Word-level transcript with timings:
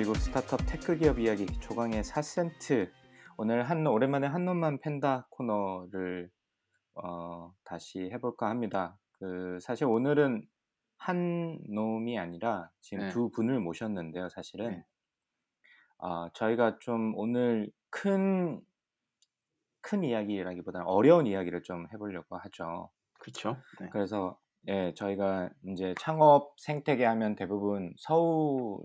미국 0.00 0.16
스타트업 0.16 0.60
tech 0.66 0.96
기업 0.96 1.18
이야기 1.18 1.44
조강의 1.60 2.02
4센트 2.04 2.90
오늘 3.36 3.68
한 3.68 3.86
오랜만에 3.86 4.28
한 4.28 4.46
놈만 4.46 4.80
팬다 4.80 5.26
코너를 5.28 6.30
어, 6.94 7.52
다시 7.64 8.08
해볼까 8.10 8.48
합니다. 8.48 8.96
그 9.18 9.58
사실 9.60 9.84
오늘은 9.84 10.48
한 10.96 11.58
놈이 11.68 12.18
아니라 12.18 12.70
지금 12.80 13.04
네. 13.04 13.10
두 13.10 13.28
분을 13.28 13.60
모셨는데요. 13.60 14.30
사실은 14.30 14.70
네. 14.70 14.84
아, 15.98 16.30
저희가 16.32 16.78
좀 16.78 17.12
오늘 17.14 17.70
큰큰 17.90 18.62
이야기라기보다는 20.02 20.86
어려운 20.86 21.26
이야기를 21.26 21.62
좀 21.62 21.86
해보려고 21.92 22.38
하죠. 22.38 22.88
그렇죠. 23.18 23.58
네. 23.78 23.90
그래서 23.92 24.38
예, 24.66 24.94
저희가 24.94 25.50
이제 25.66 25.94
창업 26.00 26.54
생태계 26.58 27.04
하면 27.04 27.36
대부분 27.36 27.92
서울 27.98 28.80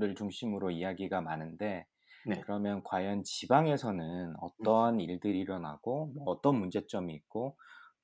을 0.00 0.14
중심으로 0.14 0.70
이야기가 0.70 1.20
많은데 1.20 1.86
네. 2.26 2.40
그러면 2.42 2.82
과연 2.84 3.22
지방에서는 3.24 4.34
어떠한 4.40 5.00
일들이 5.00 5.40
일어나고 5.40 6.06
뭐 6.14 6.24
어떤 6.26 6.56
문제점이 6.56 7.14
있고 7.14 7.56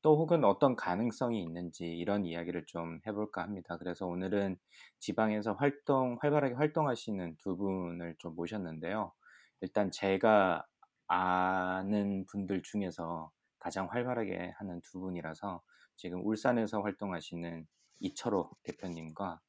또 0.02 0.16
혹은 0.18 0.44
어떤 0.44 0.76
가능성이 0.76 1.42
있는지 1.42 1.86
이런 1.86 2.24
이야기를 2.26 2.66
좀 2.66 3.00
해볼까 3.06 3.42
합니다. 3.42 3.76
그래서 3.76 4.06
오늘은 4.06 4.56
지방에서 5.00 5.54
활동 5.54 6.16
활발하게 6.20 6.54
활동하시는 6.54 7.36
두 7.38 7.56
분을 7.56 8.14
좀 8.18 8.34
모셨는데요. 8.36 9.12
일단 9.60 9.90
제가 9.90 10.64
아는 11.08 12.24
분들 12.26 12.62
중에서 12.62 13.30
가장 13.58 13.88
활발하게 13.90 14.52
하는 14.58 14.80
두 14.82 15.00
분이라서 15.00 15.62
지금 15.96 16.24
울산에서 16.24 16.82
활동하시는 16.82 17.66
이철호 18.00 18.50
대표님과 18.62 19.40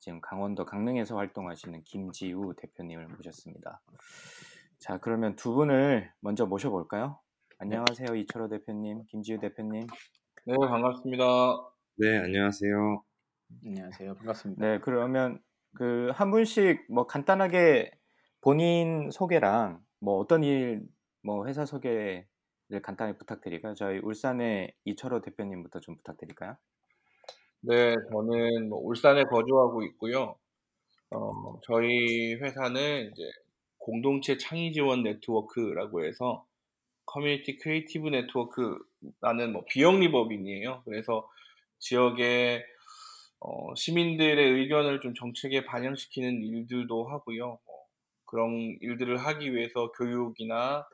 지금 0.00 0.20
강원도 0.22 0.64
강릉에서 0.64 1.16
활동하시는 1.16 1.82
김지우 1.84 2.54
대표님을 2.56 3.06
모셨습니다. 3.08 3.82
자, 4.78 4.98
그러면 4.98 5.36
두 5.36 5.52
분을 5.54 6.10
먼저 6.20 6.46
모셔볼까요? 6.46 7.20
안녕하세요, 7.58 8.14
이철호 8.16 8.48
대표님, 8.48 9.04
김지우 9.08 9.38
대표님. 9.38 9.86
네, 10.46 10.54
반갑습니다. 10.58 11.24
네, 11.98 12.16
안녕하세요. 12.18 13.02
안녕하세요. 13.66 14.14
반갑습니다. 14.14 14.66
네, 14.66 14.78
그러면 14.80 15.38
그 15.76 16.10
한 16.14 16.30
분씩 16.30 16.86
뭐 16.90 17.06
간단하게 17.06 17.90
본인 18.40 19.10
소개랑 19.10 19.80
뭐 20.00 20.16
어떤 20.16 20.42
일, 20.42 20.82
뭐 21.22 21.46
회사 21.46 21.66
소개를 21.66 22.26
간단히 22.82 23.18
부탁드릴까요? 23.18 23.74
저희 23.74 23.98
울산의 23.98 24.74
이철호 24.86 25.20
대표님부터 25.20 25.80
좀 25.80 25.96
부탁드릴까요? 25.96 26.56
네, 27.62 27.94
저는 28.10 28.68
뭐 28.70 28.78
울산에 28.80 29.24
거주하고 29.24 29.82
있고요. 29.84 30.34
어, 31.12 31.60
저희 31.64 32.34
회사는 32.36 33.10
이제 33.12 33.22
공동체 33.78 34.38
창의 34.38 34.72
지원 34.72 35.02
네트워크라고 35.04 36.04
해서 36.04 36.46
community 37.06 37.58
creative 37.58 38.08
network라는 38.10 39.52
뭐 39.52 39.64
비영리법인이에요. 39.70 40.82
그래서 40.86 41.28
지역의 41.80 42.64
어, 43.40 43.74
시민들의 43.76 44.38
의견을 44.60 45.00
좀 45.00 45.14
정책에 45.14 45.64
반영시키는 45.66 46.42
일들도 46.44 47.08
하고요. 47.08 47.58
뭐 47.66 47.76
그런 48.26 48.78
일들을 48.80 49.18
하기 49.18 49.54
위해서 49.54 49.92
교육이나 49.92 50.86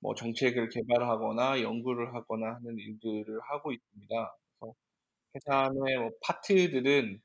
뭐 0.00 0.14
정책을 0.16 0.70
개발하거나 0.70 1.62
연구를 1.62 2.14
하거나 2.14 2.54
하는 2.56 2.78
일들을 2.78 3.40
하고 3.50 3.72
있습니다. 3.72 4.36
그래서 5.32 5.50
회사 5.52 5.70
내뭐 5.72 6.10
파트들은 6.22 7.20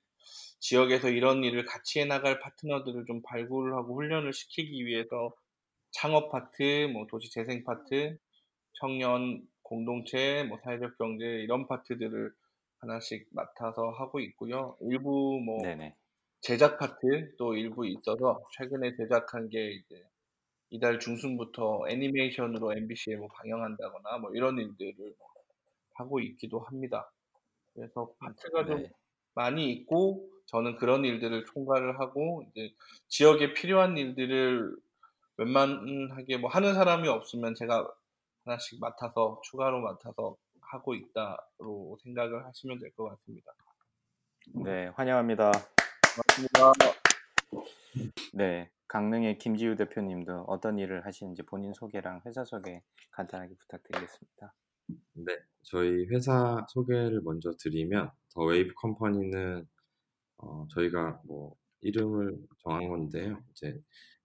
지역에서 0.59 1.09
이런 1.09 1.43
일을 1.43 1.65
같이 1.65 1.99
해나갈 1.99 2.39
파트너들을 2.39 3.05
좀 3.05 3.21
발굴을 3.21 3.73
하고 3.75 3.95
훈련을 3.95 4.33
시키기 4.33 4.85
위해서 4.85 5.33
창업 5.91 6.31
파트, 6.31 6.87
뭐 6.91 7.07
도시 7.07 7.31
재생 7.31 7.63
파트, 7.63 8.17
청년 8.73 9.41
공동체, 9.63 10.43
뭐 10.43 10.57
사회적 10.63 10.97
경제 10.97 11.25
이런 11.25 11.67
파트들을 11.67 12.31
하나씩 12.79 13.27
맡아서 13.31 13.89
하고 13.91 14.19
있고요. 14.19 14.77
일부 14.81 15.39
뭐 15.43 15.61
네네. 15.63 15.95
제작 16.41 16.77
파트 16.77 17.35
또 17.37 17.55
일부 17.55 17.87
있어서 17.87 18.39
최근에 18.53 18.95
제작한 18.95 19.49
게 19.49 19.71
이제 19.71 20.03
이달 20.69 20.99
중순부터 20.99 21.87
애니메이션으로 21.89 22.73
MBC에 22.73 23.15
뭐 23.15 23.27
방영한다거나 23.29 24.19
뭐 24.19 24.31
이런 24.33 24.57
일들을 24.57 24.95
뭐 25.17 25.27
하고 25.95 26.19
있기도 26.19 26.59
합니다. 26.59 27.11
그래서 27.77 28.11
파트가 28.19 28.65
좀 28.65 28.81
네. 28.81 28.91
많이 29.35 29.71
있고 29.71 30.27
저는 30.47 30.77
그런 30.77 31.05
일들을 31.05 31.45
총괄을 31.45 31.99
하고 31.99 32.43
이제 32.49 32.73
지역에 33.07 33.53
필요한 33.53 33.97
일들을 33.97 34.75
웬만하게 35.37 36.37
뭐 36.37 36.49
하는 36.49 36.73
사람이 36.73 37.07
없으면 37.07 37.53
제가 37.53 37.87
하나씩 38.45 38.79
맡아서 38.79 39.39
추가로 39.43 39.81
맡아서 39.81 40.35
하고 40.61 40.95
있다로 40.95 41.99
생각을 42.03 42.45
하시면 42.47 42.79
될 42.79 42.91
것 42.95 43.09
같습니다. 43.09 43.51
네, 44.63 44.87
환영합니다. 44.95 45.51
맞습니다. 46.17 46.71
네, 48.33 48.71
강릉의 48.87 49.37
김지우 49.37 49.75
대표님도 49.75 50.45
어떤 50.47 50.79
일을 50.79 51.05
하시는지 51.05 51.43
본인 51.43 51.73
소개랑 51.73 52.21
회사 52.25 52.43
소개 52.43 52.81
간단하게 53.11 53.53
부탁드리겠습니다. 53.55 54.53
네, 55.13 55.37
저희 55.67 56.05
회사 56.07 56.65
소개를 56.69 57.21
먼저 57.23 57.51
드리면 57.59 58.09
더웨이브컴퍼니는 58.33 59.67
어, 60.39 60.67
저희가 60.73 61.21
뭐 61.25 61.55
이름을 61.81 62.37
정한 62.63 62.89
건데요. 62.89 63.43
이제 63.51 63.79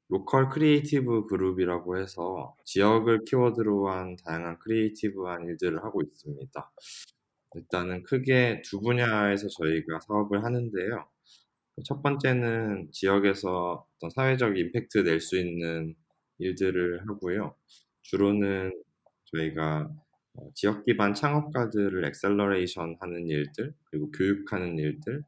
local 0.08 0.50
creative 0.50 1.26
group이라고 1.26 1.98
해서 1.98 2.56
지역을 2.66 3.24
키워드로 3.26 3.88
한 3.90 4.16
다양한 4.24 4.58
creative한 4.60 5.46
일들을 5.46 5.84
하고 5.84 6.02
있습니다. 6.02 6.72
일단은 7.54 8.02
크게 8.04 8.62
두 8.64 8.80
분야에서 8.80 9.48
저희가 9.48 10.00
사업을 10.00 10.44
하는데요. 10.44 11.06
첫 11.86 12.02
번째는 12.02 12.90
지역에서 12.92 13.86
어떤 13.96 14.10
사회적 14.10 14.58
임팩트 14.58 14.98
낼 14.98 15.20
수 15.20 15.38
있는 15.38 15.94
일들을 16.38 17.08
하고요. 17.08 17.56
주로는 18.02 18.72
저희가 19.26 19.88
어, 19.90 20.01
지역 20.54 20.84
기반 20.84 21.14
창업가들을 21.14 22.04
acceleration 22.06 22.96
하는 23.00 23.28
일들, 23.28 23.74
그리고 23.84 24.10
교육하는 24.12 24.78
일들, 24.78 25.22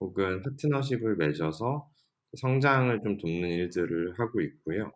혹은 0.00 0.42
파트너십을 0.42 1.16
맺어서 1.16 1.90
성장을 2.36 3.00
좀 3.02 3.16
돕는 3.16 3.48
일들을 3.48 4.18
하고 4.18 4.40
있고요. 4.40 4.92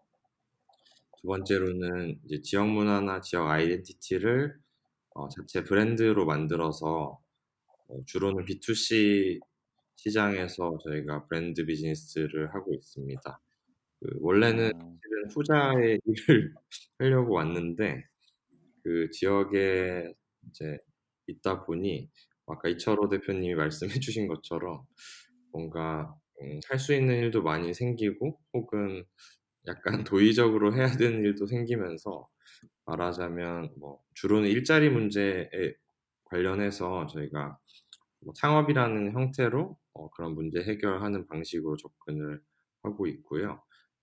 두 1.21 1.29
번째로는 1.29 2.19
이제 2.25 2.41
지역 2.43 2.69
문화나 2.69 3.21
지역 3.21 3.47
아이덴티티를 3.47 4.57
어, 5.15 5.29
자체 5.29 5.65
브랜드로 5.65 6.25
만들어서 6.25 7.21
어, 7.89 8.05
주로는 8.07 8.45
B2C 8.45 9.41
시장에서 9.97 10.79
저희가 10.85 11.27
브랜드 11.27 11.67
비즈니스를 11.67 12.55
하고 12.55 12.73
있습니다. 12.75 13.41
그 14.01 14.19
원래는 14.21 14.73
음, 14.75 14.99
사실은 15.03 15.31
후자의 15.31 16.01
일을 16.07 16.55
하려고 16.99 17.35
왔는데 17.35 18.10
그 18.83 19.11
지역에 19.11 20.13
이제 20.49 20.79
있다 21.27 21.65
보니 21.65 22.11
아까 22.47 22.69
이철호 22.69 23.09
대표님이 23.09 23.55
말씀해 23.55 23.93
주신 24.05 24.29
것처럼 24.29 24.83
뭔가 25.53 26.15
음, 26.43 26.61
할수 26.69 26.95
있는 26.95 27.17
일도 27.19 27.43
많이 27.43 27.75
생기고 27.75 28.41
혹은 28.55 29.05
약간 29.67 30.05
도의적으로 30.11 30.75
해야 30.75 30.89
되는 30.97 31.25
일도 31.25 31.47
생기면서 31.47 32.29
말하자면 32.87 33.75
뭐 33.79 34.01
주로는 34.15 34.49
일자리 34.49 34.91
문제에 34.91 35.49
관련해서 36.25 37.07
저희가 37.07 37.59
뭐 38.21 38.35
창업이라는 38.35 39.13
형태로 39.13 39.79
어, 39.95 40.11
그런 40.11 40.35
문제 40.35 40.63
해결하는 40.63 41.27
방식으로 41.27 41.77
접근을 41.77 42.43
하고 42.83 43.07
있고요. 43.07 43.63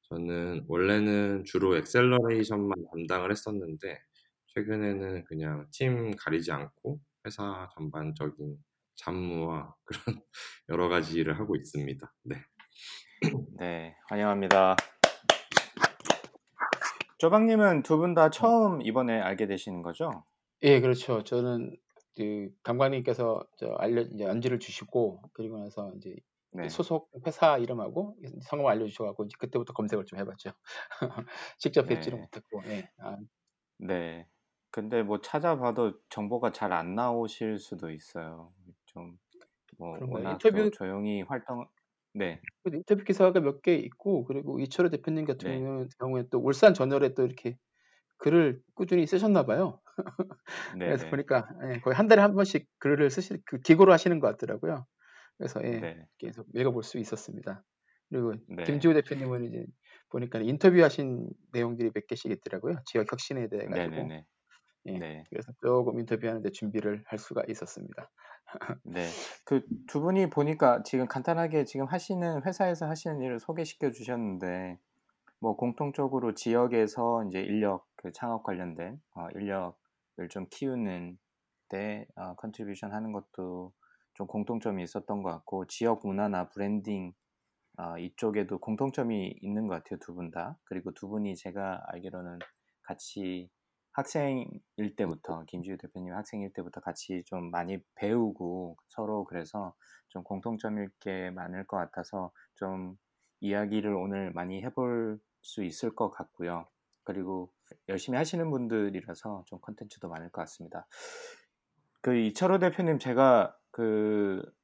저는 0.09 0.65
원래는 0.67 1.43
주로 1.45 1.75
엑셀러레이션만 1.77 2.85
담당을 2.91 3.31
했었는데 3.31 3.99
최근에는 4.57 5.25
그냥 5.25 5.67
팀 5.71 6.15
가리지 6.15 6.51
않고 6.51 6.99
회사 7.25 7.69
전반적인 7.75 8.57
잡무와 8.95 9.75
그런 9.85 10.21
여러 10.69 10.89
가지 10.89 11.19
일을 11.19 11.39
하고 11.39 11.55
있습니다. 11.55 12.11
네. 12.23 12.35
네, 13.59 13.95
환영합니다. 14.09 14.75
조방님은 17.19 17.83
두 17.83 17.97
분 17.97 18.15
다 18.15 18.29
처음 18.31 18.81
이번에 18.81 19.19
알게 19.21 19.45
되시는 19.45 19.83
거죠? 19.83 20.23
예, 20.63 20.79
그렇죠. 20.81 21.23
저는 21.23 21.75
그 22.15 22.49
감독님께서 22.63 23.43
저 23.59 23.67
알려 23.77 24.01
이제 24.01 24.25
안지를 24.25 24.57
주시고 24.57 25.21
그리고 25.33 25.59
나서 25.59 25.91
이제 25.97 26.15
네, 26.53 26.67
소속 26.69 27.11
회사 27.27 27.59
이름하고 27.59 28.17
성함 28.41 28.65
알려주셔가지고 28.67 29.25
이제 29.25 29.35
그때부터 29.39 29.73
검색을 29.73 30.05
좀 30.05 30.17
해봤죠. 30.19 30.51
직접 31.59 31.85
뵙지는 31.85 32.17
네, 32.17 32.21
못했고, 32.23 32.63
예. 32.65 32.89
아, 32.99 33.17
네. 33.79 34.27
근데 34.71 35.03
뭐 35.03 35.21
찾아봐도 35.21 35.99
정보가 36.09 36.51
잘 36.51 36.71
안 36.73 36.95
나오실 36.95 37.59
수도 37.59 37.91
있어요. 37.91 38.53
좀 38.85 39.17
뭐? 39.77 39.99
워낙 40.07 40.45
또 40.51 40.69
인터뷰 40.69 40.71
조용히 40.71 41.21
활동, 41.23 41.67
네, 42.13 42.43
그 42.63 42.71
인터뷰 42.75 43.03
기사가 43.03 43.39
몇 43.39 43.61
개 43.61 43.75
있고 43.75 44.23
그리고 44.25 44.59
이철호 44.59 44.89
대표님 44.89 45.25
같은 45.25 45.45
네, 45.45 45.63
경우는 45.63 45.89
경우에 45.99 46.23
또 46.31 46.39
울산 46.39 46.73
저널에 46.73 47.13
또 47.13 47.23
이렇게 47.25 47.57
글을 48.19 48.61
꾸준히 48.75 49.07
쓰셨나 49.07 49.45
봐요. 49.45 49.81
네, 50.67 50.95
그래서 50.95 51.05
네, 51.05 51.09
보니까 51.09 51.47
예, 51.73 51.79
거의 51.81 51.95
한 51.95 52.07
달에 52.07 52.21
한 52.21 52.35
번씩 52.35 52.67
글을 52.79 53.09
쓰실 53.11 53.41
그 53.45 53.59
기고로 53.61 53.93
하시는 53.93 54.19
것 54.19 54.27
같더라고요. 54.29 54.85
그래서 55.37 55.61
예, 55.65 55.85
네, 55.85 56.07
계속 56.19 56.47
읽어볼 56.55 56.83
수 56.83 56.99
있었습니다. 56.99 57.65
그리고 58.09 58.35
네, 58.45 58.65
김지호 58.65 58.93
대표님은 58.95 59.45
이제 59.45 59.65
보니까 60.09 60.39
인터뷰하신 60.41 61.29
내용들이 61.53 61.91
몇 61.93 62.07
개씩 62.07 62.31
있더라고요. 62.31 62.77
지역 62.87 63.11
혁신에 63.11 63.49
대해 63.49 63.69
가지고 63.69 64.07
네, 64.07 64.25
예, 64.87 64.97
네. 64.97 65.23
그래서 65.29 65.51
조금 65.61 65.99
인터뷰하는데 65.99 66.49
준비를 66.51 67.03
할 67.07 67.19
수가 67.19 67.43
있었습니다. 67.49 68.09
네. 68.83 69.07
그 69.45 69.61
두 69.87 70.01
분이 70.01 70.29
보니까 70.29 70.83
지금 70.83 71.07
간단하게 71.07 71.65
지금 71.65 71.85
하시는 71.87 72.43
회사에서 72.45 72.87
하시는 72.87 73.21
일을 73.21 73.39
소개시켜 73.39 73.91
주셨는데 73.91 74.79
뭐 75.39 75.55
공통적으로 75.57 76.33
지역에서 76.35 77.25
이제 77.25 77.41
인력 77.41 77.87
그 77.97 78.11
창업 78.13 78.43
관련된 78.43 79.01
어, 79.15 79.27
인력을 79.35 80.29
좀 80.29 80.47
키우는 80.49 81.17
데 81.69 82.07
어, 82.15 82.35
contribution 82.35 82.93
하는 82.93 83.11
것도 83.13 83.73
좀 84.15 84.27
공통점이 84.27 84.83
있었던 84.83 85.23
것 85.23 85.31
같고 85.31 85.67
지역 85.67 86.01
문화나 86.05 86.49
브랜딩 86.49 87.13
어, 87.77 87.97
이쪽에도 87.99 88.59
공통점이 88.59 89.37
있는 89.41 89.67
것 89.67 89.75
같아요 89.83 89.99
두 89.99 90.13
분 90.15 90.31
다. 90.31 90.57
그리고 90.65 90.93
두 90.93 91.07
분이 91.09 91.35
제가 91.35 91.83
알기로는 91.87 92.39
같이 92.83 93.49
학생일 93.97 94.95
때부터 94.95 95.43
김지우 95.47 95.77
대표님 95.77 96.13
학생일 96.13 96.53
때부터 96.53 96.79
같이 96.81 97.23
좀 97.25 97.51
많이 97.51 97.79
배우고 97.95 98.77
서로 98.87 99.25
그래서 99.25 99.73
좀 100.09 100.23
공통점일 100.23 100.89
게 100.99 101.31
많을 101.31 101.65
것 101.67 101.77
같아서 101.77 102.31
좀 102.55 102.95
이야기를 103.41 103.93
오늘 103.93 104.31
많이 104.31 104.63
해볼 104.63 105.19
수 105.41 105.63
있을 105.63 105.93
것 105.93 106.09
같고요. 106.09 106.67
그리고 107.03 107.51
열심히 107.89 108.17
하시는 108.17 108.49
분들이라서 108.49 109.43
좀 109.47 109.59
컨텐츠도 109.61 110.07
많을 110.09 110.31
것 110.31 110.41
같습니다. 110.41 110.87
그 112.01 112.15
이철호 112.15 112.59
대표님 112.59 112.99
제가 112.99 113.57
그 113.71 114.57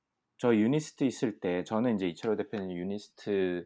저 0.43 0.53
유니스트 0.53 1.05
있을 1.05 1.39
때 1.39 1.63
저는 1.63 1.95
이제 1.95 2.05
이철호 2.05 2.35
대표님 2.35 2.75
유니스트의 2.75 3.65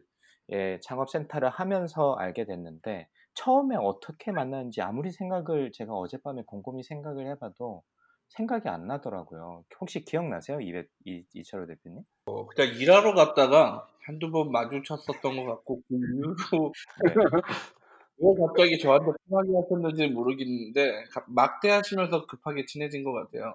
창업센터를 0.80 1.50
하면서 1.50 2.14
알게 2.14 2.44
됐는데 2.44 3.08
처음에 3.38 3.76
어떻게 3.76 4.32
만났는지 4.32 4.82
아무리 4.82 5.12
생각을 5.12 5.70
제가 5.72 5.94
어젯밤에 5.94 6.42
곰곰이 6.44 6.82
생각을 6.82 7.28
해봐도 7.28 7.84
생각이 8.30 8.68
안 8.68 8.88
나더라고요. 8.88 9.64
혹시 9.80 10.04
기억나세요? 10.04 10.60
이, 10.60 10.72
이, 11.04 11.22
이철호 11.34 11.66
대표님? 11.66 12.02
어, 12.26 12.46
그냥 12.46 12.74
일하러 12.74 13.14
갔다가 13.14 13.86
한두 14.02 14.32
번 14.32 14.50
마주쳤었던 14.50 15.36
것 15.36 15.44
같고 15.44 15.82
그 15.88 15.94
이후로 15.94 16.72
네. 17.04 17.14
왜 18.20 18.34
갑자기 18.44 18.76
저한테 18.80 19.12
편하게 19.30 19.50
하셨는지 19.54 20.08
모르겠는데 20.08 21.04
가- 21.12 21.24
막대 21.28 21.70
하시면서 21.70 22.26
급하게 22.26 22.66
친해진 22.66 23.04
것 23.04 23.12
같아요. 23.12 23.54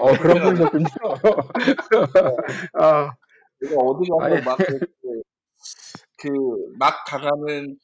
어, 0.00 0.12
그런 0.16 0.54
분이셨군요. 0.54 0.86
아, 2.74 3.10
내가 3.60 3.74
어디 3.82 4.08
가서 4.08 4.22
아니, 4.22 4.40
막그 4.44 4.78
막 6.78 7.04
당하는 7.08 7.76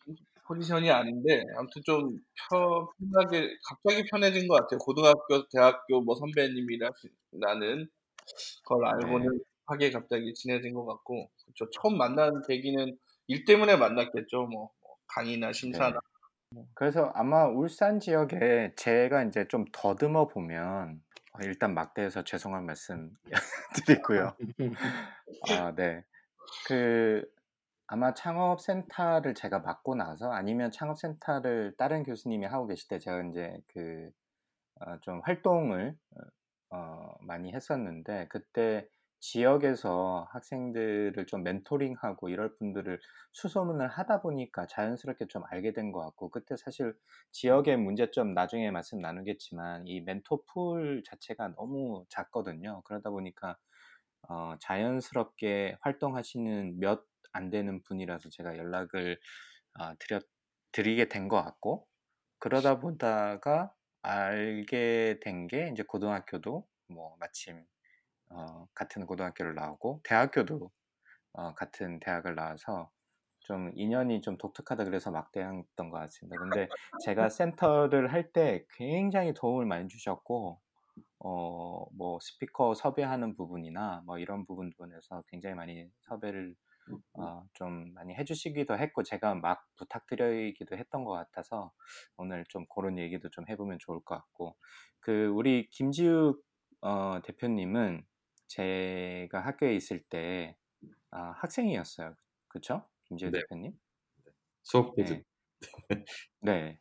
포지션이 0.47 0.91
아닌데 0.91 1.43
아무튼 1.57 1.83
좀 1.85 2.21
편, 2.51 2.87
편하게 2.99 3.49
갑자기 3.69 4.05
편해진 4.11 4.47
것 4.49 4.55
같아요. 4.55 4.79
고등학교, 4.79 5.49
대학교 5.49 6.01
뭐 6.01 6.15
선배님이라는 6.15 7.89
걸 8.65 8.87
알고는 8.87 9.31
네. 9.31 9.45
하게 9.67 9.91
갑자기 9.91 10.35
친해진 10.35 10.75
것 10.75 10.85
같고 10.85 11.31
그쵸. 11.47 11.69
처음 11.71 11.97
만난 11.97 12.43
계기는 12.47 12.97
일 13.29 13.45
때문에 13.45 13.77
만났겠죠. 13.77 14.47
뭐, 14.47 14.71
뭐 14.81 14.97
강의나 15.07 15.53
심사나 15.53 15.99
네. 16.51 16.63
그래서 16.75 17.11
아마 17.15 17.47
울산 17.47 17.99
지역에 18.01 18.73
제가 18.77 19.25
이제 19.25 19.47
좀 19.49 19.65
더듬어 19.73 20.29
보면 20.29 21.01
어, 21.33 21.39
일단 21.43 21.75
막대에서 21.75 22.23
죄송한 22.23 22.65
말씀 22.67 23.11
드리고요. 23.87 24.37
아, 25.49 25.75
네. 25.75 26.05
그 26.67 27.25
아마 27.95 28.13
창업센터를 28.13 29.35
제가 29.35 29.61
맡고 29.61 29.95
나서 29.95 30.33
아니면 30.33 30.73
창업센터를 30.73 31.77
다른 31.79 32.03
교수님이 32.03 32.45
하고 32.47 32.67
계실 32.67 32.89
때 32.89 32.99
제가 32.99 33.23
이제 33.31 33.57
그 33.69 34.11
어, 34.81 34.99
좀 35.01 35.21
활동을 35.25 35.97
어, 36.71 36.77
어, 36.77 37.15
많이 37.23 37.53
했었는데 37.55 38.27
그때 38.31 38.89
지역에서 39.21 40.27
학생들을 40.33 41.27
좀 41.27 41.45
멘토링하고 41.45 42.29
이럴 42.31 42.57
분들을 42.57 43.01
수소문을 43.33 43.89
하다 43.89 44.23
보니까 44.23 44.67
자연스럽게 44.67 45.29
좀 45.29 45.45
알게 45.51 45.73
된 45.73 45.93
것 45.93 46.01
같고 46.01 46.31
그때 46.31 46.57
사실 46.57 46.95
지역의 47.33 47.77
문제점 47.79 48.35
나중에 48.35 48.71
말씀 48.73 48.99
나누겠지만 49.01 49.87
이 49.87 50.01
멘토 50.03 50.45
풀 50.47 51.03
자체가 51.07 51.55
너무 51.57 52.05
작거든요. 52.11 52.83
그러다 52.87 53.11
보니까 53.11 53.57
어, 54.29 54.55
자연스럽게 54.61 55.77
활동하시는 55.81 56.79
몇 56.81 57.05
안 57.35 57.51
되는 57.51 57.83
분이라서 57.83 58.31
제가 58.31 58.57
연락을 58.59 59.21
어, 59.81 59.95
드렸, 59.99 60.25
드리게 60.73 61.09
된 61.09 61.29
것 61.29 61.43
같고 61.45 61.89
그러다 62.41 62.81
보다가 62.81 63.75
알게 64.03 65.21
된 65.23 65.49
게 65.49 65.71
이제 65.73 65.83
고등학교도 65.85 66.69
뭐 66.89 67.17
마침 67.21 67.65
어, 68.31 68.67
같은 68.75 69.07
고등학교를 69.07 69.55
나오고 69.55 70.01
대학교도 70.05 70.71
어, 71.35 71.55
같은 71.55 72.01
대학을 72.01 72.35
나와서 72.37 72.91
좀 73.41 73.71
인연이 73.75 74.21
좀 74.23 74.39
독특하다 74.39 74.85
그래서 74.85 75.11
막대했던 75.11 75.91
것 75.91 75.99
같습니다. 75.99 76.39
근데 76.39 76.71
제가 76.99 77.29
센터를 77.31 78.13
할 78.13 78.33
때 78.33 78.67
굉장히 78.77 79.35
도움을 79.35 79.67
많이 79.67 79.89
주셨고 79.89 80.61
어, 81.21 81.87
뭐 81.97 82.19
스피커 82.21 82.75
섭외하는 82.75 83.37
부분이나 83.37 84.03
뭐 84.07 84.19
이런 84.19 84.47
부분에서 84.47 85.23
굉장히 85.29 85.55
많이 85.57 85.89
섭외를 86.03 86.55
어, 87.15 87.45
좀 87.55 87.93
많이 87.95 88.15
해주시기도 88.15 88.79
했고 88.79 89.03
제가 89.03 89.35
막 89.35 89.65
부탁드리기도 89.77 90.77
했던 90.77 91.05
것 91.05 91.13
같아서 91.13 91.73
오늘 92.17 92.45
좀 92.49 92.67
그런 92.75 92.99
얘기도 92.99 93.31
좀 93.31 93.45
해보면 93.49 93.79
좋을 93.81 94.01
것 94.05 94.17
같고 94.17 94.57
그 95.01 95.27
우리 95.27 95.69
김지욱 95.71 96.43
어, 96.81 97.21
대표님은 97.25 98.05
제가 98.49 99.41
학교에 99.41 99.75
있을 99.75 100.03
때 100.03 100.57
아, 101.11 101.33
학생이었어요. 101.37 102.15
그쵸? 102.49 102.87
김지욱 103.05 103.33
네. 103.33 103.41
대표님? 103.41 103.73
수업 104.63 104.95
보드. 104.95 105.23
네. 105.89 106.05
네. 106.41 106.79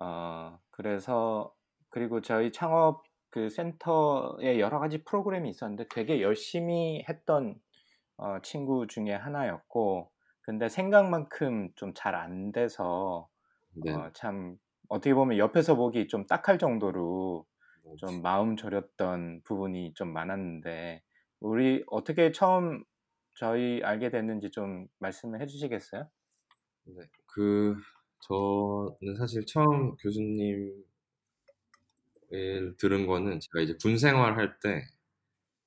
어, 0.00 0.58
그래서 0.70 1.54
그리고 1.90 2.20
저희 2.20 2.52
창업 2.52 3.02
그 3.30 3.48
센터에 3.48 4.60
여러 4.60 4.78
가지 4.78 5.02
프로그램이 5.04 5.48
있었는데 5.50 5.86
되게 5.88 6.20
열심히 6.20 7.04
했던 7.08 7.60
어, 8.22 8.40
친구 8.42 8.86
중에 8.88 9.12
하나였고 9.14 10.10
근데 10.42 10.68
생각만큼 10.68 11.70
좀 11.76 11.94
잘 11.94 12.14
안 12.16 12.52
돼서 12.52 13.28
네. 13.74 13.92
어, 13.92 14.10
참 14.14 14.56
어떻게 14.88 15.14
보면 15.14 15.38
옆에서 15.38 15.76
보기 15.76 16.08
좀 16.08 16.26
딱할 16.26 16.58
정도로 16.58 17.46
뭐, 17.84 17.96
좀 17.96 18.22
마음 18.22 18.56
졸였던 18.56 19.42
부분이 19.44 19.94
좀 19.94 20.12
많았는데 20.12 21.02
우리 21.40 21.84
어떻게 21.88 22.32
처음 22.32 22.84
저희 23.34 23.82
알게 23.82 24.10
됐는지 24.10 24.50
좀 24.50 24.86
말씀을 25.00 25.40
해주시겠어요? 25.42 26.08
네. 26.84 27.02
그 27.26 27.74
저는 28.20 29.16
사실 29.18 29.44
처음 29.46 29.96
교수님을 29.96 30.84
들은 32.78 33.06
거는 33.06 33.40
제가 33.40 33.60
이제 33.62 33.74
군 33.82 33.98
생활할 33.98 34.58
때 34.60 34.82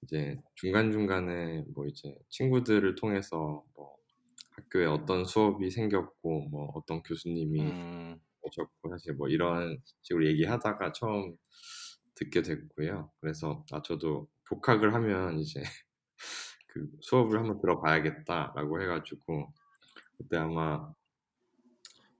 이제 0.05 0.39
중간중간에 0.55 1.65
뭐 1.74 1.88
이제 1.88 2.15
친구들을 2.29 2.95
통해서 2.95 3.63
뭐 3.75 3.97
학교에 4.51 4.85
어떤 4.85 5.25
수업이 5.25 5.69
생겼고 5.71 6.50
뭐 6.50 6.71
어떤 6.75 7.03
교수님이 7.03 7.63
음, 7.63 8.19
오셨고 8.41 8.89
사실 8.91 9.13
뭐 9.13 9.27
이런 9.27 9.81
식으로 10.03 10.27
얘기하다가 10.27 10.91
처음 10.93 11.35
듣게 12.15 12.41
됐고요. 12.41 13.12
그래서 13.19 13.65
아 13.71 13.81
저도 13.81 14.29
복학을 14.50 14.93
하면 14.93 15.39
이제 15.39 15.62
그 16.67 16.89
수업을 17.01 17.39
한번 17.39 17.59
들어봐야겠다라고 17.59 18.81
해가지고 18.81 19.53
그때 20.17 20.38
아마 20.38 20.93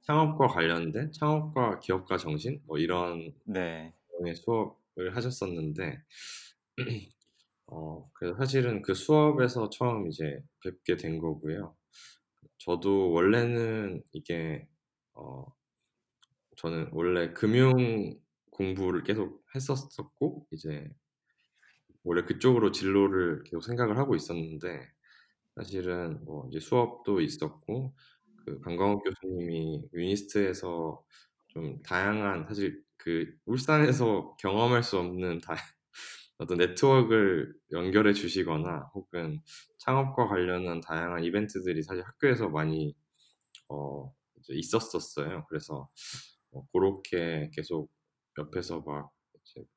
창업과 0.02 0.48
관련된 0.48 1.12
창업과 1.12 1.80
기업가 1.80 2.18
정신 2.18 2.62
뭐 2.66 2.78
이런 2.78 3.34
네. 3.46 3.94
수업을 4.36 5.16
하셨었는데 5.16 6.04
어 7.68 8.10
그래서 8.14 8.36
사실은 8.38 8.82
그 8.82 8.94
수업에서 8.94 9.70
처음 9.70 10.08
이제 10.08 10.42
뵙게 10.64 10.98
된 10.98 11.20
거고요. 11.20 11.76
저도 12.60 13.12
원래는 13.12 14.04
이게 14.14 14.68
어 15.14 15.46
저는 16.58 16.90
원래 16.92 17.32
금융 17.34 18.20
공부를 18.52 19.04
계속 19.04 19.44
했었었고 19.54 20.48
이제 20.52 20.90
원래 22.04 22.24
그쪽으로 22.24 22.72
진로를 22.72 23.44
계속 23.44 23.62
생각을 23.62 23.98
하고 23.98 24.16
있었는데 24.16 24.88
사실은 25.56 26.24
뭐 26.26 26.48
이제 26.50 26.60
수업도 26.60 27.22
있었고 27.22 27.96
그 28.46 28.60
강광욱 28.62 29.04
교수님이 29.04 29.90
유니스트에서 29.94 31.04
좀 31.48 31.82
다양한 31.84 32.46
사실 32.48 32.84
그 32.98 33.34
울산에서 33.46 34.36
경험할 34.40 34.84
수 34.84 34.98
없는 35.00 35.42
다 35.42 35.56
어떤 36.38 36.58
네트워크를 36.58 37.54
연결해 37.72 38.14
주시거나 38.14 38.92
혹은 38.94 39.42
창업과 39.80 40.28
관련한 40.28 40.82
다양한 40.82 41.24
이벤트들이 41.24 41.82
사실 41.84 42.04
학교에서 42.04 42.50
많이 42.50 42.96
어 43.70 44.14
있었었어요. 44.50 45.46
그래서 45.48 45.90
어 46.52 46.66
고렇게 46.72 47.50
계속 47.54 47.90
옆에서 48.38 48.82
막 48.82 49.12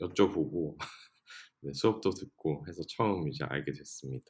여쭤보고 0.00 0.76
네, 1.60 1.72
수업도 1.72 2.10
듣고 2.10 2.64
해서 2.68 2.82
처음 2.88 3.28
이제 3.28 3.44
알게 3.44 3.72
됐습니다. 3.72 4.26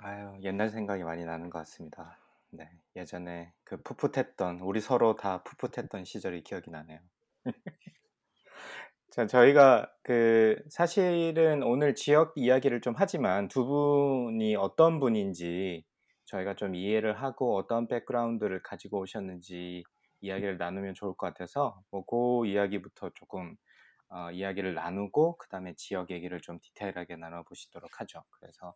아유, 0.00 0.36
옛날 0.42 0.68
생각이 0.70 1.04
많이 1.04 1.24
나는 1.24 1.48
것 1.48 1.60
같습니다. 1.60 2.18
네, 2.50 2.68
예전에 2.96 3.52
그 3.64 3.80
풋풋했던, 3.82 4.60
우리 4.60 4.80
서로 4.80 5.14
다 5.14 5.42
풋풋했던 5.44 6.04
시절이 6.04 6.42
기억이 6.42 6.70
나네요. 6.70 7.00
자, 9.10 9.26
저희가 9.26 9.92
그 10.02 10.56
사실은 10.70 11.62
오늘 11.62 11.94
지역 11.94 12.32
이야기를 12.36 12.80
좀 12.80 12.94
하지만 12.96 13.48
두 13.48 13.66
분이 13.66 14.56
어떤 14.56 15.00
분인지 15.00 15.84
저희가 16.24 16.54
좀 16.54 16.74
이해를 16.74 17.20
하고 17.20 17.56
어떤 17.56 17.88
백그라운드를 17.88 18.62
가지고 18.62 19.00
오셨는지 19.00 19.84
이야기를 20.20 20.56
나누면 20.56 20.94
좋을 20.94 21.14
것 21.16 21.26
같아서 21.26 21.82
뭐그 21.90 22.46
이야기부터 22.46 23.10
조금 23.14 23.54
어, 24.08 24.30
이야기를 24.30 24.74
나누고 24.74 25.36
그 25.38 25.48
다음에 25.48 25.74
지역 25.76 26.10
얘기를 26.10 26.40
좀 26.40 26.58
디테일하게 26.60 27.16
나눠보시도록 27.16 28.00
하죠. 28.00 28.22
그래서 28.30 28.74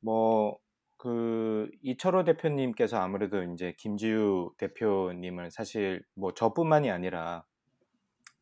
뭐 0.00 0.58
그 0.98 1.70
이철호 1.82 2.24
대표님께서 2.24 2.98
아무래도 2.98 3.42
이제 3.42 3.74
김지우 3.78 4.52
대표님을 4.58 5.50
사실 5.50 6.02
뭐 6.14 6.32
저뿐만이 6.34 6.90
아니라 6.90 7.44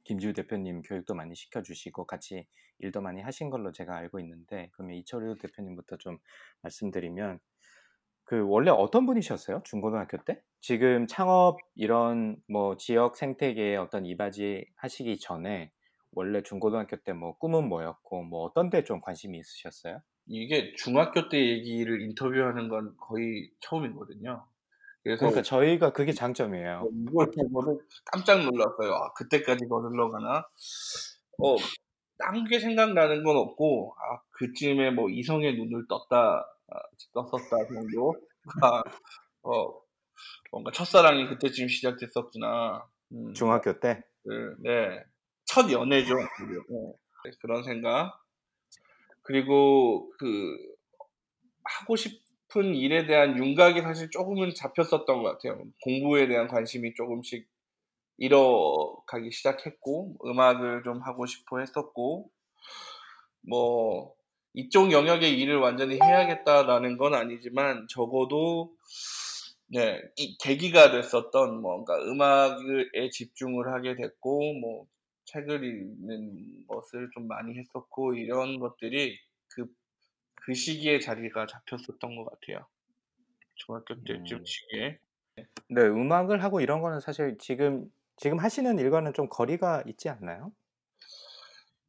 김지우 0.05 0.33
대표님 0.35 0.83
교육도 0.83 1.15
많이 1.15 1.35
시켜주시고 1.35 2.07
같이 2.07 2.47
일도 2.79 3.01
많이 3.01 3.23
하신 3.23 3.51
걸로 3.51 3.73
제가 3.73 3.97
알고 3.97 4.21
있는데 4.21 4.71
그러면 4.73 4.97
이철호 4.97 5.37
대표님부터 5.37 5.97
좀 5.99 6.19
말씀드리면 6.63 7.41
그 8.25 8.43
원래 8.49 8.71
어떤 8.71 9.07
분이셨어요? 9.07 9.63
중고등학교 9.65 10.19
때? 10.25 10.43
지금 10.61 11.07
창업 11.07 11.59
이런 11.75 12.37
뭐 12.49 12.77
지역 12.77 13.17
생태계에 13.17 13.77
어떤 13.77 14.07
이바지 14.07 14.67
하시기 14.77 15.19
전에 15.19 15.73
원래 16.13 16.43
중고등학교 16.43 16.97
때 17.03 17.13
뭐 17.13 17.37
꿈은 17.39 17.69
뭐였고 17.69 18.23
뭐 18.25 18.43
어떤 18.45 18.71
데 18.71 18.83
좀 18.85 19.01
관심이 19.01 19.39
있으셨어요? 19.39 20.01
이게 20.27 20.75
중학교 20.75 21.29
때 21.29 21.39
얘기를 21.39 22.01
인터뷰하는 22.03 22.69
건 22.69 22.95
거의 22.99 23.51
처음이거든요. 23.61 24.47
그래서 25.05 25.21
그러니까 25.21 25.43
저희가 25.43 25.93
그게 25.93 26.13
장점이에요. 26.13 26.89
이걸 27.11 27.31
보고는 27.31 27.79
깜짝 28.07 28.43
놀랐어요. 28.43 28.95
아, 28.95 29.13
그때까지 29.13 29.69
더 29.69 29.81
흘러가나? 29.81 30.39
어, 31.43 31.57
딴 32.19 32.45
게 32.47 32.59
생각나는 32.59 33.23
건 33.23 33.37
없고, 33.37 33.95
아, 33.99 34.23
그쯤에 34.31 34.93
뭐 34.93 35.11
이성의 35.11 35.57
눈을 35.57 35.87
떴다, 35.89 36.47
아, 36.69 36.79
떴었다 37.13 37.67
정도가, 37.69 38.83
어, 39.43 39.81
뭔가 40.51 40.71
첫사랑이 40.73 41.29
그때쯤 41.29 41.69
시작됐었구나. 41.69 42.87
음, 43.13 43.35
중학교 43.35 43.79
때? 43.79 44.03
그, 44.23 44.57
네. 44.61 45.05
첫 45.45 45.71
연애죠. 45.71 46.15
네. 46.17 47.31
그런 47.43 47.63
생각. 47.63 48.19
그리고 49.23 50.11
그, 50.19 50.57
하고 51.65 51.97
싶 51.97 52.24
은 52.57 52.75
일에 52.75 53.07
대한 53.07 53.37
윤곽이 53.37 53.83
사실 53.83 54.11
조금은 54.11 54.55
잡혔었던 54.55 55.23
것 55.23 55.23
같아요. 55.23 55.63
공부에 55.83 56.29
대한 56.29 56.49
관심이 56.49 56.95
조금씩 56.95 57.49
잃어가기 58.19 59.31
시작했고, 59.33 60.17
음악을 60.25 60.83
좀 60.85 61.03
하고 61.03 61.27
싶어 61.27 61.59
했었고, 61.59 62.31
뭐, 63.49 64.15
이쪽 64.55 64.93
영역의 64.93 65.39
일을 65.41 65.59
완전히 65.59 65.99
해야겠다라는 66.01 66.97
건 66.97 67.15
아니지만, 67.15 67.87
적어도, 67.89 68.73
네, 69.67 70.01
이 70.17 70.37
계기가 70.39 70.93
됐었던 70.93 71.61
뭔가 71.61 71.97
음악에 71.97 73.11
집중을 73.11 73.73
하게 73.73 73.97
됐고, 73.97 74.55
뭐, 74.61 74.87
책을 75.27 75.65
읽는 75.65 76.67
것을 76.69 77.09
좀 77.15 77.27
많이 77.27 77.59
했었고, 77.59 78.15
이런 78.15 78.61
것들이 78.61 79.19
그, 80.45 80.47
그 80.47 80.55
시기에 80.55 80.99
자리가 81.01 81.47
잡혔었던 81.47 82.17
것 82.17 82.25
같아요. 82.31 82.67
중학교 83.57 83.95
때쯤 84.05 84.39
음. 84.39 84.45
시기에. 84.45 84.99
네, 85.69 85.83
음악을 85.83 86.43
하고 86.43 86.61
이런 86.61 86.81
거는 86.83 87.01
사실 87.01 87.37
지금 87.39 87.91
지금 88.17 88.39
하시는 88.39 88.79
일과는 88.79 89.13
좀 89.13 89.29
거리가 89.29 89.83
있지 89.87 90.09
않나요? 90.09 90.53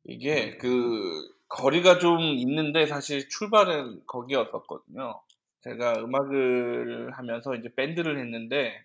이게 0.04 0.58
그 0.58 1.22
거리가 1.48 2.00
좀 2.00 2.20
있는데 2.22 2.86
사실 2.88 3.28
출발은 3.30 4.06
거기였었거든요. 4.08 5.22
제가 5.62 5.94
음악을 6.00 7.12
하면서 7.14 7.56
이제 7.56 7.74
밴드를 7.76 8.20
했는데 8.20 8.84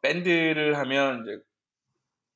밴드를 0.00 0.76
하면 0.78 1.22
이제 1.22 1.42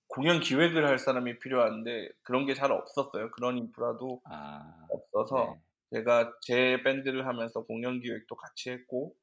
공연 0.09 0.41
기획을 0.41 0.87
할 0.87 0.99
사람이 0.99 1.39
필요한데 1.41 2.09
그런 2.23 2.47
게 2.47 2.55
잘 2.55 2.73
없었어요. 2.73 3.31
그런 3.33 3.59
인프라도 3.59 4.23
아, 4.25 4.87
없어서 4.89 5.57
네. 5.57 5.64
제가 5.93 6.33
제 6.43 6.83
밴드를 6.83 7.27
하면서 7.27 7.65
공연 7.65 8.01
기획도 8.01 8.35
같이 8.37 8.71
했고 8.71 9.15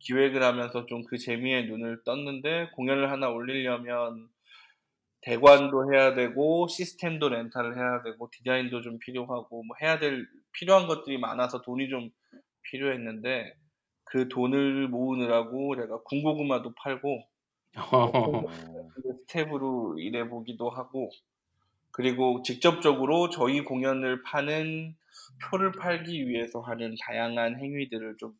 기획을 0.00 0.42
하면서 0.42 0.86
좀 0.86 1.02
그 1.06 1.18
재미에 1.18 1.62
눈을 1.62 2.02
떴는데 2.04 2.70
공연을 2.74 3.10
하나 3.10 3.28
올리려면 3.30 4.28
대관도 5.22 5.92
해야 5.92 6.14
되고 6.14 6.68
시스템도 6.68 7.30
렌탈을 7.30 7.76
해야 7.76 8.02
되고 8.02 8.28
디자인도 8.30 8.82
좀 8.82 8.98
필요하고 8.98 9.62
뭐 9.64 9.76
해야 9.82 9.98
될 9.98 10.26
필요한 10.52 10.86
것들이 10.86 11.18
많아서 11.18 11.62
돈이 11.62 11.88
좀 11.88 12.10
필요했는데 12.62 13.54
그 14.04 14.28
돈을 14.28 14.88
모으느라고 14.88 15.76
제가 15.76 16.02
군고구마도 16.04 16.74
팔고 16.76 17.22
어, 17.92 18.44
스텝으로 19.26 19.98
일해보기도 19.98 20.68
하고 20.70 21.10
그리고 21.90 22.42
직접적으로 22.42 23.30
저희 23.30 23.62
공연을 23.62 24.22
파는 24.22 24.94
표를 25.42 25.72
팔기 25.72 26.28
위해서 26.28 26.60
하는 26.60 26.94
다양한 27.00 27.58
행위들을 27.58 28.16
좀 28.18 28.38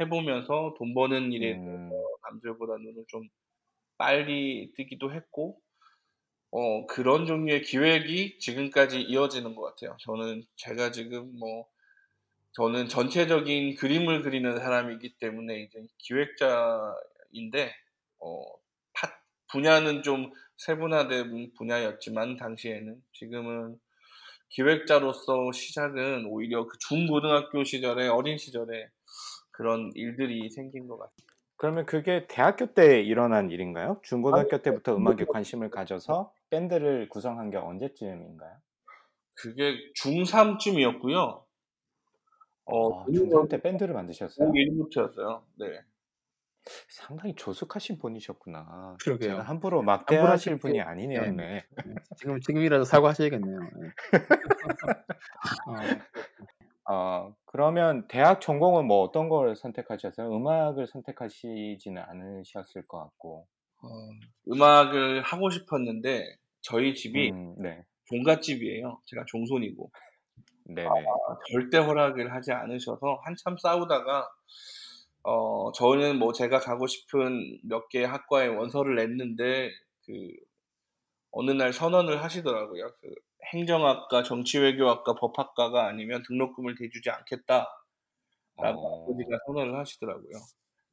해보면서 0.00 0.74
돈 0.78 0.94
버는 0.94 1.32
일에 1.32 1.54
음, 1.54 1.90
남들보다 2.22 2.76
눈을 2.78 3.04
좀 3.08 3.28
빨리 3.96 4.72
뜨기도 4.76 5.12
했고 5.12 5.60
어, 6.50 6.86
그런 6.86 7.26
종류의 7.26 7.62
기획이 7.62 8.38
지금까지 8.38 9.02
이어지는 9.02 9.54
것 9.54 9.62
같아요. 9.62 9.96
저는 10.00 10.44
제가 10.56 10.92
지금 10.92 11.38
뭐 11.38 11.68
저는 12.52 12.88
전체적인 12.88 13.76
그림을 13.76 14.22
그리는 14.22 14.56
사람이기 14.58 15.18
때문에 15.18 15.62
이제 15.62 15.86
기획자인데 15.98 17.74
어, 18.20 18.44
파, 18.94 19.12
분야는 19.50 20.02
좀 20.02 20.32
세분화된 20.56 21.52
분야였지만 21.54 22.36
당시에는 22.36 23.02
지금은 23.12 23.78
기획자로서 24.48 25.52
시작은 25.52 26.26
오히려 26.26 26.66
그 26.66 26.78
중고등학교 26.78 27.64
시절에 27.64 28.08
어린 28.08 28.38
시절에 28.38 28.88
그런 29.50 29.90
일들이 29.94 30.50
생긴 30.50 30.86
것 30.86 30.98
같아요. 30.98 31.28
그러면 31.56 31.86
그게 31.86 32.26
대학교 32.28 32.72
때 32.72 33.00
일어난 33.02 33.50
일인가요? 33.50 34.00
중고등학교 34.02 34.62
때부터 34.62 34.96
음악에 34.96 35.24
관심을 35.26 35.70
가져서 35.70 36.32
밴드를 36.50 37.08
구성한 37.08 37.50
게 37.50 37.56
언제쯤인가요? 37.56 38.58
그게 39.34 39.76
중3쯤이었고요. 40.00 41.44
어, 42.66 43.00
아, 43.00 43.06
중3 43.06 43.48
때 43.48 43.60
밴드를 43.60 43.94
만드셨어요? 43.94 44.48
고1부터였어요. 44.50 45.42
네. 45.56 45.80
상당히 46.88 47.34
조숙하신 47.34 47.98
분이셨구나. 47.98 48.96
그러게요. 49.00 49.30
제가 49.30 49.42
함부로 49.42 49.82
막대하실 49.82 50.58
분이 50.58 50.78
예. 50.78 50.82
아니네였네. 50.82 51.46
네. 51.46 51.64
지금 52.16 52.40
지금이라도 52.40 52.84
사과하셔야겠네요. 52.84 53.58
예. 53.58 53.86
어. 55.66 55.74
어 56.90 57.34
그러면 57.44 58.08
대학 58.08 58.40
전공은 58.40 58.86
뭐 58.86 59.02
어떤 59.02 59.28
걸 59.28 59.56
선택하셨어요? 59.56 60.34
음악을 60.34 60.86
선택하시지는 60.86 62.02
않으셨을 62.02 62.86
것 62.86 62.98
같고. 62.98 63.46
어, 63.82 63.88
음악을 64.50 65.22
하고 65.22 65.50
싶었는데 65.50 66.24
저희 66.62 66.94
집이 66.94 67.30
음 67.30 67.54
네. 67.58 67.82
종갓집이에요. 68.06 69.00
제가 69.04 69.24
종손이고. 69.26 69.90
네네. 70.64 70.88
아 70.88 70.92
절대 71.50 71.78
허락을 71.78 72.32
하지 72.32 72.52
않으셔서 72.52 73.20
한참 73.24 73.56
싸우다가 73.58 74.28
어 75.28 75.72
저는 75.72 76.18
뭐 76.18 76.32
제가 76.32 76.60
가고 76.60 76.86
싶은 76.86 77.60
몇 77.64 77.88
개의 77.90 78.06
학과에 78.06 78.46
원서를 78.48 78.96
냈는데 78.96 79.70
그 80.06 80.12
어느 81.32 81.50
날 81.52 81.72
선언을 81.72 82.22
하시더라고요. 82.24 82.92
그 83.00 83.14
"행정학과, 83.54 84.22
정치외교학과, 84.24 85.14
법학과가 85.16 85.86
아니면 85.88 86.22
등록금을 86.28 86.74
대주지 86.76 87.10
않겠다."라고 87.10 87.68
어. 88.56 88.98
아버지가 89.06 89.38
선언을 89.46 89.78
하시더라고요. 89.78 90.30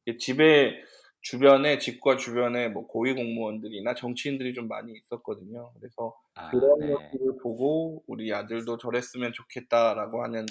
이 0.06 0.18
집에 0.18 0.74
주변에 1.22 1.78
집과 1.78 2.16
주변에 2.18 2.68
뭐 2.68 2.86
고위 2.86 3.14
공무원들이나 3.14 3.94
정치인들이 3.94 4.54
좀 4.54 4.68
많이 4.68 4.92
있었거든요. 4.94 5.72
그래서 5.80 6.14
아 6.34 6.42
그런 6.50 6.78
네. 6.78 6.86
모습을 6.86 7.38
보고 7.42 8.04
'우리 8.08 8.32
아들도 8.34 8.78
저랬으면 8.78 9.32
좋겠다.'라고 9.34 10.22
하는 10.24 10.46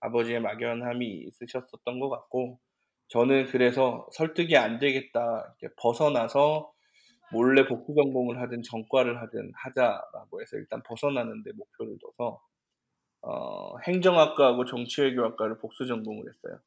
아버지의 0.00 0.40
막연함이 0.42 1.06
있으셨었던 1.28 2.00
것 2.00 2.08
같고 2.10 2.60
저는 3.10 3.46
그래서 3.48 4.08
'설득이 4.14 4.56
안 4.58 4.80
되겠다. 4.80 5.56
이렇게 5.60 5.74
벗어나서 5.78 6.72
몰래 7.32 7.66
복수 7.66 7.94
전공을 7.96 8.40
하든 8.42 8.62
전과를 8.64 9.20
하든 9.22 9.52
하자.'라고 9.56 10.42
해서 10.42 10.56
일단 10.58 10.82
벗어나는 10.84 11.42
데 11.44 11.52
목표를 11.54 11.98
둬서 12.00 12.40
어 13.22 13.78
행정학과하고 13.86 14.64
정치외교학과를 14.66 15.58
복수 15.60 15.86
전공을 15.86 16.24
했어요. 16.28 16.60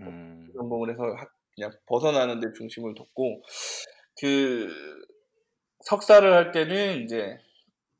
음. 0.00 0.46
복수 0.46 0.58
전공을 0.58 0.90
해서 0.90 1.02
학 1.18 1.30
그냥 1.54 1.72
벗어나는 1.86 2.40
데 2.40 2.48
중심을 2.56 2.94
뒀고 2.94 3.42
그 4.20 4.68
석사를 5.84 6.32
할 6.32 6.52
때는 6.52 7.02
인제 7.02 7.38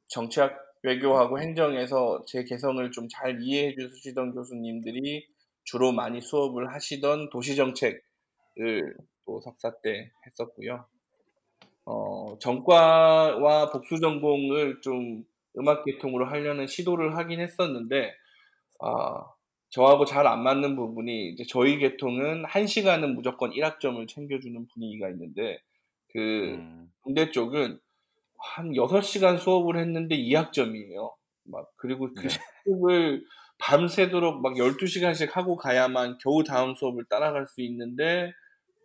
정치학, 0.09 0.59
외교하고 0.83 1.41
행정에서 1.41 2.25
제 2.27 2.45
개성을 2.45 2.91
좀 2.93 3.09
잘 3.09 3.39
이해해 3.43 3.75
주시던 3.77 4.33
교수님들이 4.35 5.27
주로 5.65 5.93
많이 5.93 6.21
수업을 6.21 6.73
하시던 6.75 7.31
도시정책을 7.31 8.97
또 9.27 9.41
석사 9.41 9.73
때 9.83 10.11
했었고요. 10.27 10.87
어 11.85 12.39
전과와 12.39 13.71
복수 13.71 14.01
전공을 14.01 14.81
좀 14.83 15.25
음악 15.59 15.85
계통으로 15.85 16.27
하려는 16.27 16.67
시도를 16.67 17.17
하긴 17.17 17.41
했었는데 17.41 18.15
아 18.81 19.33
저하고 19.71 20.05
잘 20.05 20.27
안 20.27 20.43
맞는 20.43 20.77
부분이 20.77 21.31
이제 21.31 21.45
저희 21.49 21.79
계통은 21.79 22.45
1 22.47 22.69
시간은 22.69 23.15
무조건 23.15 23.53
1 23.53 23.65
학점을 23.65 24.07
챙겨주는 24.07 24.67
분위기가 24.69 25.09
있는데 25.11 25.59
그 26.13 26.55
음. 26.55 26.93
공대 27.01 27.31
쪽은 27.31 27.81
한 28.39 28.75
6 28.77 29.03
시간 29.03 29.39
수업을 29.39 29.79
했는데 29.79 30.15
2 30.15 30.35
학점이에요. 30.35 31.15
막 31.45 31.71
그리고 31.77 32.13
그 32.15 32.23
네. 32.23 32.29
실습을 32.29 33.25
밤새도록 33.63 34.43
막 34.43 34.59
12 34.59 34.89
시간씩 34.89 35.37
하고 35.37 35.57
가야만 35.57 36.19
겨우 36.19 36.43
다음 36.43 36.75
수업을 36.75 37.05
따라갈 37.05 37.47
수 37.47 37.61
있는데 37.63 38.33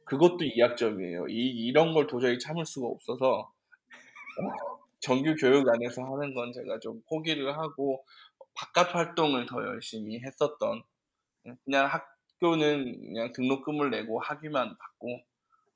그것도 0.05 0.45
2 0.45 0.61
학점이에요. 0.61 1.27
이 1.29 1.49
이런 1.65 1.93
걸 1.93 2.05
도저히 2.05 2.37
참을 2.37 2.65
수가 2.65 2.87
없어서 2.87 3.39
어 3.39 4.77
정규 4.99 5.35
교육 5.35 5.67
안에서 5.67 6.03
하는 6.03 6.35
건 6.35 6.53
제가 6.53 6.79
좀 6.79 7.01
포기를 7.09 7.57
하고 7.57 8.05
바깥 8.53 8.93
활동을 8.93 9.47
더 9.47 9.63
열심히 9.63 10.19
했었던 10.21 10.83
음 11.47 11.57
그냥 11.65 11.87
학교는 11.87 13.01
그냥 13.01 13.31
등록금을 13.33 13.89
내고 13.89 14.19
학위만 14.19 14.77
받고 14.77 15.21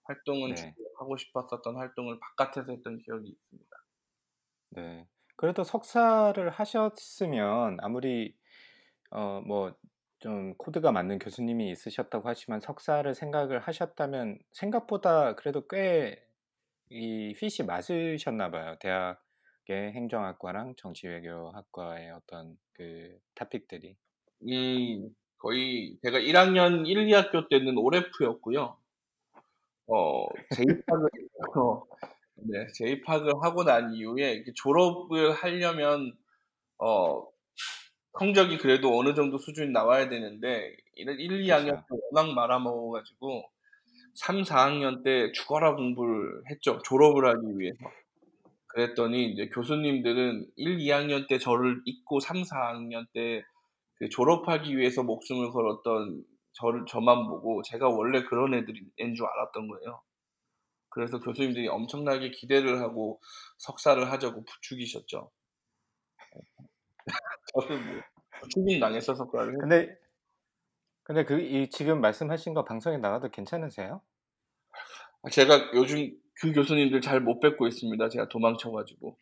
활동은 0.03 0.53
네. 0.53 0.75
하고 0.99 1.17
싶었었던 1.17 1.75
활동을 1.75 2.19
바깥에서 2.19 2.71
했던 2.71 2.99
기억이 2.99 3.29
있습니다. 3.29 3.77
네. 4.71 5.07
그래도 5.37 5.63
석사를 5.63 6.47
하셨으면 6.51 7.77
아무리 7.81 8.35
어 9.11 9.41
뭐 9.45 9.73
좀 10.21 10.53
코드가 10.55 10.91
맞는 10.91 11.17
교수님이 11.17 11.71
있으셨다고 11.71 12.29
하지만 12.29 12.59
석사를 12.59 13.11
생각을 13.15 13.59
하셨다면 13.59 14.37
생각보다 14.51 15.33
그래도 15.35 15.67
꽤이 15.67 16.15
핏이 17.33 17.65
맞으셨나 17.65 18.51
봐요. 18.51 18.77
대학의 18.79 19.93
행정학과랑 19.93 20.75
정치외교학과의 20.77 22.11
어떤 22.11 22.55
그 22.73 23.17
토픽들이. 23.35 23.97
음 24.47 25.15
거의 25.39 25.97
제가 26.03 26.19
1 26.19 26.37
학년 26.37 26.85
1, 26.85 27.07
2 27.09 27.13
학교 27.13 27.47
때는 27.47 27.77
오레프였고요. 27.77 28.77
어 29.87 30.27
재입학을 30.55 31.09
해서 31.15 31.85
네 32.35 32.67
재입학을 32.75 33.33
하고 33.41 33.63
난 33.63 33.93
이후에 33.93 34.43
졸업을 34.55 35.33
하려면 35.33 36.13
어 36.79 37.27
성적이 38.19 38.57
그래도 38.57 38.97
어느 38.99 39.13
정도 39.15 39.37
수준이 39.37 39.71
나와야 39.71 40.09
되는데 40.09 40.75
1, 40.95 41.19
1, 41.19 41.41
2 41.41 41.49
학년 41.49 41.75
그쵸. 41.75 41.81
때 41.89 41.95
워낙 42.11 42.33
말아먹어 42.33 42.91
가지고 42.91 43.43
3, 44.15 44.43
4 44.43 44.65
학년 44.65 45.03
때 45.03 45.31
죽어라 45.33 45.75
공부를 45.75 46.43
했죠, 46.51 46.79
졸업을 46.83 47.27
하기 47.27 47.59
위해서. 47.59 47.79
그랬더니 48.67 49.31
인제 49.31 49.49
교수님들은 49.49 50.47
1, 50.55 50.79
2 50.79 50.89
학년 50.91 51.27
때 51.27 51.37
저를 51.39 51.81
잊고 51.85 52.19
3, 52.19 52.43
4 52.43 52.57
학년 52.69 53.07
때 53.13 53.43
그 53.97 54.09
졸업하기 54.09 54.77
위해서 54.77 55.03
목숨을 55.03 55.51
걸었던 55.51 56.25
저를 56.53 56.85
저만 56.87 57.27
보고 57.27 57.61
제가 57.63 57.87
원래 57.89 58.23
그런 58.23 58.53
애들이 58.55 58.81
인줄 58.97 59.25
알았던 59.27 59.67
거예요. 59.67 60.01
그래서 60.89 61.19
교수님들이 61.19 61.67
엄청나게 61.67 62.31
기대를 62.31 62.81
하고 62.81 63.21
석사를 63.59 64.11
하자고 64.11 64.45
부추기셨죠. 64.45 65.31
저는 67.53 67.85
뭐 67.87 68.03
추궁당해서 68.49 69.15
석사를 69.15 69.53
했 69.53 69.57
근데 69.59 69.97
근데 71.03 71.23
그 71.25 71.39
이 71.39 71.69
지금 71.69 72.01
말씀하신 72.01 72.53
거 72.55 72.63
방송에 72.63 72.97
나가도 72.97 73.29
괜찮으세요? 73.29 74.01
아 75.23 75.29
제가 75.29 75.71
요즘 75.73 76.11
그 76.39 76.51
교수님들 76.53 77.01
잘 77.01 77.19
못 77.21 77.39
뵙고 77.39 77.67
있습니다, 77.67 78.09
제가 78.09 78.29
도망쳐 78.29 78.71
가지고. 78.71 79.17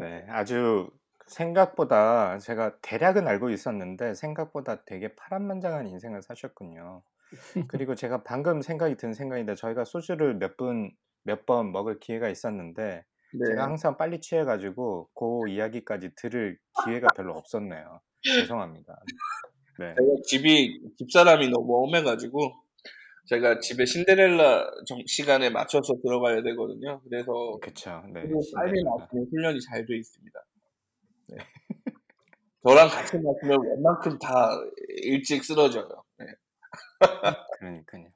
네. 0.00 0.24
아주 0.28 0.90
생각보다 1.26 2.38
제가 2.38 2.76
대략은 2.80 3.28
알고 3.28 3.50
있었는데 3.50 4.14
생각보다 4.14 4.84
되게 4.84 5.14
파란만장한 5.14 5.86
인생을 5.86 6.22
사셨군요. 6.22 7.02
그리고 7.68 7.94
제가 7.94 8.22
방금 8.24 8.60
생각이 8.62 8.96
든 8.96 9.12
생각인데 9.14 9.54
저희가 9.54 9.84
소주를 9.84 10.34
몇 10.36 10.56
분 10.56 10.90
몇 11.24 11.44
번 11.46 11.70
먹을 11.72 11.98
기회가 12.00 12.28
있었는데 12.30 13.04
제가 13.32 13.54
네. 13.54 13.60
항상 13.60 13.96
빨리 13.98 14.20
취해 14.20 14.44
가지고 14.44 15.08
고 15.14 15.46
이야기까지 15.46 16.10
들을 16.16 16.58
기회가 16.84 17.08
별로 17.14 17.34
없었네요. 17.34 18.00
죄송합니다. 18.22 18.98
네. 19.78 19.94
제가 19.98 20.12
집이 20.26 20.80
집사람이 20.98 21.50
너무 21.50 21.84
험해 21.86 22.02
가지고 22.02 22.52
제가 23.26 23.60
집에 23.60 23.84
신데렐라 23.84 24.70
정 24.86 24.98
시간에 25.06 25.50
맞춰서 25.50 25.94
들어가야 26.02 26.42
되거든요. 26.42 27.00
그래서 27.04 27.58
그쵸. 27.62 28.02
네. 28.12 28.22
빨리. 28.22 28.82
마시는 28.82 29.26
훈련이 29.30 29.58
잘 29.60 29.86
돼 29.86 29.96
있습니다. 29.98 30.40
네. 31.28 31.36
저랑 32.66 32.88
같이 32.88 33.16
마시면 33.18 33.60
웬만큼 33.62 34.18
다 34.18 34.50
일찍 35.02 35.44
쓰러져요. 35.44 35.86
네. 37.22 37.34
그러니깐요. 37.50 38.10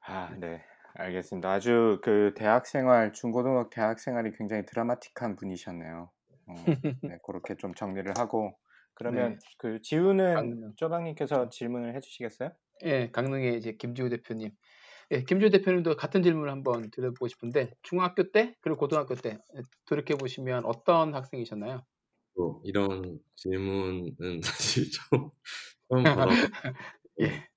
아 0.00 0.34
네. 0.38 0.62
알겠습니다. 0.94 1.50
아주 1.52 2.00
그 2.02 2.32
대학 2.36 2.66
생활 2.66 3.12
중고등학 3.12 3.70
대학 3.70 3.98
생활이 4.00 4.32
굉장히 4.32 4.64
드라마틱한 4.66 5.36
분이셨네요. 5.36 6.10
어 6.48 6.76
네 7.08 7.18
고렇게 7.22 7.54
좀 7.56 7.72
정리를 7.72 8.18
하고 8.18 8.58
그러면 8.94 9.36
네. 9.36 9.40
그 9.58 9.80
지우는 9.80 10.56
강릉. 10.58 10.76
쪼박님께서 10.76 11.50
질문을 11.50 11.94
해 11.94 12.00
주시겠어요? 12.00 12.50
예. 12.84 13.10
강릉의 13.10 13.56
이제 13.58 13.72
김지우 13.72 14.08
대표님. 14.10 14.50
예 15.12 15.22
김지우 15.24 15.50
대표님도 15.50 15.96
같은 15.96 16.22
질문을 16.22 16.50
한번 16.52 16.90
드려보고 16.90 17.28
싶은데 17.28 17.72
중학교 17.82 18.32
때 18.32 18.56
그리고 18.62 18.78
고등학교 18.80 19.14
때예 19.16 19.38
돌이켜 19.86 20.16
보시면 20.18 20.64
어떤 20.66 21.14
학생이셨나요? 21.14 21.86
또 22.34 22.60
이런 22.64 23.20
질문은 23.36 24.40
사실 24.42 24.90
처음 24.90 25.30
처음 25.88 26.02
받아 26.14 26.26
예. 27.20 27.48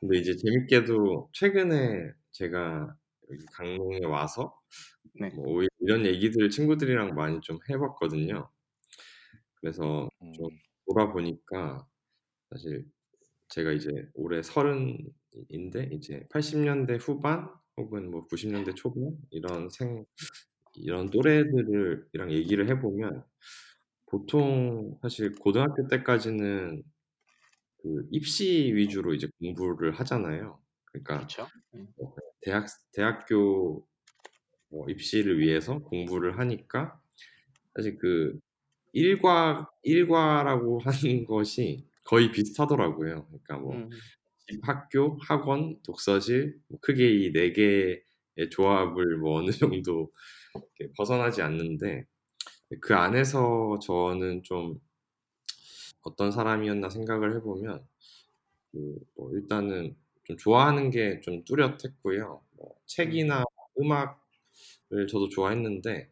근데 0.00 0.18
이제 0.18 0.36
재밌게도 0.36 1.30
최근에 1.32 2.12
제가 2.32 2.96
여기 3.30 3.46
강릉에 3.54 4.04
와서 4.06 4.58
네. 5.14 5.30
뭐 5.30 5.62
이런 5.80 6.06
얘기들을 6.06 6.50
친구들이랑 6.50 7.14
많이 7.14 7.40
좀 7.42 7.58
해 7.70 7.78
봤거든요. 7.78 8.50
그래서 9.60 10.08
좀 10.32 10.46
음. 10.46 10.58
돌아보니까 10.86 11.86
사실 12.50 12.86
제가 13.50 13.72
이제 13.72 13.90
올해 14.14 14.42
서른인데 14.42 15.90
이제 15.92 16.26
80년대 16.30 16.98
후반 17.00 17.48
혹은 17.76 18.10
뭐 18.10 18.26
90년대 18.28 18.74
초반 18.74 19.16
이런 19.30 19.68
생 19.70 20.04
이런 20.76 21.10
또래들이랑 21.10 22.32
얘기를 22.32 22.68
해보면 22.70 23.24
보통 24.06 24.98
사실 25.02 25.34
고등학교 25.36 25.88
때까지는 25.88 26.82
그 27.86 28.08
입시 28.10 28.72
위주로 28.74 29.14
이제 29.14 29.28
공부를 29.38 29.92
하잖아요. 29.92 30.60
그러니까 30.86 31.18
그렇죠. 31.18 31.48
음. 31.74 31.86
뭐 31.96 32.14
대학 32.40 32.66
대학교 32.92 33.86
뭐 34.70 34.88
입시를 34.90 35.38
위해서 35.38 35.78
공부를 35.80 36.38
하니까 36.38 37.00
사실 37.76 37.98
그 37.98 38.38
일과 38.92 39.70
일과라고 39.84 40.80
하는 40.84 41.26
것이 41.26 41.86
거의 42.04 42.32
비슷하더라고요. 42.32 43.26
그러니까 43.28 43.58
뭐 43.58 43.74
음. 43.76 43.90
집, 44.48 44.60
학교, 44.68 45.18
학원, 45.22 45.80
독서실 45.84 46.60
뭐 46.68 46.78
크게 46.80 47.08
이 47.10 47.32
네 47.32 47.52
개의 47.52 48.02
조합을 48.50 49.18
뭐 49.18 49.38
어느 49.40 49.50
정도 49.52 50.12
벗어나지 50.96 51.42
않는데 51.42 52.04
그 52.80 52.94
안에서 52.94 53.78
저는 53.82 54.42
좀 54.44 54.78
어떤 56.06 56.30
사람이었나 56.32 56.90
생각을 56.90 57.36
해보면 57.36 57.86
그 58.72 58.98
뭐 59.16 59.32
일단은 59.34 59.96
좀 60.24 60.36
좋아하는 60.38 60.90
게 60.90 61.20
좀 61.22 61.44
뚜렷했고요. 61.44 62.42
뭐 62.56 62.76
책이나 62.86 63.44
음악을 63.80 65.06
저도 65.08 65.28
좋아했는데 65.28 66.10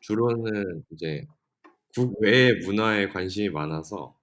주로는 0.00 0.84
이제 0.92 1.26
국외 1.94 2.52
문화에 2.66 3.08
관심이 3.08 3.50
많아서 3.50 4.16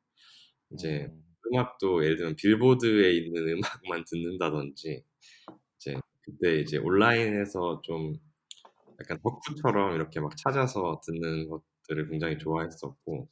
이제 0.71 1.07
음. 1.11 1.23
음악도 1.53 2.03
예를 2.05 2.17
들면 2.17 2.35
빌보드에 2.37 3.13
있는 3.13 3.47
음악만 3.93 4.05
듣는다든지 4.07 5.03
이제 5.77 5.95
그때 6.21 6.59
이제 6.61 6.77
온라인에서 6.77 7.81
좀 7.83 8.15
약간 9.01 9.19
덕후처럼 9.21 9.95
이렇게 9.95 10.19
막 10.19 10.35
찾아서 10.37 11.01
듣는 11.05 11.49
것들을 11.49 12.09
굉장히 12.09 12.37
좋아했었고 12.37 13.27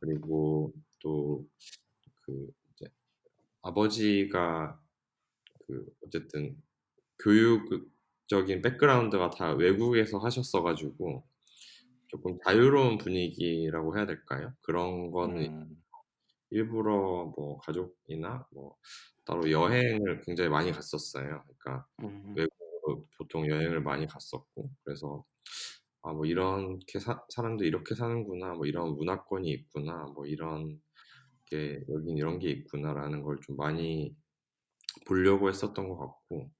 그리고 0.00 0.72
또 1.00 1.44
그 2.22 2.50
이제 2.74 2.86
아버지가 3.62 4.80
그 5.66 5.86
어쨌든 6.04 6.62
교육적인 7.22 8.62
백그라운드가 8.62 9.30
다 9.30 9.52
외국에서 9.52 10.18
하셨어 10.18 10.62
가지고 10.62 11.26
조금 12.08 12.38
자유로운 12.44 12.98
분위기라고 12.98 13.96
해야 13.96 14.06
될까요? 14.06 14.52
그런 14.62 15.10
거는 15.10 15.44
음. 15.46 15.82
일부러 16.50 17.32
뭐 17.36 17.58
가족이나 17.60 18.46
뭐 18.52 18.76
따로 19.24 19.50
여행을 19.50 20.22
굉장히 20.22 20.50
많이 20.50 20.72
갔었어요. 20.72 21.44
그러니까 21.60 21.86
음. 22.00 22.34
외국으로 22.36 23.08
보통 23.18 23.48
여행을 23.48 23.82
많이 23.82 24.06
갔었고 24.06 24.70
그래서 24.84 25.24
아 26.02 26.12
뭐 26.12 26.26
이렇게 26.26 26.98
사, 26.98 27.22
사람들 27.30 27.66
이렇게 27.66 27.94
사는구나 27.94 28.54
뭐 28.54 28.66
이런 28.66 28.96
문화권이 28.96 29.48
있구나 29.50 30.06
뭐 30.14 30.26
이런 30.26 30.80
게 31.50 31.82
여긴 31.90 32.16
이런 32.18 32.38
게 32.40 32.50
있구나라는 32.50 33.22
걸 33.22 33.38
좀 33.42 33.56
많이 33.56 34.16
보려고 35.06 35.48
했었던 35.48 35.88
것 35.88 35.98
같고 35.98 36.50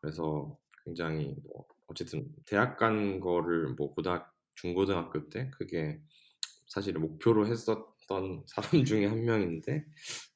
그래서 0.00 0.58
굉장히 0.84 1.36
뭐 1.44 1.66
어쨌든 1.88 2.28
대학 2.46 2.76
간 2.78 3.20
거를 3.20 3.74
뭐 3.74 3.94
고등학 3.94 4.34
중고등학교 4.54 5.28
때 5.30 5.50
그게 5.52 6.00
사실은 6.68 7.02
목표로 7.02 7.46
했었던 7.48 8.44
사람 8.48 8.84
중에 8.84 9.06
한 9.06 9.24
명인데 9.24 9.86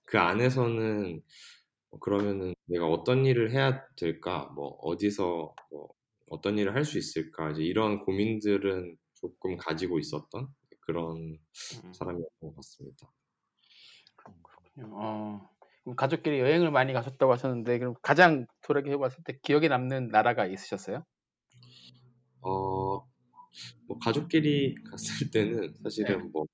그 0.05 0.19
안에서는 0.19 1.23
뭐 1.91 2.01
그러면은 2.01 2.55
내가 2.67 2.87
어떤 2.89 3.27
일을 3.27 3.53
해야 3.53 3.87
될까 3.97 4.47
뭐 4.57 4.69
어디서 4.83 5.55
뭐 5.71 5.91
어떤 6.29 6.59
일을 6.59 6.75
할 6.75 6.85
수 6.85 6.99
있을까 6.99 7.53
이제 7.53 7.63
이런 7.63 8.05
고민들은 8.05 8.97
조금 9.15 9.57
가지고 9.57 9.99
있었던 9.99 10.49
그런 10.81 11.39
음. 11.85 11.93
사람이었던 11.95 12.41
것 12.41 12.57
같습니다. 12.57 13.13
그렇군요. 14.75 14.97
어. 14.97 15.51
그럼 15.85 15.97
가족끼리 15.97 16.41
여행을 16.41 16.71
많이 16.71 16.93
가셨다고 16.93 17.33
하셨는데 17.33 17.79
그럼 17.79 17.95
가장 18.03 18.47
돌이켜 18.63 18.99
봤을 18.99 19.23
때 19.25 19.39
기억에 19.43 19.69
남는 19.69 20.09
나라가 20.09 20.47
있으셨어요? 20.47 21.05
어, 22.41 23.07
뭐 23.87 23.99
가족끼리 24.03 24.75
갔을 24.91 25.31
때는 25.31 25.75
사실은 25.83 26.19
네. 26.19 26.25
뭐 26.33 26.47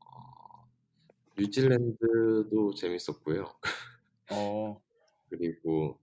어, 0.00 0.68
뉴질랜드도 1.38 2.74
재밌었고요. 2.74 3.44
어. 4.30 4.80
그리고 5.30 6.00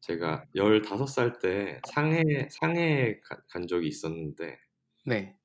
제가 0.00 0.44
15살 0.54 1.38
때 1.40 1.80
상해 1.88 2.22
상해에 2.50 3.20
가- 3.20 3.42
간 3.48 3.66
적이 3.66 3.88
있었는데 3.88 4.58
네. 5.04 5.36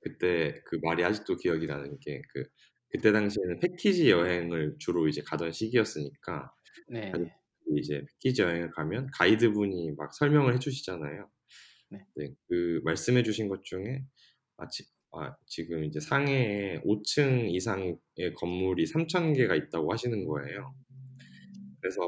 그때 0.00 0.60
그 0.64 0.78
말이 0.82 1.04
아직도 1.04 1.36
기억이 1.36 1.66
나는 1.66 1.98
게 2.00 2.20
그 2.32 2.44
그때 2.90 3.12
당시에는 3.12 3.60
패키지 3.60 4.10
여행을 4.10 4.76
주로 4.78 5.08
이제 5.08 5.22
가던 5.22 5.52
시기였으니까 5.52 6.52
네. 6.88 7.12
이제 7.76 8.04
패키지 8.04 8.42
여행을 8.42 8.70
가면 8.72 9.10
가이드분이 9.12 9.92
막 9.96 10.12
설명을 10.12 10.54
해주시잖아요. 10.54 11.30
네. 11.90 11.98
네, 12.16 12.32
그 12.48 12.80
말씀해주신 12.84 13.48
것 13.48 13.64
중에 13.64 14.04
아, 14.56 14.68
지, 14.68 14.84
아, 15.12 15.34
지금 15.46 15.84
이제 15.84 16.00
상해에 16.00 16.80
5층 16.82 17.52
이상의 17.54 17.98
건물이 18.36 18.84
3천 18.84 19.36
개가 19.36 19.54
있다고 19.54 19.92
하시는 19.92 20.24
거예요. 20.24 20.74
그래서 21.80 22.00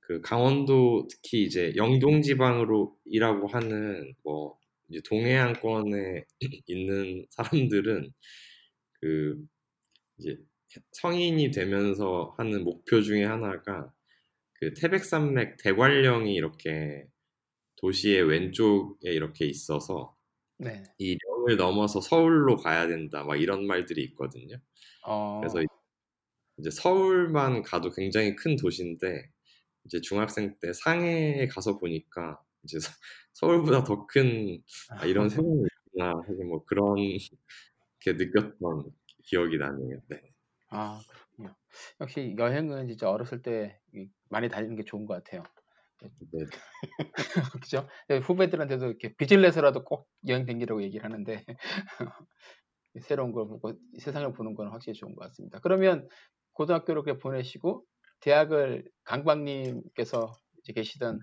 그 0.00 0.20
강원도 0.20 1.06
특히 1.08 1.44
이제 1.44 1.72
영동 1.76 2.22
지방으로 2.22 2.96
일하고 3.06 3.46
하는 3.46 4.14
뭐 4.22 4.58
이제 4.88 5.00
동해안권에 5.08 6.24
있는 6.66 7.26
사람들은 7.30 8.12
그 9.00 9.36
이제 10.22 10.38
성인이 10.92 11.50
되면서 11.50 12.34
하는 12.38 12.64
목표 12.64 13.02
중에 13.02 13.24
하나가 13.24 13.92
그 14.54 14.72
태백산맥 14.74 15.56
대관령이 15.58 16.34
이렇게 16.34 17.06
도시의 17.76 18.22
왼쪽에 18.22 19.10
이렇게 19.10 19.46
있어서 19.46 20.16
네. 20.58 20.84
이 20.98 21.18
령을 21.18 21.56
넘어서 21.56 22.00
서울로 22.00 22.56
가야 22.56 22.86
된다 22.86 23.24
막 23.24 23.36
이런 23.36 23.66
말들이 23.66 24.04
있거든요. 24.04 24.56
어. 25.04 25.40
그래서 25.40 25.60
이제 26.58 26.70
서울만 26.70 27.62
가도 27.62 27.90
굉장히 27.90 28.36
큰 28.36 28.54
도시인데 28.54 29.28
이제 29.84 30.00
중학생 30.00 30.56
때 30.60 30.72
상해에 30.72 31.48
가서 31.48 31.78
보니까 31.80 32.40
이제 32.62 32.78
서, 32.78 32.92
서울보다 33.32 33.82
더큰 33.82 34.62
아, 34.90 35.06
이런 35.06 35.28
세상이 35.44 35.64
있구나 35.88 36.22
사실 36.24 36.44
뭐 36.44 36.64
그런 36.64 36.94
게 37.98 38.12
느꼈던 38.12 38.92
기억이 39.22 39.58
나네요. 39.58 40.00
네. 40.08 40.20
아, 40.70 41.00
그렇군요. 41.08 41.54
역시 42.00 42.34
여행은 42.38 42.88
진짜 42.88 43.10
어렸을 43.10 43.42
때 43.42 43.80
이- 43.94 44.08
많이 44.30 44.48
다니는 44.48 44.76
게 44.76 44.82
좋은 44.84 45.06
것 45.06 45.14
같아요. 45.22 45.42
네. 46.32 46.46
그죠? 47.62 47.88
후배들한테도 48.22 48.86
이렇게 48.86 49.14
빚을 49.16 49.42
내서라도 49.42 49.84
꼭 49.84 50.08
여행 50.28 50.44
다니라고 50.46 50.82
얘기를 50.82 51.04
하는데 51.04 51.44
새로운 53.00 53.32
걸 53.32 53.48
보고 53.48 53.72
세상을 53.98 54.32
보는 54.34 54.54
건 54.54 54.68
확실히 54.70 54.94
좋은 54.98 55.14
것 55.14 55.24
같습니다. 55.28 55.60
그러면 55.60 56.08
고등학교를 56.52 57.02
그렇게 57.02 57.18
보내시고 57.20 57.84
대학을 58.20 58.90
강박님께서 59.04 60.32
이제 60.60 60.72
계시던 60.72 61.20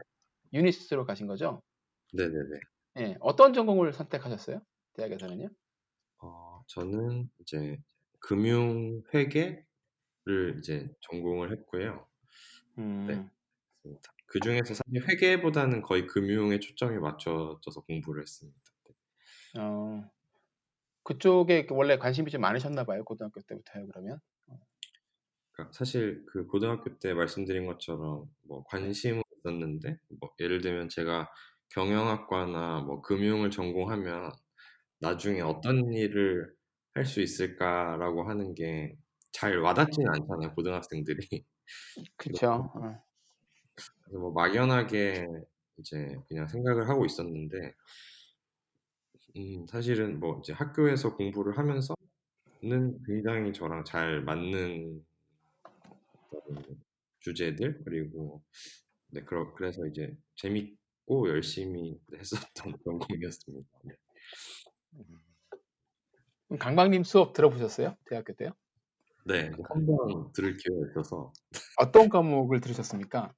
유니스트로 0.54 1.06
가신 1.06 1.28
거죠? 1.28 1.62
네네네. 2.14 2.60
예, 2.98 3.16
어떤 3.20 3.54
전공을 3.54 3.94
선택하셨어요? 3.94 4.62
대학에서는요? 4.94 5.50
어, 6.22 6.49
저는 6.70 7.30
이제 7.40 7.82
금융 8.20 9.02
회계를 9.14 9.66
이제 10.60 10.90
전공을 11.02 11.52
했고요. 11.52 12.08
음, 12.78 13.30
맞습니다. 13.84 14.14
그 14.28 14.40
중에서 14.40 14.76
사실 14.76 15.10
회계보다는 15.10 15.82
거의 15.82 16.06
금융에 16.06 16.60
초점이 16.60 17.00
맞춰져서 17.00 17.82
공부를 17.82 18.22
했습니다. 18.22 18.60
네. 19.56 19.62
어, 19.62 20.10
그쪽에 21.04 21.68
원래 21.72 21.98
관심이 21.98 22.30
좀 22.32 22.42
많으셨나 22.42 22.84
봐요, 22.84 23.04
고등학교 23.04 23.42
때부터요, 23.42 23.88
그러면? 23.88 24.20
그러니까 25.52 25.74
사실 25.74 26.24
그 26.28 26.46
고등학교 26.48 26.98
때 27.00 27.14
말씀드린 27.14 27.66
것처럼 27.66 28.30
뭐 28.48 28.64
관심은 28.66 29.24
있었는데 29.38 29.98
뭐 30.20 30.32
예를 30.40 30.62
들면 30.62 30.90
제가 30.90 31.30
경영학과나 31.70 32.82
뭐 32.82 33.02
금융을 33.02 33.52
전공하면 33.52 34.32
나중에 35.00 35.42
어떤 35.42 35.94
일을 35.94 36.54
할 37.00 37.06
수 37.06 37.22
있을까라고 37.22 38.24
하는 38.30 38.54
게 38.56 38.96
잘 39.32 39.60
와닿지는 39.60 40.10
않잖아요, 40.10 40.54
고등학생들이. 40.56 41.20
어, 42.74 42.80
그래서 44.04 44.20
뭐 44.20 44.32
막연하게 44.32 45.28
이제 45.78 46.18
그냥 46.28 46.48
생각을 46.48 46.90
하고 46.90 47.06
있었는데, 47.06 47.74
음, 49.38 49.66
사실은 49.68 50.20
뭐 50.20 50.40
이제 50.40 50.54
학교에서 50.54 51.16
공부를 51.16 51.58
하면서는 51.58 51.96
굉장히 53.06 53.54
저랑 53.54 53.84
잘 53.86 54.22
맞는 54.24 55.06
주제들 57.20 57.84
그리고 57.84 58.44
네 59.08 59.22
그러, 59.24 59.54
그래서 59.56 59.86
이제 59.88 60.16
재밌고 60.36 61.30
열심히 61.30 62.00
했었던 62.14 62.74
그런 62.84 63.00
공이었습니다. 63.00 63.70
네. 63.86 63.96
강박님 66.58 67.04
수업 67.04 67.34
들어보셨어요? 67.34 67.96
대학교 68.06 68.34
때요? 68.34 68.52
네, 69.26 69.52
한번 69.70 70.32
들을 70.34 70.58
기회가 70.58 70.88
있어서 70.90 71.32
어떤 71.78 72.10
과목을 72.10 72.62
들으셨습니까? 72.62 73.32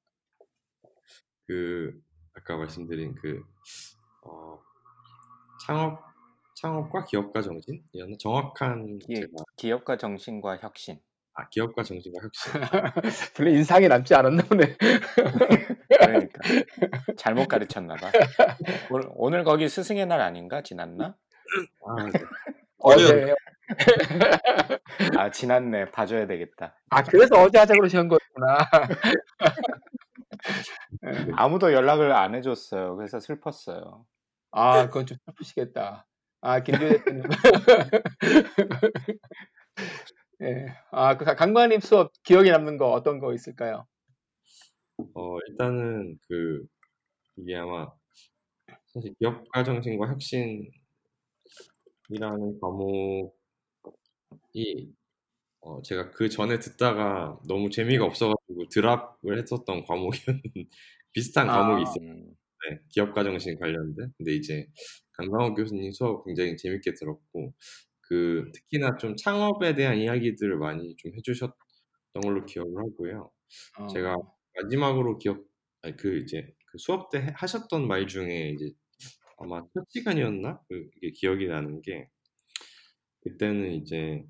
그 1.48 2.00
아까 2.34 2.56
말씀드린 2.56 3.16
그 3.16 3.44
어, 4.24 4.60
창업 5.66 6.00
창업과 6.56 7.06
기업가 7.06 7.42
정신이었나 7.42 8.16
정확한 8.20 9.00
기, 9.00 9.16
제가 9.16 9.28
기업가 9.58 9.98
정신과 9.98 10.58
혁신. 10.58 11.00
아 11.34 11.48
기업가 11.50 11.84
정신과 11.84 12.22
혁신 12.24 12.52
별로 13.36 13.50
인상이 13.50 13.88
남지 13.88 14.14
않았나 14.14 14.44
보네. 14.44 14.78
그러니까 15.90 16.42
잘못 17.18 17.48
가르쳤나 17.48 17.96
봐. 17.96 18.12
오늘, 18.90 19.10
오늘 19.16 19.44
거기 19.44 19.68
스승의 19.68 20.06
날 20.06 20.22
아닌가? 20.22 20.62
지났나? 20.62 21.18
아, 21.86 22.06
네. 22.06 22.12
어제 22.84 23.34
아 25.18 25.32
지났네. 25.32 25.92
봐줘야 25.92 26.28
되겠다. 26.28 26.76
아 26.90 27.04
그래서 27.04 27.36
어제 27.42 27.58
하자 27.58 27.74
그러신 27.76 28.08
거였구나. 28.08 28.58
아무도 31.38 31.72
연락을 31.74 32.12
안 32.12 32.36
해줬어요. 32.36 32.96
그래서 32.98 33.20
슬펐어요. 33.20 34.06
아 34.52 34.88
그건 34.88 35.06
좀 35.06 35.18
슬프시겠다. 35.26 36.06
아 36.42 36.60
김규 36.64 36.90
대표님. 36.90 37.24
예. 40.42 40.76
아 40.92 41.18
그 41.18 41.26
강관님 41.36 41.80
수업 41.82 42.12
기억에 42.24 42.52
남는 42.52 42.78
거 42.78 42.90
어떤 42.92 43.20
거 43.20 43.34
있을까요? 43.34 43.86
어 45.14 45.38
일단은 45.50 46.18
그 46.28 46.64
이게 47.38 47.56
아마 47.56 47.88
사실 48.94 49.14
기업가 49.20 49.64
정신과 49.64 50.08
혁신 50.10 50.70
이라는 52.12 52.60
과목이 52.60 53.32
어 55.62 55.82
제가 55.84 56.12
그 56.12 56.30
전에 56.30 56.60
듣다가 56.60 57.40
너무 57.48 57.70
재미가 57.70 58.06
없어 58.06 58.34
가지고 58.34 58.68
드랍을 58.70 59.40
했었던 59.42 59.84
과목이었는데 59.86 60.52
비슷한 61.14 61.50
아. 61.50 61.54
과목이 61.54 61.84
있어요. 61.84 62.10
음, 62.12 62.36
네, 62.70 62.80
기업가 62.90 63.24
정신 63.24 63.60
관련된. 63.60 64.14
근데 64.18 64.34
이제 64.36 64.68
강상욱 65.14 65.56
교수님 65.58 65.92
수업 65.92 66.26
굉장히 66.26 66.58
재밌게 66.58 66.94
들었고 66.96 67.54
그 68.02 68.52
특히나 68.54 68.98
좀 68.98 69.16
창업에 69.18 69.76
대한 69.76 69.98
이야기들을 70.00 70.58
많이 70.58 70.96
좀 70.98 71.14
해주셨던 71.16 71.56
걸로 72.24 72.46
기억을 72.46 72.74
하고요. 72.78 73.32
어, 73.80 73.88
제가 73.88 74.16
마지막으로 74.64 75.18
기억, 75.20 75.46
아니 75.84 75.96
그 75.98 76.18
이제 76.20 76.54
그 76.68 76.78
수업 76.80 77.10
때 77.12 77.20
해- 77.20 77.34
하셨던 77.36 77.88
말 77.88 78.08
중에 78.08 78.52
이제 78.52 78.72
아마 79.42 79.62
첫 79.74 79.86
시간이었나? 79.90 80.62
그게 80.68 81.12
기억이 81.12 81.48
나는 81.48 81.82
게 81.82 82.10
그때는 83.22 83.74
이제 83.74 84.24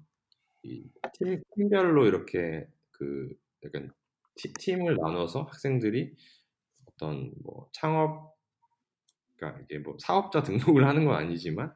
이 0.63 0.83
팀, 1.13 1.41
팀별로 1.55 2.05
이렇게 2.07 2.67
그 2.91 3.29
약간 3.65 3.91
티- 4.35 4.53
팀을 4.53 4.97
나눠서 4.97 5.43
학생들이 5.43 6.13
어떤 6.85 7.33
뭐 7.43 7.69
창업, 7.73 8.35
그러니까 9.37 9.61
이게 9.63 9.79
뭐 9.79 9.97
사업자 9.99 10.43
등록을 10.77 10.85
하는 10.87 11.05
건 11.05 11.15
아니지만 11.15 11.73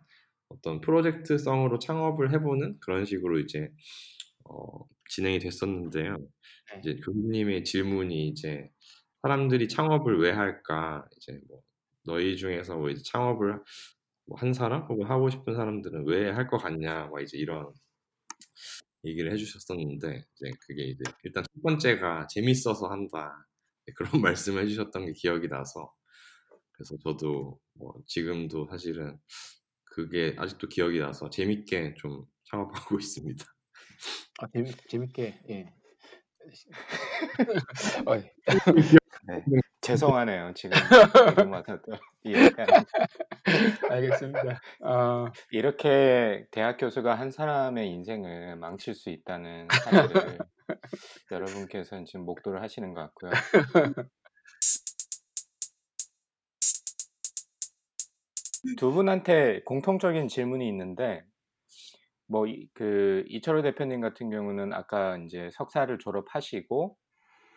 어떤 0.49 0.81
프로젝트성으로 0.81 1.79
창업을 1.79 2.31
해보는 2.33 2.79
그런 2.79 3.05
식으로 3.05 3.39
이제 3.39 3.69
어, 4.45 4.85
진행이 5.09 5.39
됐었는데요. 5.39 6.17
네. 6.17 6.79
이제 6.79 6.95
교수님의 7.03 7.63
질문이 7.63 8.27
이제 8.29 8.69
사람들이 9.23 9.67
창업을 9.67 10.19
왜 10.19 10.31
할까? 10.31 11.05
이제 11.17 11.39
뭐 11.49 11.61
너희 12.05 12.37
중에서 12.37 12.77
뭐 12.77 12.89
이제 12.89 13.01
창업을 13.03 13.61
뭐한 14.27 14.53
사람 14.53 14.83
혹은 14.83 15.07
하고 15.07 15.29
싶은 15.29 15.55
사람들은 15.55 16.05
왜 16.07 16.29
할 16.31 16.47
것 16.49 16.57
같냐? 16.59 17.07
막 17.07 17.21
이제 17.21 17.37
이런 17.37 17.71
얘기를 19.05 19.31
해주셨었는데 19.33 20.25
이제 20.35 20.51
그게 20.67 20.83
이제 20.85 21.03
일단 21.23 21.43
첫 21.43 21.61
번째가 21.61 22.27
재밌어서 22.27 22.87
한다 22.87 23.47
네, 23.85 23.93
그런 23.93 24.11
말씀을 24.35 24.63
해주셨던 24.63 25.05
게 25.05 25.11
기억이 25.13 25.47
나서 25.47 25.93
그래서 26.73 26.95
저도 27.03 27.59
뭐 27.73 27.93
지금도 28.07 28.67
사실은 28.69 29.17
그게 29.85 30.35
아직도 30.37 30.67
기억이 30.69 30.99
나서 30.99 31.29
재밌게 31.29 31.95
좀 31.97 32.25
창업하고 32.45 32.97
있습니다. 32.99 33.45
아, 34.41 34.47
재밌, 34.53 34.75
재밌게 34.89 35.41
예. 35.49 35.73
어, 39.29 39.41
네. 39.47 39.59
죄송하네요. 39.81 40.53
지금 40.55 40.71
또 41.85 41.97
이야기하는 42.23 42.73
알겠습니다. 43.89 44.61
아, 44.83 45.31
이렇게 45.51 46.45
대학 46.51 46.77
교수가 46.77 47.13
한 47.15 47.31
사람의 47.31 47.89
인생을 47.89 48.55
망칠 48.57 48.93
수 48.95 49.09
있다는 49.09 49.67
사실을 49.71 50.38
여러분께서는 51.31 52.05
지금 52.05 52.25
목도를 52.25 52.61
하시는 52.61 52.93
것 52.93 53.01
같고요. 53.01 53.31
두 58.77 58.91
분한테 58.91 59.61
공통적인 59.65 60.27
질문이 60.27 60.67
있는데, 60.69 61.23
뭐, 62.27 62.45
그, 62.73 63.23
이철호 63.27 63.61
대표님 63.61 64.01
같은 64.01 64.31
경우는 64.31 64.73
아까 64.73 65.17
이제 65.17 65.49
석사를 65.53 65.99
졸업하시고, 65.99 66.97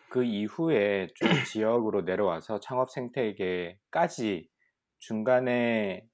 그 0.09 0.23
이후에 0.23 1.07
좀 1.15 1.29
지역으로 1.53 2.01
내려와서 2.01 2.59
창업 2.59 2.91
생태계까지 2.91 4.49
중간에 4.99 6.05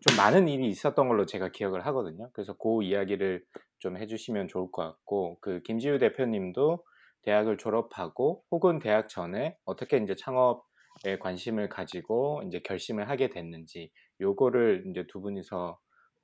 좀 0.00 0.16
많은 0.16 0.48
일이 0.48 0.68
있었던 0.68 1.08
걸로 1.08 1.26
제가 1.26 1.50
기억을 1.50 1.86
하거든요. 1.86 2.28
그래서 2.32 2.54
그 2.54 2.82
이야기를 2.82 3.44
좀 3.78 3.96
해주시면 3.96 4.48
좋을 4.48 4.70
것 4.70 4.82
같고, 4.82 5.38
그 5.40 5.62
김지우 5.62 5.98
대표님도 5.98 6.84
대학을 7.22 7.58
졸업하고 7.58 8.44
혹은 8.50 8.78
대학 8.78 9.08
전에 9.08 9.56
어떻게 9.64 9.96
이제 9.96 10.14
창업에 10.14 11.18
관심을 11.20 11.68
가지고 11.68 12.42
이제 12.46 12.60
결심을 12.60 13.08
하게 13.08 13.28
됐는지 13.28 13.90
요거를 14.20 14.84
이제 14.88 15.06
두 15.08 15.20
분이서 15.20 15.78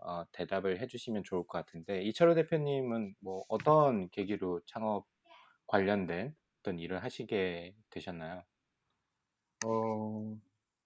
어, 0.05 0.25
대답을 0.33 0.81
해주시면 0.81 1.25
좋을 1.25 1.47
것 1.47 1.65
같은데 1.65 2.03
이철호 2.03 2.35
대표님은 2.35 3.15
뭐 3.21 3.45
어떤 3.49 4.09
계기로 4.11 4.61
창업 4.67 5.07
관련된 5.67 6.35
어떤 6.63 6.79
일을 6.79 7.03
하시게 7.03 7.75
되셨나요? 7.91 8.45
어, 9.67 10.39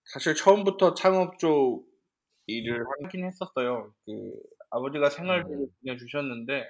사실 0.05 0.35
처음부터 0.35 0.95
창업 0.95 1.39
쪽 1.39 1.87
일을 2.47 2.85
하긴 3.03 3.27
했었어요. 3.27 3.93
그 4.07 4.33
아버지가 4.71 5.11
생활비를 5.11 5.59
음. 5.59 5.69
보내주셨는데 5.81 6.67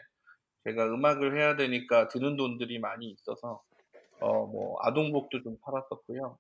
제가 0.65 0.87
음악을 0.87 1.39
해야 1.39 1.57
되니까 1.57 2.09
드는 2.09 2.37
돈들이 2.37 2.81
많이 2.81 3.11
있어서 3.11 3.63
어, 4.21 4.47
뭐 4.47 4.77
아동복도 4.81 5.43
좀 5.43 5.57
팔았었고요. 5.61 6.39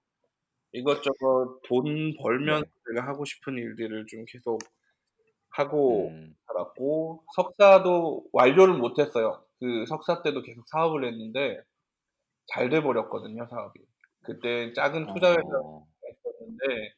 이것저것 0.73 1.61
돈 1.65 2.17
벌면서 2.17 2.65
네. 2.65 2.71
제가 2.89 3.07
하고 3.07 3.25
싶은 3.25 3.55
일들을 3.55 4.07
좀 4.07 4.25
계속 4.27 4.59
하고 5.51 6.09
음, 6.09 6.37
살았고 6.47 7.25
석사도 7.37 8.27
완료를 8.33 8.75
못했어요. 8.75 9.45
그 9.61 9.87
석사 9.87 10.23
때도 10.23 10.43
계속 10.43 10.67
사업을 10.69 11.05
했는데 11.07 11.63
잘 12.47 12.69
돼버렸거든요, 12.71 13.47
사업이. 13.49 13.81
그때 14.23 14.73
작은 14.73 15.07
투자 15.07 15.31
회사 15.31 15.61
어, 15.63 15.87
했었는데 16.05 16.95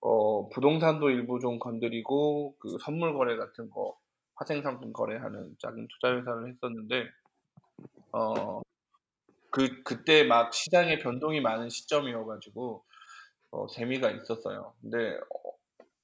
어, 0.00 0.48
부동산도 0.48 1.10
일부 1.10 1.38
좀 1.40 1.58
건드리고 1.58 2.56
그 2.58 2.76
선물 2.82 3.14
거래 3.14 3.36
같은 3.36 3.70
거 3.70 3.96
화생 4.34 4.62
상품 4.62 4.92
거래하는 4.92 5.54
작은 5.60 5.86
투자 5.88 6.16
회사를 6.16 6.48
했었는데 6.48 7.08
어, 8.12 8.62
그 9.50 9.82
그때 9.82 10.24
막 10.24 10.54
시장에 10.54 10.98
변동이 10.98 11.40
많은 11.40 11.68
시점이어가지고 11.68 12.84
어, 13.52 13.66
재미가 13.66 14.10
있었어요. 14.10 14.74
근데 14.80 15.18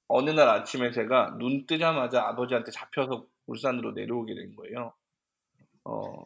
어, 0.07 0.21
느날 0.21 0.47
아침에 0.49 0.91
제가 0.91 1.35
눈 1.39 1.65
뜨자마자 1.65 2.27
아버지한테 2.27 2.71
잡혀서 2.71 3.25
울산으로 3.47 3.93
내려오게 3.93 4.35
된 4.35 4.55
거예요. 4.55 4.93
어, 5.83 6.25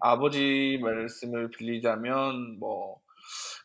아버지 0.00 0.78
말씀을 0.82 1.50
빌리자면 1.50 2.58
뭐 2.58 3.00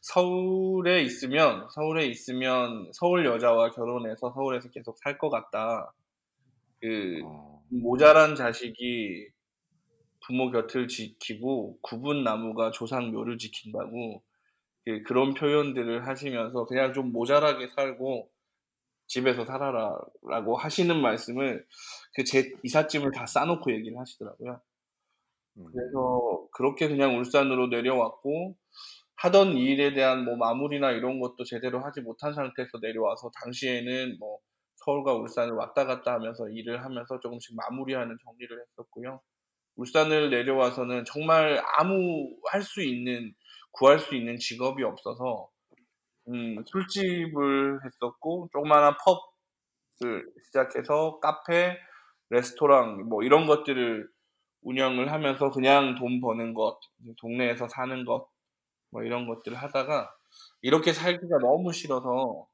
서울에 0.02 1.02
있으면 1.04 1.68
서울에 1.72 2.06
있으면 2.08 2.92
서울 2.94 3.26
여자와 3.26 3.72
결혼해서 3.72 4.32
서울에서 4.34 4.70
계속 4.70 4.98
살 5.00 5.18
것 5.18 5.30
같다. 5.30 5.94
그 6.82 7.22
어, 7.26 7.64
모자란 7.70 8.36
자식이 8.36 9.28
부모 10.26 10.52
곁을 10.52 10.88
지키고 10.88 11.80
굽은 11.82 12.24
나무가 12.24 12.72
조상 12.72 13.12
묘를 13.12 13.38
지킨다고 13.38 14.24
그 14.86 15.04
그런 15.04 15.34
표현들을 15.34 16.08
하시면서 16.08 16.66
그냥 16.66 16.94
좀 16.94 17.12
모자라게 17.12 17.70
살고 17.76 18.30
집에서 19.08 19.46
살아라라고 19.46 20.58
하시는 20.58 21.00
말씀을 21.02 21.66
그 22.16 22.24
제 22.26 22.52
이삿짐을 22.64 23.12
다 23.12 23.26
싸놓고 23.28 23.72
얘기를 23.74 23.98
하시더라고요. 24.00 24.62
음. 25.58 25.66
그래서 25.72 26.48
그렇게 26.52 26.88
그냥 26.88 27.18
울산으로 27.18 27.68
내려왔고 27.68 28.56
하던 29.18 29.58
일에 29.58 29.94
대한 29.94 30.26
뭐 30.26 30.36
마무리나 30.38 30.92
이런 30.92 31.20
것도 31.20 31.44
제대로 31.46 31.82
하지 31.82 32.02
못한 32.02 32.34
상태에서 32.34 32.80
내려와서 32.82 33.32
당시에는 33.44 34.18
뭐 34.20 34.40
서울과 34.78 35.14
울산을 35.16 35.54
왔다 35.54 35.86
갔다 35.86 36.14
하면서 36.14 36.50
일을 36.50 36.84
하면서 36.84 37.20
조금씩 37.20 37.56
마무리하는 37.56 38.18
정리를 38.24 38.58
했었고요. 38.62 39.22
울산을 39.78 40.30
내려와서는 40.32 41.06
정말 41.06 41.62
아무 41.78 42.30
할 42.52 42.64
수 42.64 42.82
있는 42.84 43.34
구할 43.72 44.00
수 44.00 44.16
있는 44.16 44.38
직업이 44.38 44.84
없어서 44.84 45.50
음, 46.28 46.64
술집을 46.66 47.80
했었고 47.86 48.50
조그마한 48.52 48.96
펍을 50.02 50.26
시작해서 50.46 51.20
카페, 51.20 51.78
레스토랑 52.30 53.08
뭐 53.10 53.24
이런 53.24 53.46
것들을 53.46 54.08
운영을 54.66 55.12
하면서 55.12 55.52
그냥 55.52 55.96
돈 55.96 56.20
버는 56.22 56.54
것, 56.56 56.80
동네에서 57.22 57.68
사는 57.68 58.04
것, 58.06 58.28
뭐 58.92 59.04
이런 59.04 59.28
것들을 59.28 59.56
하다가 59.58 60.12
이렇게 60.62 60.92
살기가 60.94 61.38
너무 61.40 61.72
싫어서 61.72 62.48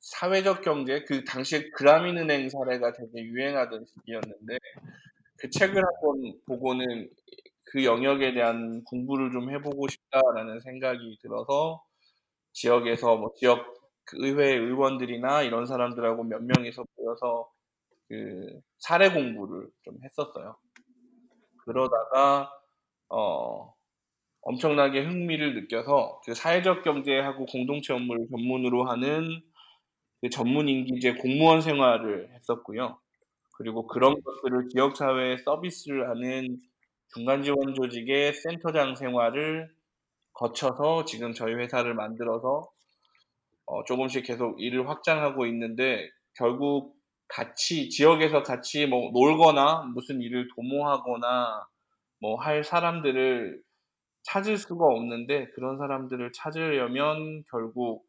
사회적 0.00 0.62
경제, 0.62 1.04
그 1.04 1.24
당시에 1.24 1.70
그라민은행 1.70 2.48
사례가 2.48 2.92
되게 2.92 3.24
유행하던 3.24 3.84
시기였는데 3.86 4.58
그 5.38 5.50
책을 5.50 5.82
한번 5.84 6.40
보고는 6.46 7.10
그 7.64 7.84
영역에 7.84 8.32
대한 8.34 8.84
공부를 8.84 9.32
좀 9.32 9.50
해보고 9.50 9.88
싶다라는 9.88 10.60
생각이 10.60 11.18
들어서 11.22 11.84
지역에서 12.52 13.16
뭐 13.16 13.32
지역 13.36 13.66
그 14.04 14.18
의회 14.24 14.54
의원들이나 14.54 15.42
이런 15.42 15.66
사람들하고 15.66 16.24
몇 16.24 16.42
명이서 16.44 16.84
모여서 16.96 17.50
그 18.08 18.60
사례 18.78 19.10
공부를 19.10 19.68
좀 19.84 19.96
했었어요. 20.04 20.56
그러다가 21.66 22.50
어 23.10 23.74
엄청나게 24.42 25.04
흥미를 25.04 25.54
느껴서 25.54 26.20
그 26.24 26.34
사회적 26.34 26.84
경제하고 26.84 27.46
공동체 27.46 27.92
업무를 27.92 28.26
전문으로 28.30 28.88
하는 28.88 29.42
그 30.22 30.30
전문 30.30 30.68
임기제 30.68 31.14
공무원 31.14 31.60
생활을 31.60 32.30
했었고요. 32.32 32.98
그리고 33.56 33.86
그런 33.86 34.14
것들을 34.22 34.68
지역 34.68 34.96
사회에 34.96 35.38
서비스를 35.38 36.08
하는 36.08 36.60
중간 37.12 37.42
지원 37.42 37.74
조직의 37.74 38.34
센터장 38.34 38.94
생활을 38.94 39.68
거쳐서 40.32 41.04
지금 41.06 41.32
저희 41.32 41.54
회사를 41.54 41.94
만들어서 41.94 42.70
어, 43.66 43.84
조금씩 43.84 44.24
계속 44.24 44.60
일을 44.60 44.88
확장하고 44.88 45.46
있는데 45.46 46.08
결국 46.34 46.95
같이 47.28 47.88
지역에서 47.90 48.42
같이 48.42 48.86
뭐 48.86 49.10
놀거나 49.12 49.82
무슨 49.94 50.20
일을 50.22 50.48
도모하거나 50.54 51.66
뭐 52.20 52.36
할 52.36 52.64
사람들을 52.64 53.62
찾을 54.24 54.56
수가 54.58 54.86
없는데 54.86 55.48
그런 55.54 55.78
사람들을 55.78 56.32
찾으려면 56.32 57.44
결국 57.50 58.06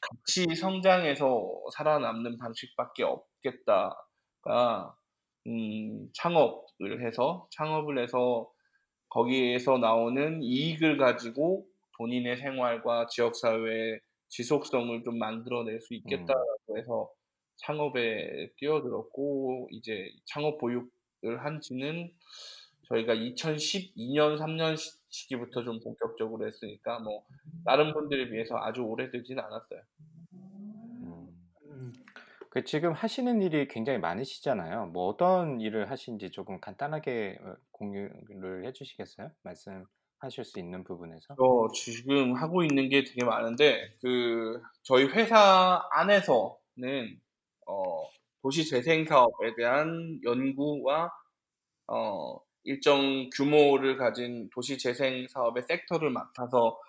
같이 0.00 0.54
성장해서 0.54 1.62
살아남는 1.74 2.38
방식밖에 2.38 3.02
없겠다가 3.04 4.94
음, 5.46 6.08
창업을 6.14 7.04
해서 7.06 7.48
창업을 7.52 8.02
해서 8.02 8.50
거기에서 9.10 9.78
나오는 9.78 10.42
이익을 10.42 10.96
가지고 10.98 11.66
본인의 11.98 12.36
생활과 12.38 13.06
지역 13.08 13.34
사회의 13.36 14.00
지속성을 14.28 15.02
좀 15.04 15.18
만들어낼 15.18 15.80
수 15.80 15.94
있겠다라고 15.94 16.78
해서 16.78 17.10
창업에 17.60 18.50
뛰어들었고 18.56 19.68
이제 19.72 20.10
창업 20.24 20.58
보육을 20.58 21.44
한 21.44 21.60
지는 21.60 22.10
저희가 22.88 23.14
2012년 23.14 24.38
3년 24.38 24.76
시기부터 25.08 25.62
좀 25.62 25.80
본격적으로 25.80 26.46
했으니까 26.46 26.98
뭐 27.00 27.24
다른 27.64 27.92
분들에 27.92 28.28
비해서 28.28 28.56
아주 28.58 28.82
오래되진 28.82 29.38
않았어요. 29.38 29.80
음. 30.32 31.92
그 32.50 32.64
지금 32.64 32.92
하시는 32.92 33.40
일이 33.42 33.68
굉장히 33.68 33.98
많으시잖아요. 33.98 34.86
뭐 34.86 35.06
어떤 35.06 35.60
일을 35.60 35.90
하시는지 35.90 36.30
조금 36.30 36.60
간단하게 36.60 37.38
어, 37.42 37.54
공유를 37.70 38.66
해주시겠어요? 38.66 39.30
말씀 39.42 39.84
하실 40.18 40.44
수 40.44 40.58
있는 40.58 40.84
부분에서. 40.84 41.34
저 41.36 41.68
지금 41.74 42.34
하고 42.34 42.62
있는 42.62 42.88
게 42.88 43.04
되게 43.04 43.24
많은데 43.24 43.94
그 44.00 44.60
저희 44.82 45.04
회사 45.06 45.88
안에서는 45.92 47.20
어, 47.70 48.10
도시 48.42 48.68
재생 48.68 49.06
사업에 49.06 49.54
대한 49.56 50.20
연구와 50.24 51.10
어, 51.88 52.40
일정 52.64 53.30
규모를 53.36 53.96
가진 53.96 54.48
도시 54.54 54.78
재생 54.78 55.26
사업의 55.28 55.64
섹터를 55.64 56.10
맡아서 56.10 56.80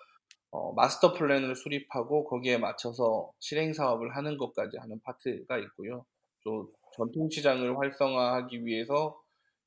어, 0.50 0.72
마스터 0.74 1.14
플랜을 1.14 1.56
수립하고 1.56 2.24
거기에 2.24 2.58
맞춰서 2.58 3.30
실행 3.40 3.72
사업을 3.72 4.16
하는 4.16 4.36
것까지 4.38 4.78
하는 4.78 5.00
파트가 5.02 5.58
있고요. 5.58 6.04
또 6.44 6.70
전통 6.96 7.30
시장을 7.30 7.78
활성화하기 7.78 8.66
위해서 8.66 9.20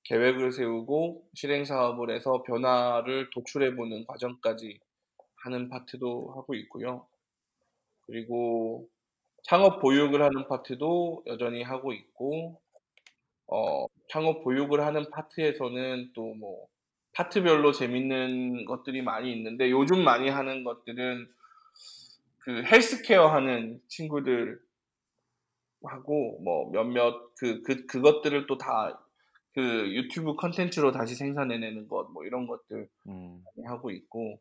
계획을 0.04 0.52
세우고 0.52 1.28
실행 1.34 1.66
사업을 1.66 2.16
해서 2.16 2.44
변화를 2.44 3.30
도출해 3.32 3.76
보는 3.76 4.06
과정까지 4.08 4.80
하는 5.44 5.70
파트도 5.70 6.34
하고 6.36 6.54
있고요. 6.56 7.08
그리고 8.02 8.88
창업 9.48 9.80
보육을 9.82 10.22
하는 10.24 10.48
파트도 10.48 11.24
여전히 11.28 11.64
하고 11.64 11.94
있고 11.94 12.60
어, 13.48 13.88
창업 14.10 14.44
보육을 14.44 14.82
하는 14.86 15.10
파트에서는 15.12 16.12
또 16.14 16.34
뭐 16.36 16.68
파트별로 17.16 17.72
재밌는 17.72 18.66
것들이 18.66 19.02
많이 19.02 19.32
있는데 19.34 19.72
요즘 19.72 20.04
많이 20.04 20.30
하는 20.30 20.64
것들은 20.66 21.28
그 22.40 22.64
헬스케어 22.64 23.28
하는 23.28 23.80
친구들 23.88 24.60
하고 25.86 26.40
뭐 26.44 26.72
몇몇 26.72 27.34
그, 27.38 27.62
그 27.64 27.86
그것들을 27.86 28.48
또 28.48 28.58
다 28.58 29.00
그 29.54 29.62
유튜브 29.96 30.36
컨텐츠로 30.36 30.92
다시 30.92 31.16
생산해내는 31.16 31.88
것 31.88 32.10
뭐 32.14 32.26
이런 32.26 32.48
것들 32.48 32.90
음. 33.08 33.44
많이 33.56 33.68
하고 33.68 33.92
있고 33.92 34.40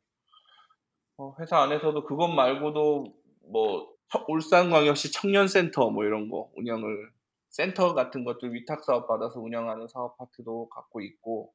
어, 1.19 1.35
회사 1.41 1.59
안에서도 1.59 2.05
그것 2.05 2.29
말고도 2.29 3.15
뭐 3.53 3.94
울산광역시 4.29 5.13
청년센터 5.13 5.91
뭐 5.91 6.05
이런 6.05 6.29
거 6.29 6.51
운영을 6.57 7.11
센터 7.51 7.95
같은 7.95 8.25
것들 8.25 8.53
위탁 8.55 8.85
사업 8.85 9.07
받아서 9.07 9.41
운영하는 9.41 9.87
사업 9.89 10.17
파트도 10.19 10.69
갖고 10.69 11.01
있고 11.01 11.53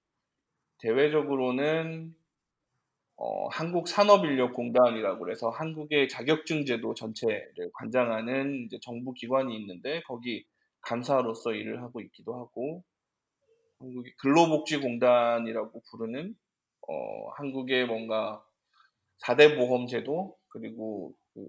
대외적으로는 0.79 2.15
어, 3.17 3.49
한국산업인력공단이라고 3.49 5.19
그래서 5.19 5.49
한국의 5.49 6.07
자격증 6.07 6.65
제도 6.65 6.93
전체를 6.93 7.69
관장하는 7.73 8.65
이제 8.65 8.79
정부 8.81 9.13
기관이 9.13 9.57
있는데 9.59 10.01
거기 10.03 10.45
간사로서 10.81 11.53
일을 11.53 11.81
하고 11.81 11.99
있기도 11.99 12.35
하고 12.35 12.81
한국의 13.79 14.13
근로복지공단이라고 14.19 15.81
부르는 15.91 16.33
어, 16.87 17.29
한국의 17.35 17.87
뭔가 17.87 18.41
4대 19.21 19.57
보험 19.57 19.87
제도 19.87 20.37
그리고 20.47 21.13
그 21.33 21.45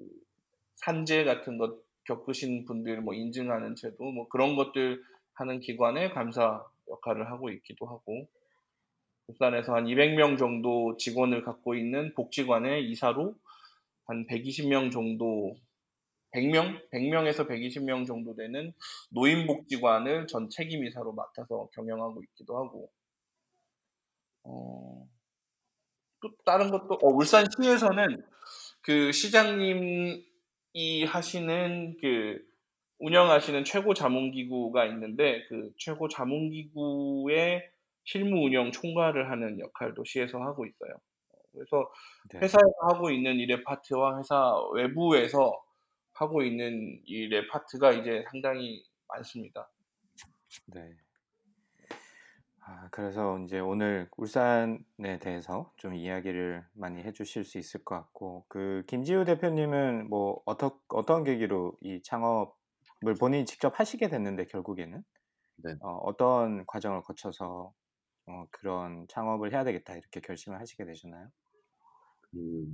산재 0.81 1.25
같은 1.25 1.59
것 1.59 1.79
겪으신 2.05 2.65
분들 2.65 3.01
뭐 3.03 3.15
인증하는 3.15 3.77
제도 3.77 4.05
뭐 4.05 4.29
그런 4.29 4.57
것들 4.57 5.03
하는 5.35 5.61
기관의 5.61 6.13
감사 6.13 6.65
역할을 6.89 7.31
하고 7.31 7.51
있기도 7.51 7.87
하고 7.87 8.29
부산에서 9.27 9.75
한 9.75 9.85
200명 9.85 10.39
정도 10.39 10.97
직원을 10.97 11.45
갖고 11.45 11.75
있는 11.75 12.15
복지관의 12.15 12.91
이사로 12.91 13.35
한 14.07 14.27
120명 14.27 14.91
정도 14.91 15.57
100명? 16.33 16.91
100명에서 16.91 17.49
120명 17.49 18.07
정도 18.07 18.35
되는 18.35 18.73
노인복지관을 19.11 20.27
전 20.27 20.49
책임 20.49 20.85
이사로 20.85 21.13
맡아서 21.13 21.69
경영하고 21.75 22.23
있기도 22.25 22.57
하고 22.57 22.91
어, 24.43 25.09
또 26.21 26.31
다른 26.45 26.71
것도 26.71 26.99
어, 27.03 27.09
울산시에서는 27.09 28.25
그 28.83 29.13
시장님 29.13 30.30
이 30.73 31.05
하시는 31.05 31.97
그 32.01 32.39
운영하시는 32.99 33.65
최고 33.65 33.95
자문기구가 33.95 34.85
있는데 34.87 35.45
그 35.49 35.73
최고 35.79 36.09
자문기구의 36.09 37.71
실무 38.05 38.45
운영 38.47 38.71
총괄을 38.71 39.31
하는 39.31 39.59
역할도 39.59 40.05
시에서 40.05 40.39
하고 40.39 40.67
있어요. 40.67 40.93
그래서 41.53 41.91
네. 42.33 42.39
회사에서 42.41 42.75
하고 42.83 43.11
있는 43.11 43.37
일의 43.37 43.65
파트와 43.65 44.19
회사 44.19 44.55
외부에서 44.73 45.61
하고 46.13 46.43
있는 46.43 47.01
일의 47.07 47.49
파트가 47.49 47.93
이제 47.93 48.25
상당히 48.31 48.85
많습니다. 49.09 49.71
네. 50.67 50.91
아, 52.73 52.89
그래서 52.93 53.37
이제 53.41 53.59
오늘 53.59 54.09
울산에 54.17 55.19
대해서 55.21 55.73
좀 55.77 55.93
이야기를 55.93 56.65
많이 56.75 57.03
해주실 57.03 57.43
수 57.45 57.59
있을 57.59 57.83
것 57.83 57.97
같고, 57.97 58.45
그 58.49 58.85
김지우 58.87 59.25
대표님은 59.25 60.09
뭐 60.09 60.41
어떤 60.47 60.71
어떤 60.87 61.25
계기로 61.25 61.77
이 61.81 62.01
창업을 62.05 63.15
본인이 63.19 63.45
직접 63.45 63.79
하시게 63.81 64.09
됐는데 64.09 64.47
결국에는 64.47 65.03
네. 65.57 65.75
어, 65.81 65.97
어떤 66.05 66.65
과정을 66.65 67.03
거쳐서 67.03 67.75
어, 68.27 68.47
그런 68.53 69.05
창업을 69.09 69.53
해야 69.53 69.65
되겠다 69.65 69.97
이렇게 69.97 70.21
결심을 70.21 70.61
하시게 70.61 70.85
되셨나요? 70.85 71.29
그 72.21 72.67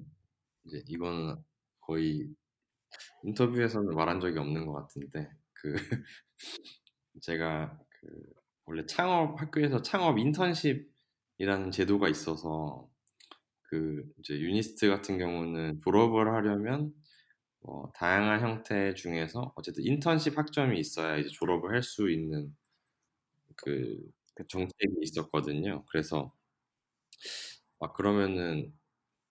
이제 0.64 0.84
이거는 0.88 1.42
거의 1.80 2.28
인터뷰에서는 3.22 3.94
말한 3.94 4.20
적이 4.20 4.40
없는 4.40 4.66
것 4.66 4.74
같은데 4.74 5.30
그 5.54 5.74
제가 7.22 7.78
그 7.88 8.45
원래 8.66 8.84
창업 8.86 9.40
학교에서 9.40 9.82
창업 9.82 10.18
인턴십이라는 10.18 11.70
제도가 11.72 12.08
있어서 12.08 12.88
그 13.62 14.04
이제 14.20 14.38
유니스트 14.38 14.88
같은 14.88 15.18
경우는 15.18 15.80
졸업을 15.84 16.28
하려면 16.34 16.92
뭐 17.60 17.92
다양한 17.96 18.40
형태 18.42 18.94
중에서 18.94 19.52
어쨌든 19.56 19.84
인턴십 19.86 20.38
학점이 20.38 20.78
있어야 20.80 21.18
이제 21.18 21.28
졸업을 21.30 21.72
할 21.74 21.82
수 21.82 22.10
있는 22.10 22.54
그, 23.56 23.96
그 24.34 24.46
정책이 24.48 24.94
있었거든요. 25.02 25.84
그래서 25.90 26.32
막 27.78 27.94
그러면은 27.94 28.72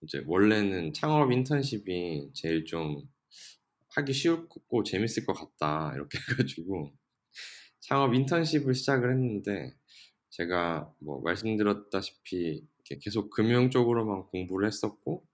이제 0.04 0.24
원래는 0.28 0.94
창업 0.94 1.32
인턴십이 1.32 2.32
제일 2.34 2.66
좀 2.66 3.02
하기 3.96 4.14
쉽고 4.14 4.84
재밌을 4.84 5.26
것 5.26 5.34
같다 5.34 5.94
이렇게 5.96 6.18
해가지고 6.40 6.94
창업 7.82 8.14
인턴십을 8.14 8.74
시작을 8.74 9.12
했는데 9.14 9.76
제가 10.32 10.92
뭐 11.00 11.22
말씀드렸다시피 11.22 12.68
계속 13.02 13.30
금융 13.30 13.70
쪽으로만 13.70 14.26
공부를 14.28 14.68
했었고 14.68 15.26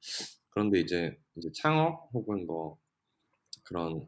그런데 0.51 0.79
이제 0.79 1.17
이제 1.37 1.49
창업 1.53 2.09
혹은 2.13 2.45
뭐 2.45 2.77
그런 3.63 4.07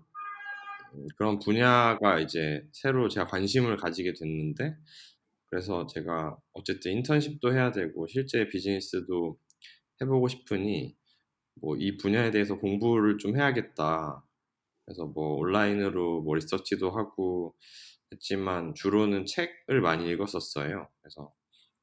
음, 0.94 1.08
그런 1.18 1.40
분야가 1.40 2.20
이제 2.20 2.68
새로 2.74 3.10
제가 3.10 3.28
관심을 3.28 3.78
가지게 3.78 4.14
됐는데 4.14 4.76
그래서 5.50 5.88
제가 5.88 6.38
어쨌든 6.54 6.94
인턴십도 6.94 7.54
해야 7.54 7.72
되고 7.72 8.08
실제 8.08 8.48
비즈니스도 8.50 9.40
해보고 10.02 10.28
싶으니 10.28 10.96
뭐 11.62 11.76
이 11.78 11.98
분야에 11.98 12.32
대해서 12.32 12.58
공부를 12.60 13.18
좀 13.18 13.36
해야겠다. 13.38 14.24
그래서 14.86 15.06
뭐 15.06 15.36
온라인으로 15.38 16.22
뭐 16.24 16.36
리서치도 16.36 16.92
하고 16.92 17.56
했지만 18.14 18.74
주로는 18.76 19.26
책을 19.26 19.82
많이 19.82 20.10
읽었었어요. 20.10 20.88
그래서 21.02 21.34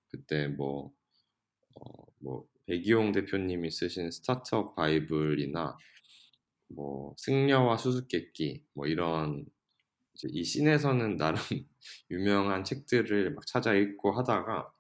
그때 0.09 0.49
뭐, 0.49 0.93
어, 1.75 2.05
뭐 2.19 2.47
백이용 2.67 3.13
대표님이 3.13 3.71
쓰신 3.71 4.11
스타트업 4.11 4.77
바이블이나 4.77 5.77
뭐 6.69 7.15
승려와 7.19 7.77
수수께끼 7.77 8.65
뭐 8.75 8.87
이런 8.87 9.45
이 10.29 10.45
씬에서는 10.45 11.17
나름 11.17 11.41
유명한 12.11 12.65
책들을 12.65 13.35
막 13.35 13.47
찾아 13.47 13.75
읽고 13.75 14.13
하다가 14.13 14.73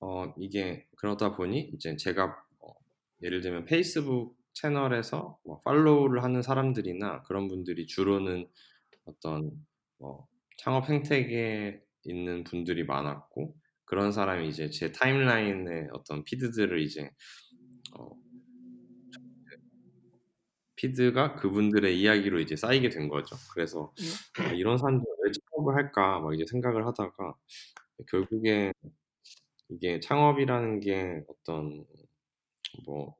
어 0.00 0.34
이게 0.38 0.86
그러다 0.96 1.36
보니 1.36 1.72
이제 1.74 1.96
제가 1.96 2.44
어, 2.60 2.74
예를 3.22 3.40
들면 3.40 3.64
페이스북 3.66 4.36
채널에서 4.52 5.38
뭐 5.44 5.60
팔로우를 5.62 6.22
하는 6.22 6.42
사람들이나 6.42 7.22
그런 7.22 7.48
분들이 7.48 7.86
주로는 7.86 8.48
어떤 9.04 9.50
뭐 9.98 10.26
창업 10.58 10.86
생태계에 10.86 11.80
있는 12.04 12.44
분들이 12.44 12.84
많았고 12.84 13.54
그런 13.84 14.12
사람이 14.12 14.48
이제 14.48 14.70
제 14.70 14.92
타임라인에 14.92 15.88
어떤 15.92 16.24
피드들을 16.24 16.80
이제 16.80 17.10
어, 17.98 18.10
피드가 20.76 21.34
그분들의 21.36 22.00
이야기로 22.00 22.40
이제 22.40 22.56
쌓이게 22.56 22.88
된 22.88 23.08
거죠. 23.08 23.36
그래서 23.52 23.92
아, 24.40 24.52
이런 24.52 24.78
사람들 24.78 25.04
왜 25.24 25.30
창업을 25.32 25.76
할까? 25.76 26.20
막 26.20 26.34
이제 26.34 26.44
생각을 26.50 26.86
하다가 26.86 27.34
결국에 28.10 28.72
이게 29.68 30.00
창업이라는 30.00 30.80
게 30.80 31.22
어떤 31.28 31.84
뭐 32.86 33.14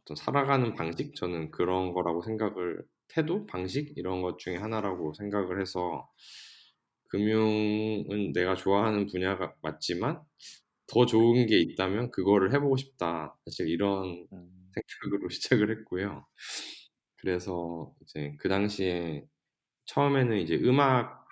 어떤 0.00 0.16
살아가는 0.16 0.74
방식? 0.74 1.14
저는 1.16 1.50
그런 1.50 1.92
거라고 1.92 2.22
생각을 2.22 2.84
태도 3.12 3.46
방식 3.46 3.92
이런 3.96 4.22
것 4.22 4.38
중에 4.38 4.56
하나라고 4.56 5.12
생각을 5.14 5.60
해서 5.60 6.08
금융은 7.08 8.32
내가 8.32 8.54
좋아하는 8.54 9.06
분야가 9.06 9.54
맞지만 9.60 10.22
더 10.86 11.04
좋은 11.04 11.46
게 11.46 11.58
있다면 11.58 12.10
그거를 12.10 12.54
해보고 12.54 12.76
싶다 12.78 13.36
사실 13.44 13.68
이런 13.68 14.26
음. 14.32 14.70
생각으로 14.72 15.28
시작을 15.30 15.70
했고요. 15.78 16.26
그래서 17.16 17.94
이제 18.00 18.34
그 18.38 18.48
당시에 18.48 19.26
처음에는 19.84 20.38
이제 20.38 20.56
음악 20.64 21.26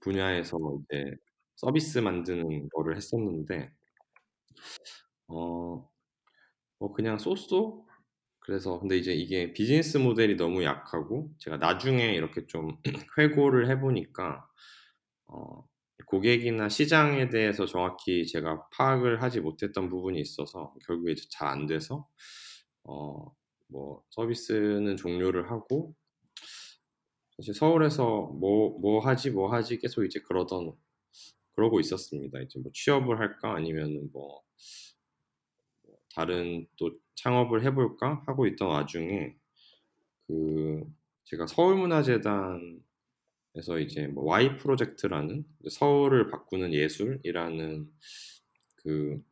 분야에서 0.00 0.58
이제 0.84 1.16
서비스 1.56 1.98
만드는 1.98 2.68
거를 2.68 2.96
했었는데 2.96 3.72
어, 5.28 5.90
뭐 6.78 6.92
그냥 6.92 7.18
쏘쏘 7.18 7.87
그래서 8.48 8.80
근데 8.80 8.96
이제 8.96 9.12
이게 9.12 9.52
비즈니스 9.52 9.98
모델이 9.98 10.36
너무 10.38 10.64
약하고 10.64 11.30
제가 11.36 11.58
나중에 11.58 12.14
이렇게 12.14 12.46
좀 12.46 12.78
회고를 13.18 13.68
해보니까 13.68 14.48
어, 15.26 15.68
고객이나 16.06 16.70
시장에 16.70 17.28
대해서 17.28 17.66
정확히 17.66 18.26
제가 18.26 18.66
파악을 18.70 19.20
하지 19.20 19.40
못했던 19.40 19.90
부분이 19.90 20.18
있어서 20.20 20.74
결국에 20.86 21.14
잘 21.30 21.48
안 21.48 21.66
돼서 21.66 22.08
어, 22.84 23.30
뭐 23.66 24.02
서비스는 24.08 24.96
종료를 24.96 25.50
하고 25.50 25.94
사실 27.36 27.52
서울에서 27.52 28.32
뭐뭐 28.40 28.78
뭐 28.80 29.00
하지 29.00 29.30
뭐 29.30 29.52
하지 29.52 29.78
계속 29.78 30.06
이제 30.06 30.20
그러던 30.20 30.72
그러고 31.54 31.80
있었습니다. 31.80 32.40
이제 32.40 32.58
뭐 32.60 32.72
취업을 32.72 33.18
할까 33.18 33.54
아니면은 33.54 34.10
뭐 34.10 34.40
다른 36.14 36.66
또 36.78 36.92
창업을 37.18 37.64
해볼까 37.64 38.22
하고 38.26 38.46
있던 38.46 38.68
와중에 38.68 39.34
그 40.26 40.84
제가 41.24 41.46
서울문화재단에서 41.46 42.80
이제 43.80 44.06
뭐 44.06 44.24
Y 44.24 44.58
프로젝트라는 44.58 45.44
서울을 45.70 46.30
바꾸는 46.30 46.72
예술이라는 46.72 47.90
그 48.76 49.22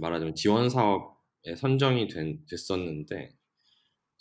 말하자면 0.00 0.34
지원 0.34 0.70
사업에 0.70 1.54
선정이 1.56 2.08
된, 2.08 2.44
됐었는데 2.48 3.34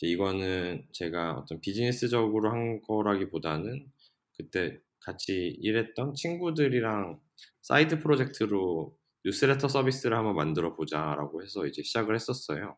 이거는 0.01 0.85
제가 0.91 1.35
어떤 1.35 1.61
비즈니스적으로 1.61 2.51
한 2.51 2.81
거라기보다는 2.81 3.89
그때 4.35 4.77
같이 4.99 5.57
일했던 5.61 6.15
친구들이랑 6.15 7.21
side 7.61 7.99
project로 7.99 8.97
뉴스레터 9.25 9.67
서비스를 9.67 10.17
한번 10.17 10.35
만들어 10.35 10.75
보자라고 10.75 11.43
해서 11.43 11.65
이제 11.67 11.83
시작을 11.83 12.15
했었어요. 12.15 12.77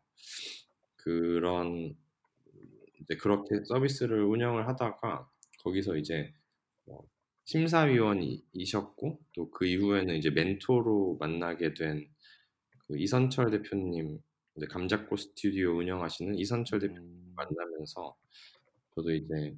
그런 0.98 1.96
이제 3.02 3.16
그렇게 3.18 3.64
서비스를 3.66 4.24
운영을 4.24 4.68
하다가 4.68 5.30
거기서 5.64 5.98
이제 5.98 6.34
뭐 6.86 7.04
심사위원이셨고 7.46 9.20
또 9.34 9.52
그 9.52 9.66
이후에는 9.66 10.16
이제 10.16 10.30
멘토로 10.32 11.18
만나게 11.20 11.74
된 11.74 12.08
그 12.88 12.98
이선철 12.98 13.52
대표님 13.52 14.20
이제 14.56 14.68
감자꽃 14.68 15.20
스튜디오 15.20 15.78
운영하시는 15.78 16.36
이선철 16.36 16.80
대표님 16.80 17.04
음. 17.04 17.34
만나면서 17.36 18.16
저도 18.96 19.12
이제 19.14 19.56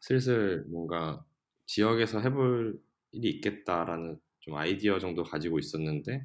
슬슬 0.00 0.64
뭔가 0.68 1.24
지역에서 1.66 2.20
해볼 2.20 2.80
일이 3.12 3.30
있겠다라는 3.30 4.20
좀 4.46 4.56
아이디어 4.56 4.98
정도 4.98 5.24
가지고 5.24 5.58
있었는데 5.58 6.24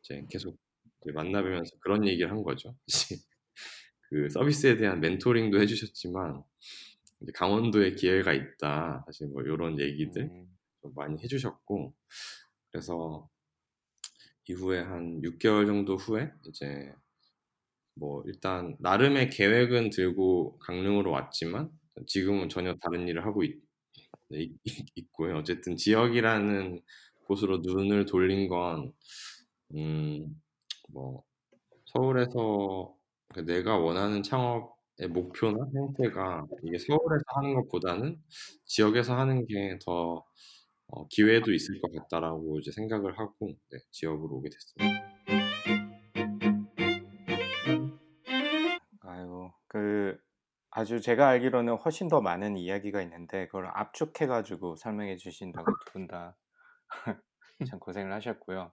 이제 0.00 0.24
계속 0.30 0.56
이제 1.02 1.12
만나뵈면서 1.12 1.76
그런 1.80 2.06
얘기를 2.06 2.30
한 2.30 2.42
거죠. 2.42 2.76
그 4.08 4.28
서비스에 4.30 4.76
대한 4.76 5.00
멘토링도 5.00 5.60
해주셨지만 5.60 6.42
강원도에 7.34 7.92
기회가 7.92 8.32
있다. 8.32 9.02
사실 9.06 9.26
뭐 9.26 9.42
이런 9.42 9.80
얘기들 9.80 10.22
음. 10.22 10.56
좀 10.80 10.92
많이 10.94 11.20
해주셨고 11.20 11.92
그래서 12.70 13.28
이후에 14.48 14.80
한 14.80 15.20
6개월 15.22 15.66
정도 15.66 15.96
후에 15.96 16.30
이제 16.48 16.92
뭐 17.94 18.22
일단 18.26 18.76
나름의 18.78 19.30
계획은 19.30 19.90
들고 19.90 20.58
강릉으로 20.58 21.10
왔지만 21.10 21.70
지금은 22.06 22.48
전혀 22.48 22.76
다른 22.76 23.08
일을 23.08 23.24
하고 23.24 23.42
있, 23.42 23.58
네, 24.28 24.50
있고요. 24.94 25.38
어쨌든 25.38 25.76
지역이라는 25.76 26.80
곳으로 27.26 27.58
눈을 27.58 28.06
돌린 28.06 28.48
건, 28.48 28.92
음, 29.74 30.40
뭐, 30.90 31.24
서울에서 31.86 32.94
그 33.34 33.40
내가 33.46 33.78
원하는 33.78 34.22
창업의 34.22 35.08
목표나 35.10 35.58
형태가 35.74 36.46
이게 36.64 36.78
서울에서 36.78 37.24
하는 37.36 37.54
것보다는 37.56 38.18
지역에서 38.66 39.16
하는 39.18 39.46
게더 39.46 40.24
어, 40.88 41.08
기회도 41.08 41.52
있을 41.52 41.80
것 41.80 41.92
같다라고 41.92 42.58
이제 42.60 42.70
생각을 42.72 43.18
하고 43.18 43.48
네, 43.70 43.78
지역으로 43.90 44.36
오게 44.36 44.50
됐습니다. 44.50 45.06
그 49.68 50.18
아주 50.70 51.00
제가 51.00 51.28
알기로는 51.28 51.74
훨씬 51.76 52.08
더 52.08 52.20
많은 52.20 52.56
이야기가 52.56 53.02
있는데 53.02 53.46
그걸 53.46 53.66
압축해 53.68 54.26
가지고 54.26 54.76
설명해 54.76 55.16
주신다고 55.16 55.66
두 55.86 55.92
분 55.92 56.06
다 56.08 56.36
참 57.68 57.78
고생을 57.78 58.12
하셨고요. 58.12 58.72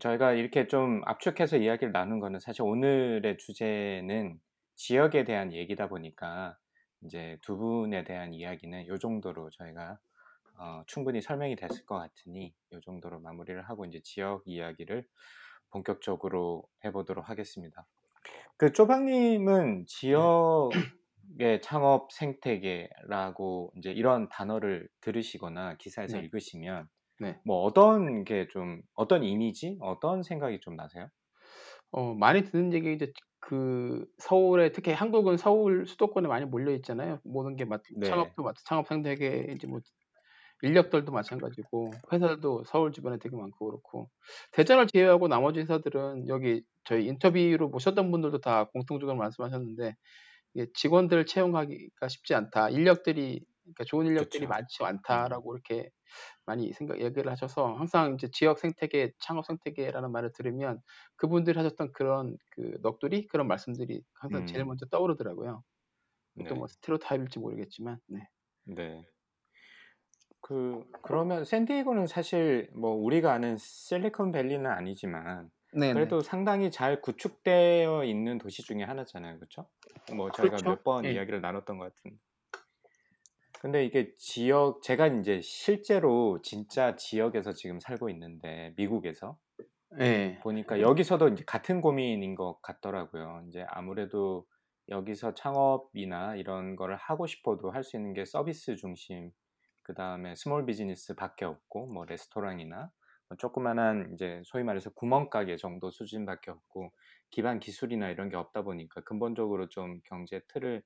저희가 0.00 0.32
이렇게 0.32 0.66
좀 0.66 1.02
압축해서 1.04 1.56
이야기를 1.56 1.92
나눈 1.92 2.20
거는 2.20 2.40
사실 2.40 2.62
오늘의 2.62 3.38
주제는 3.38 4.38
지역에 4.74 5.24
대한 5.24 5.52
얘기다 5.52 5.88
보니까 5.88 6.58
이제 7.02 7.38
두 7.42 7.56
분에 7.56 8.04
대한 8.04 8.34
이야기는 8.34 8.86
요 8.88 8.98
정도로 8.98 9.50
저희가 9.50 9.98
어, 10.58 10.82
충분히 10.86 11.20
설명이 11.20 11.56
됐을 11.56 11.84
것 11.84 11.98
같으니 11.98 12.54
요 12.72 12.80
정도로 12.80 13.20
마무리를 13.20 13.60
하고 13.68 13.84
이제 13.84 14.00
지역 14.02 14.42
이야기를 14.46 15.06
본격적으로 15.70 16.64
해보도록 16.84 17.28
하겠습니다. 17.28 17.86
그 18.56 18.72
쪼박님은 18.72 19.84
지역의 19.86 21.60
창업 21.62 22.10
생태계라고 22.12 23.72
이제 23.76 23.92
이런 23.92 24.28
단어를 24.28 24.88
들으시거나 25.00 25.76
기사에서 25.76 26.16
네. 26.16 26.24
읽으시면 26.24 26.88
네. 27.18 27.40
뭐 27.44 27.62
어떤 27.64 28.24
게 28.24 28.46
좀 28.48 28.82
어떤 28.94 29.22
이미지, 29.24 29.78
어떤 29.80 30.22
생각이 30.22 30.60
좀 30.60 30.76
나세요? 30.76 31.08
어 31.90 32.14
많이 32.14 32.42
듣는 32.44 32.72
얘기 32.72 32.92
이제 32.92 33.12
그 33.40 34.06
서울에 34.18 34.72
특히 34.72 34.92
한국은 34.92 35.36
서울 35.36 35.86
수도권에 35.86 36.28
많이 36.28 36.44
몰려 36.46 36.72
있잖아요. 36.76 37.20
모든 37.24 37.56
게 37.56 37.64
마 37.64 37.78
네. 37.88 38.34
창업도 38.34 38.42
마 38.42 38.52
창업 38.64 38.88
생태계 38.88 39.52
이제 39.56 39.66
뭐 39.66 39.80
인력들도 40.62 41.12
마찬가지고 41.12 42.02
회사들도 42.12 42.64
서울 42.64 42.92
주변에 42.92 43.18
되게 43.18 43.36
많고 43.36 43.66
그렇고 43.66 44.10
대전을 44.52 44.86
제외하고 44.88 45.28
나머지 45.28 45.60
회사들은 45.60 46.28
여기 46.28 46.62
저희 46.84 47.06
인터뷰로 47.08 47.68
모셨던 47.70 48.10
분들도 48.12 48.40
다 48.40 48.66
공통적으로 48.66 49.16
말씀하셨는데 49.18 49.96
이게 50.54 50.66
직원들 50.74 51.26
채용하기가 51.26 52.08
쉽지 52.08 52.34
않다. 52.34 52.70
인력들이 52.70 53.44
그러니까 53.66 53.84
좋은 53.84 54.06
인력들이 54.06 54.46
그쵸. 54.46 54.48
많지 54.48 54.82
음. 54.82 54.86
않다라고 54.86 55.54
이렇게 55.54 55.90
많이 56.46 56.72
생각 56.72 57.00
얘기를 57.00 57.30
하셔서 57.30 57.74
항상 57.74 58.14
이제 58.14 58.28
지역 58.32 58.58
생태계, 58.58 59.12
창업 59.18 59.46
생태계라는 59.46 60.12
말을 60.12 60.32
들으면 60.32 60.80
그분들이 61.16 61.58
하셨던 61.58 61.92
그런 61.92 62.36
그 62.52 62.78
넋두리 62.82 63.26
그런 63.28 63.48
말씀들이 63.48 64.02
항상 64.14 64.46
제일 64.46 64.64
음. 64.64 64.68
먼저 64.68 64.86
떠오르더라고요. 64.86 65.62
또뭐 66.48 66.66
네. 66.66 66.72
스테레오타입일지 66.74 67.38
모르겠지만 67.38 67.98
네. 68.08 68.28
네. 68.64 69.06
그 70.40 70.84
그러면 71.02 71.44
샌디에고는 71.44 72.06
사실 72.06 72.70
뭐 72.72 72.92
우리가 72.92 73.32
아는 73.32 73.56
실리콘밸리는 73.56 74.66
아니지만 74.70 75.50
네네. 75.72 75.92
그래도 75.94 76.20
상당히 76.20 76.70
잘 76.70 77.00
구축되어 77.00 78.04
있는 78.04 78.38
도시 78.38 78.62
중에 78.62 78.82
하나잖아요. 78.84 79.36
그렇죠? 79.38 79.68
뭐 80.14 80.30
저희가 80.30 80.56
그렇죠. 80.56 80.70
몇번 80.70 81.04
예. 81.04 81.12
이야기를 81.12 81.40
나눴던 81.40 81.78
것 81.78 81.94
같은데. 81.94 82.18
근데 83.66 83.84
이게 83.84 84.14
지역 84.16 84.80
제가 84.80 85.08
이제 85.08 85.40
실제로 85.40 86.40
진짜 86.40 86.94
지역에서 86.94 87.52
지금 87.52 87.80
살고 87.80 88.08
있는데 88.10 88.72
미국에서 88.76 89.40
예. 90.00 90.38
보니까 90.40 90.80
여기서도 90.80 91.28
이제 91.28 91.44
같은 91.46 91.80
고민인 91.80 92.34
것 92.34 92.60
같더라고요. 92.62 93.44
이제 93.48 93.64
아무래도 93.68 94.46
여기서 94.88 95.34
창업이나 95.34 96.36
이런 96.36 96.76
거를 96.76 96.96
하고 96.96 97.26
싶어도 97.26 97.70
할 97.72 97.82
수 97.84 97.96
있는 97.96 98.12
게 98.14 98.24
서비스 98.24 98.76
중심, 98.76 99.32
그 99.82 99.94
다음에 99.94 100.34
small 100.36 100.66
business 100.66 101.14
밖에 101.14 101.44
없고, 101.44 101.86
뭐 101.88 102.04
레스토랑이나 102.04 102.90
뭐 103.28 103.36
조그만한 103.36 104.12
이제 104.14 104.42
소위 104.44 104.64
말해서 104.64 104.90
구멍가게 104.90 105.56
정도 105.56 105.90
수준밖에 105.90 106.50
없고, 106.52 106.92
기반 107.30 107.58
기술이나 107.60 108.10
이런 108.10 108.28
게 108.28 108.36
없다 108.36 108.62
보니까 108.62 109.00
근본적으로 109.02 109.68
좀 109.68 110.00
경제 110.04 110.40
틀을 110.48 110.82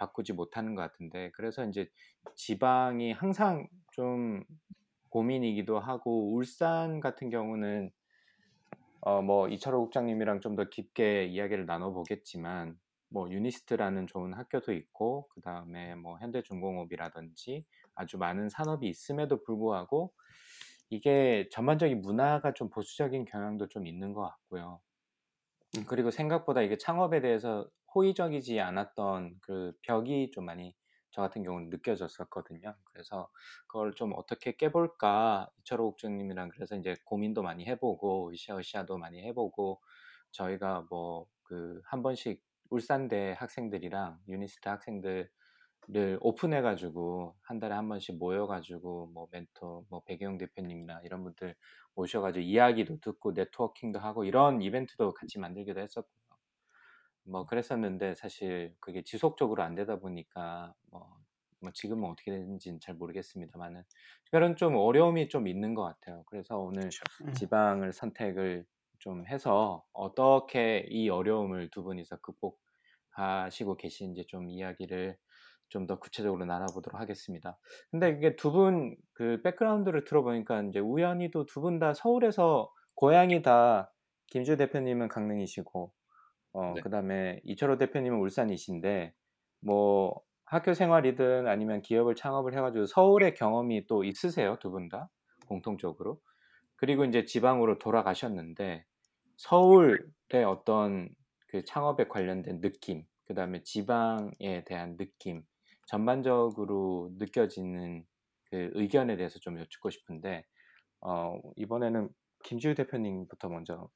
바꾸지 0.00 0.32
못하는 0.32 0.74
것 0.74 0.82
같은데, 0.82 1.30
그래서 1.34 1.64
이제 1.66 1.88
지방이 2.34 3.12
항상 3.12 3.68
좀 3.92 4.42
고민이기도 5.10 5.78
하고, 5.80 6.34
울산 6.34 7.00
같은 7.00 7.30
경우는 7.30 7.92
어, 9.02 9.22
뭐 9.22 9.48
이철호 9.48 9.80
국장님이랑 9.82 10.40
좀 10.40 10.56
더 10.56 10.68
깊게 10.68 11.26
이야기를 11.26 11.66
나눠보겠지만 11.66 12.78
뭐 13.08 13.30
유니스트라는 13.30 14.06
좋은 14.06 14.34
학교도 14.34 14.72
있고 14.72 15.28
그 15.30 15.40
다음에 15.40 15.94
뭐 15.94 16.18
현대중공업이라든지 16.18 17.64
아주 17.94 18.18
많은 18.18 18.48
산업이 18.48 18.88
있음에도 18.88 19.42
불구하고 19.42 20.12
이게 20.90 21.48
전반적인 21.52 22.02
문화가 22.02 22.52
좀 22.54 22.70
보수적인 22.70 23.24
경향도 23.26 23.68
좀 23.68 23.86
있는 23.86 24.12
것 24.12 24.22
같고요. 24.22 24.80
음. 25.76 25.84
그리고 25.86 26.10
생각보다 26.10 26.62
이게 26.62 26.76
창업에 26.76 27.20
대해서 27.20 27.68
호의적이지 27.94 28.60
않았던 28.60 29.38
그 29.42 29.72
벽이 29.82 30.30
좀 30.30 30.44
많이 30.46 30.74
저 31.10 31.22
같은 31.22 31.42
경우는 31.42 31.70
느껴졌었거든요. 31.70 32.76
그래서 32.84 33.30
그걸 33.66 33.94
좀 33.94 34.12
어떻게 34.16 34.54
깨볼까 34.56 35.50
이철호 35.60 35.90
국장님이랑 35.92 36.50
그래서 36.50 36.76
이제 36.76 36.96
고민도 37.04 37.42
많이 37.42 37.66
해보고 37.66 38.32
으쌰으쌰도 38.32 38.98
많이 38.98 39.22
해보고 39.24 39.80
저희가 40.32 40.86
뭐 40.90 41.26
그 41.44 41.82
한 41.86 42.02
번씩 42.02 42.40
울산대 42.70 43.34
학생들이랑 43.36 44.20
유니스트 44.28 44.68
학생들 44.68 45.28
을 45.96 46.18
오픈해가지고 46.20 47.36
한 47.42 47.58
달에 47.58 47.74
한 47.74 47.88
번씩 47.88 48.18
모여가지고 48.18 49.08
뭐 49.08 49.28
멘토 49.32 49.86
뭐 49.90 50.02
배경 50.04 50.38
대표님이나 50.38 51.00
이런 51.04 51.24
분들 51.24 51.56
모셔가지고 51.94 52.42
이야기도 52.44 53.00
듣고 53.00 53.32
네트워킹도 53.32 53.98
하고 53.98 54.24
이런 54.24 54.62
이벤트도 54.62 55.12
같이 55.14 55.38
만들기도 55.40 55.80
했었고요. 55.80 56.10
뭐 57.24 57.46
그랬었는데 57.46 58.14
사실 58.14 58.74
그게 58.80 59.02
지속적으로 59.02 59.62
안 59.62 59.74
되다 59.74 59.98
보니까 59.98 60.74
뭐, 60.90 61.08
뭐 61.60 61.70
지금은 61.72 62.08
어떻게 62.08 62.30
되는지는 62.32 62.80
잘 62.80 62.94
모르겠습니다만은 62.94 63.82
그런 64.30 64.56
좀 64.56 64.76
어려움이 64.76 65.28
좀 65.28 65.46
있는 65.48 65.74
것 65.74 65.82
같아요. 65.84 66.24
그래서 66.26 66.58
오늘. 66.58 66.94
예. 67.26 67.32
지방을 67.32 67.92
선택을 67.92 68.66
좀 68.98 69.26
해서 69.26 69.84
어떻게 69.92 70.86
이 70.90 71.08
어려움을 71.08 71.70
두 71.70 71.82
분이서 71.82 72.18
극복 72.20 72.60
하시고 73.10 73.76
계신지 73.76 74.26
좀 74.26 74.48
이야기를 74.50 75.16
좀 75.70 75.86
더 75.86 75.98
구체적으로 75.98 76.44
나눠보도록 76.46 77.00
하겠습니다. 77.00 77.58
근데 77.90 78.10
이게 78.10 78.36
두 78.36 78.52
분 78.52 78.96
그 79.14 79.40
백그라운드를 79.42 80.04
들어보니까 80.04 80.62
이제 80.64 80.78
우연히도 80.80 81.46
두 81.46 81.60
분 81.62 81.78
다 81.78 81.94
서울에서 81.94 82.70
고향이 82.96 83.42
다 83.42 83.92
김주 84.28 84.56
대표님은 84.58 85.08
강릉이시고 85.08 85.92
어, 86.52 86.74
네. 86.74 86.80
그 86.82 86.90
다음에 86.90 87.40
이철호 87.44 87.78
대표님은 87.78 88.18
울산이신데, 88.18 89.14
뭐, 89.62 90.20
학교 90.44 90.74
생활이든 90.74 91.46
아니면 91.46 91.80
기업을 91.82 92.16
창업을 92.16 92.54
해가지고 92.56 92.86
서울의 92.86 93.34
경험이 93.34 93.86
또 93.86 94.04
있으세요, 94.04 94.58
두 94.60 94.70
분 94.70 94.88
다? 94.88 95.08
공통적으로. 95.46 96.20
그리고 96.76 97.04
이제 97.04 97.24
지방으로 97.24 97.78
돌아가셨는데, 97.78 98.84
서울의 99.36 100.44
어떤 100.46 101.08
그 101.48 101.64
창업에 101.64 102.08
관련된 102.08 102.60
느낌, 102.60 103.04
그 103.26 103.34
다음에 103.34 103.62
지방에 103.62 104.64
대한 104.66 104.96
느낌, 104.96 105.42
전반적으로 105.90 107.10
느껴지는 107.18 108.04
그 108.50 108.70
의견에 108.74 109.16
대해서 109.16 109.40
좀 109.40 109.58
여쭙고 109.58 109.90
싶은데, 109.90 110.44
어, 111.02 111.38
이번에는 111.56 112.10
김지우 112.44 112.74
대표님부터 112.74 113.48
먼저 113.50 113.90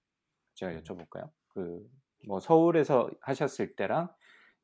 제가 0.56 0.72
여쭤볼까요? 0.80 1.30
그, 1.48 1.86
뭐 2.28 2.40
서울에서 2.40 3.10
하셨을 3.22 3.76
때랑 3.76 4.10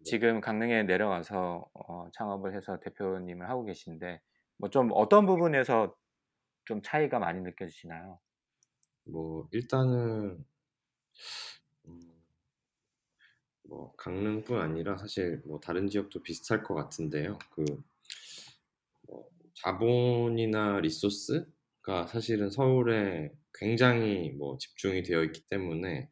지금 0.05 0.41
강릉에 0.41 0.85
내려가서 0.85 1.71
어, 1.75 2.11
창업을 2.13 2.55
해서 2.57 2.81
대표님을 2.81 3.49
하고 3.51 3.65
계신데 3.65 4.21
뭐 4.59 4.71
좀 4.71 4.91
어떤 4.95 5.27
부분에서 5.27 5.97
좀 6.67 6.83
차이가 6.83 7.19
많이 7.19 7.41
느껴지시나요? 7.43 8.21
뭐 9.07 9.49
일단은 9.53 10.39
음, 10.39 10.45
뭐 13.71 13.95
강릉뿐 13.97 14.61
아니라 14.61 14.99
사실 14.99 15.43
뭐 15.47 15.61
다른 15.61 15.89
지역도 15.89 16.23
비슷할 16.23 16.63
것 16.63 16.75
같은데요. 16.75 17.39
그 17.55 17.65
뭐 19.07 19.29
자본이나 19.63 20.81
리소스가 20.81 22.07
사실은 22.09 22.51
서울에 22.51 23.31
굉장히 23.55 24.31
뭐 24.31 24.57
집중이 24.59 25.03
되어 25.03 25.23
있기 25.25 25.43
때문에 25.49 26.09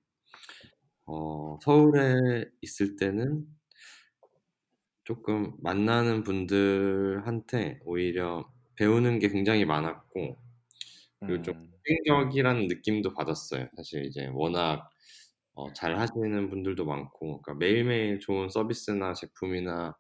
어, 1.07 1.59
서울에 1.63 2.45
있을 2.63 2.95
때는 2.97 3.47
조금 5.05 5.55
만나는 5.61 6.23
분들한테 6.23 7.81
오히려 7.85 8.53
배우는 8.77 9.19
게 9.19 9.29
굉장히 9.29 9.65
많았고 9.65 10.37
그리고 11.25 11.43
좀 11.43 11.53
음, 11.53 11.73
인격이라는 11.87 12.69
느낌도 12.69 13.15
받았어요. 13.15 13.69
사실 13.77 14.05
이제 14.07 14.29
워낙 14.33 14.91
어, 15.59 15.73
잘 15.73 15.99
하시는 15.99 16.51
분들도 16.51 16.85
많고 16.85 17.43
그러니까 17.43 17.55
매일매일 17.55 18.21
좋은 18.21 18.49
서비스나 18.49 19.13
제품이나 19.15 19.97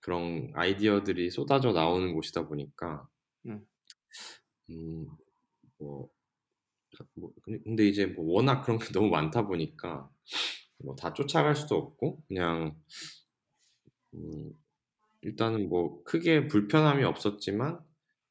그런 0.00 0.52
아이디어들이 0.54 1.30
쏟아져 1.30 1.72
나오는 1.72 2.14
곳이다 2.14 2.46
보니까 2.46 3.08
음. 3.46 3.66
음, 4.70 5.06
뭐, 5.78 6.08
뭐 7.14 7.32
근데 7.42 7.86
이제 7.86 8.06
뭐 8.06 8.34
워낙 8.34 8.62
그런 8.62 8.78
게 8.78 8.86
너무 8.92 9.08
많다 9.10 9.46
보니까 9.46 10.08
뭐 10.78 10.96
다 10.96 11.14
쫓아갈 11.14 11.56
수도 11.56 11.76
없고 11.76 12.22
그냥 12.28 12.76
음, 14.14 14.52
일단은 15.22 15.68
뭐 15.68 16.02
크게 16.04 16.48
불편함이 16.48 17.04
없었지만 17.04 17.80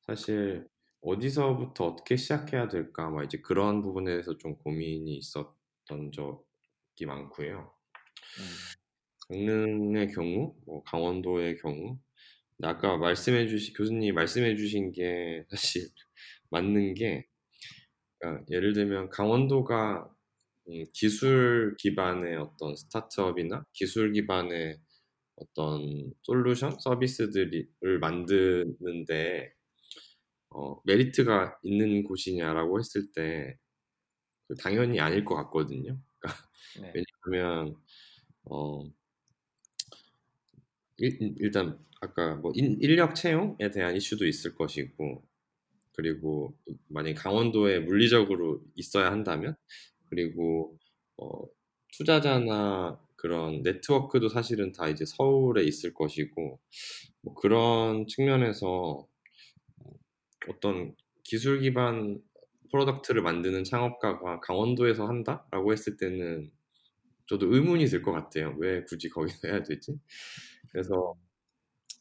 사실 0.07 0.67
어디서부터 1.01 1.85
어떻게 1.87 2.17
시작해야 2.17 2.67
될까 2.69 3.09
막 3.09 3.23
이제 3.25 3.39
그런 3.41 3.81
부분에 3.81 4.11
대해서 4.11 4.37
좀 4.37 4.57
고민이 4.57 5.15
있었던 5.17 6.11
적 6.13 6.44
이 6.97 7.05
많고요. 7.05 7.73
강릉의 9.27 10.11
경우, 10.13 10.55
뭐 10.65 10.83
강원도의 10.83 11.57
경우, 11.57 11.99
아까 12.63 12.97
말씀해 12.97 13.47
주신 13.47 13.73
교수님이 13.73 14.11
말씀해 14.13 14.55
주신 14.55 14.91
게 14.91 15.43
사실 15.49 15.89
맞는 16.49 16.93
게 16.93 17.27
그러니까 18.19 18.45
예를 18.49 18.73
들면 18.73 19.09
강원도가 19.09 20.09
음, 20.69 20.85
기술 20.93 21.75
기반의 21.77 22.37
어떤 22.37 22.75
스타트업이나 22.75 23.65
기술 23.73 24.13
기반의 24.13 24.79
어떤 25.35 26.13
솔루션 26.23 26.77
서비스들을 26.79 27.99
만드는데 27.99 29.53
어, 30.49 30.81
메리트가 30.85 31.59
있는 31.63 32.03
곳이냐라고 32.03 32.79
했을 32.79 33.11
때그 33.13 34.55
당연히 34.61 34.99
아닐 34.99 35.25
것 35.25 35.35
같거든요. 35.35 35.99
네. 36.81 36.93
왜냐하면 36.93 37.75
어, 38.43 38.83
일, 40.97 41.51
단 41.51 41.77
아까 42.01 42.35
뭐 42.35 42.51
인, 42.55 42.77
인력 42.81 43.15
채용에 43.15 43.71
대한 43.73 43.95
이슈도 43.95 44.25
있을 44.25 44.55
것이고 44.55 45.23
그리고 45.93 46.57
만약 46.87 47.13
강원도에 47.15 47.79
물리적으로 47.79 48.61
있어야 48.75 49.11
한다면 49.11 49.55
그리고 50.09 50.77
어, 51.17 51.43
투자자나 51.93 52.99
그런 53.15 53.61
네트워크도 53.63 54.29
사실은 54.29 54.71
다 54.71 54.87
이제 54.87 55.05
서울에 55.05 55.63
있을 55.63 55.93
것이고 55.93 56.59
뭐 57.21 57.33
그런 57.33 58.05
측면에서 58.07 59.07
어떤 60.47 60.95
기술 61.23 61.61
기반 61.61 62.21
product를 62.75 63.21
만드는 63.21 63.63
창업가가 63.63 64.39
강원도에서 64.41 65.07
한다라고 65.07 65.71
했을 65.73 65.97
때는 65.97 66.51
저도 67.27 67.53
의문이 67.53 67.87
들 67.87 68.01
것 68.03 68.11
같아요. 68.13 68.55
왜 68.59 68.83
굳이 68.85 69.09
거기서 69.09 69.47
해야 69.47 69.63
되지? 69.63 69.99
그래서 70.71 71.15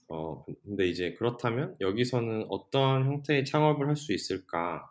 어 0.08 0.44
근데 0.64 0.86
이제 0.88 1.14
그렇다면 1.14 1.76
여기서는 1.80 2.46
어떤 2.50 3.06
형태의 3.06 3.44
창업을 3.46 3.88
할 3.88 3.96
수 3.96 4.12
있을까? 4.12 4.84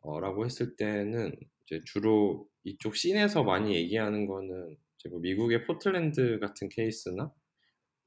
어, 0.00 0.20
라고 0.20 0.44
했을 0.44 0.76
때는 0.76 1.32
이제 1.66 1.80
주로 1.84 2.48
이쪽 2.64 2.96
scene에서 2.96 3.42
많이 3.44 3.74
얘기하는 3.74 4.26
거는 4.26 4.76
이제 4.98 5.08
뭐 5.08 5.20
미국의 5.20 5.64
포틀랜드 5.66 6.38
같은 6.40 6.68
케이스나 6.68 7.32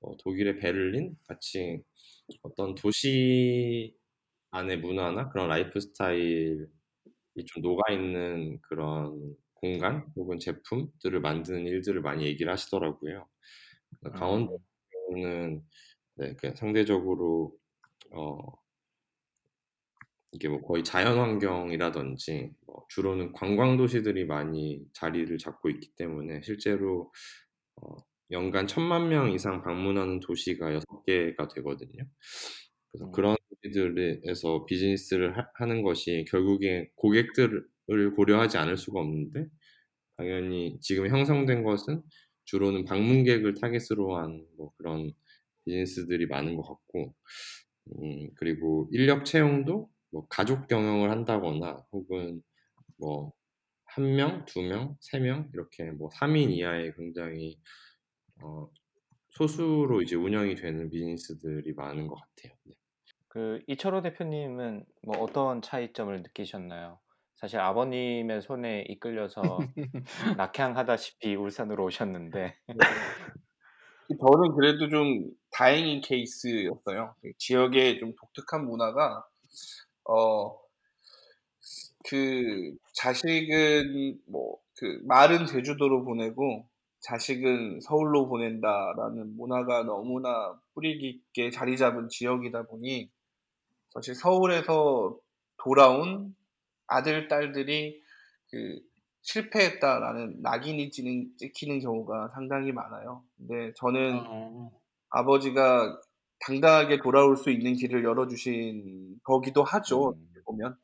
어, 0.02 0.18
독일의 0.18 0.60
베를린 0.60 1.18
같이 1.28 1.84
어떤 2.44 2.76
도시 2.76 3.96
안의 4.52 4.80
문화나 4.80 5.30
그런 5.30 5.50
라이프 5.50 5.80
스타일이 5.80 6.66
좀 7.48 7.62
녹아 7.64 7.92
있는 7.94 8.60
그런 8.62 9.36
공간 9.56 10.08
혹은 10.16 10.40
제품들을 10.40 11.22
만드는 11.22 11.66
일들을 11.68 12.02
많이 12.02 12.26
얘기를 12.26 12.52
하시더라고요. 12.52 13.28
그러니까 14.02 14.20
강원도는 14.20 15.64
네, 16.16 16.36
그 16.38 16.54
상대적으로 16.56 17.58
어, 18.14 18.38
이게 20.32 20.48
뭐 20.48 20.62
거의 20.62 20.84
자연 20.84 21.18
환경이라든지 21.20 22.52
뭐 22.66 22.86
주로는 22.90 23.34
관광 23.34 23.76
도시들이 23.78 24.26
많이 24.26 24.82
자리를 24.94 25.38
잡고 25.38 25.70
있기 25.70 25.94
때문에 25.96 26.42
실제로 26.42 27.12
어, 27.78 27.98
연간 28.32 28.68
천만 28.68 29.10
명 29.10 29.32
이상 29.32 29.62
방문하는 29.64 30.20
도시가 30.22 30.74
여섯 30.74 30.86
개가 31.06 31.50
되거든요. 31.50 32.06
그래서 32.92 33.06
음. 33.08 33.12
그런 33.12 33.36
도시들에서 33.64 34.66
비즈니스를 34.66 35.36
하, 35.38 35.66
는 35.66 35.84
것이 35.84 36.26
결국에 36.30 36.92
고객들을 36.96 37.66
고려하지 38.16 38.58
않을 38.58 38.78
수가 38.78 39.00
없는데 39.02 39.48
당연히 40.18 40.78
지금 40.82 41.08
형성된 41.10 41.64
것은 41.64 42.02
주로는 42.46 42.86
방문객을 42.86 43.56
타겟으로 43.56 44.18
한 44.18 44.46
뭐 44.58 44.72
그런 44.78 45.12
비즈니스들이 45.66 46.28
많은 46.28 46.56
것 46.56 46.64
같고 46.64 47.16
음, 48.02 48.30
그리고 48.36 48.88
인력 48.92 49.26
채용도 49.26 49.90
뭐 50.12 50.28
가족 50.30 50.68
경영을 50.68 51.12
한다거나 51.12 51.86
혹은 51.92 52.42
뭐 53.00 53.34
한 53.96 54.16
명, 54.16 54.46
두 54.46 54.62
명, 54.64 54.98
세 55.02 55.20
명 55.20 55.50
이렇게 55.54 55.92
뭐 55.92 56.10
3인 56.14 56.52
이하의 56.52 56.94
굉장히 56.98 57.60
어, 58.44 58.70
소수로 59.32 60.02
이제 60.04 60.16
운영이 60.18 60.56
되는 60.56 60.90
비즈니스들이 60.90 61.74
많은 61.74 62.08
것 62.08 62.16
같아요. 62.16 62.58
네. 62.66 62.74
그 63.32 63.62
이철호 63.68 64.02
대표님은 64.02 64.86
뭐 65.04 65.18
어떤 65.20 65.62
차이점을 65.62 66.22
느끼셨나요? 66.22 67.00
사실 67.36 67.60
아버님의 67.60 68.42
손에 68.42 68.86
이끌려서 68.90 69.58
낙향하다시피 70.38 71.36
울산으로 71.36 71.86
오셨는데 71.86 72.58
저는 74.20 74.56
그래도 74.56 74.90
좀 74.90 75.32
다행인 75.52 76.02
케이스였어요. 76.02 77.16
그 77.22 77.32
지역의 77.38 78.00
좀 78.00 78.14
독특한 78.20 78.66
문화가 78.66 79.26
어, 80.04 80.60
그 82.10 82.76
자식은 82.94 84.20
뭐 84.28 84.62
그 84.82 85.00
말은 85.06 85.46
제주도로 85.46 86.04
보내고 86.04 86.68
자식은 87.02 87.82
서울로 87.82 88.28
보낸다라는 88.28 89.38
문화가 89.38 89.84
너무나 89.84 90.60
뿌리 90.74 90.98
깊게 90.98 91.52
자리 91.52 91.78
잡은 91.78 92.10
지역이다 92.10 92.64
보니 92.64 93.12
사실 93.94 94.16
서울에서 94.16 95.18
돌아온 95.58 96.36
아들 96.88 97.28
딸들이 97.28 98.02
그 98.50 98.80
실패했다라는 99.22 100.42
낙인이 100.42 100.90
찍는, 100.90 101.32
찍히는 101.38 101.80
경우가 101.80 102.32
상당히 102.34 102.72
많아요. 102.72 103.24
근데 103.38 103.74
저는 103.76 104.24
어, 104.28 104.72
아버지가 105.10 106.00
당당하게 106.40 107.00
돌아올 107.00 107.38
수 107.38 107.52
있는 107.52 107.76
길을 107.76 108.04
열어주신 108.04 109.20
거기도 109.24 109.64
하죠. 109.64 110.10
음. 110.10 110.32
보면 110.46 110.76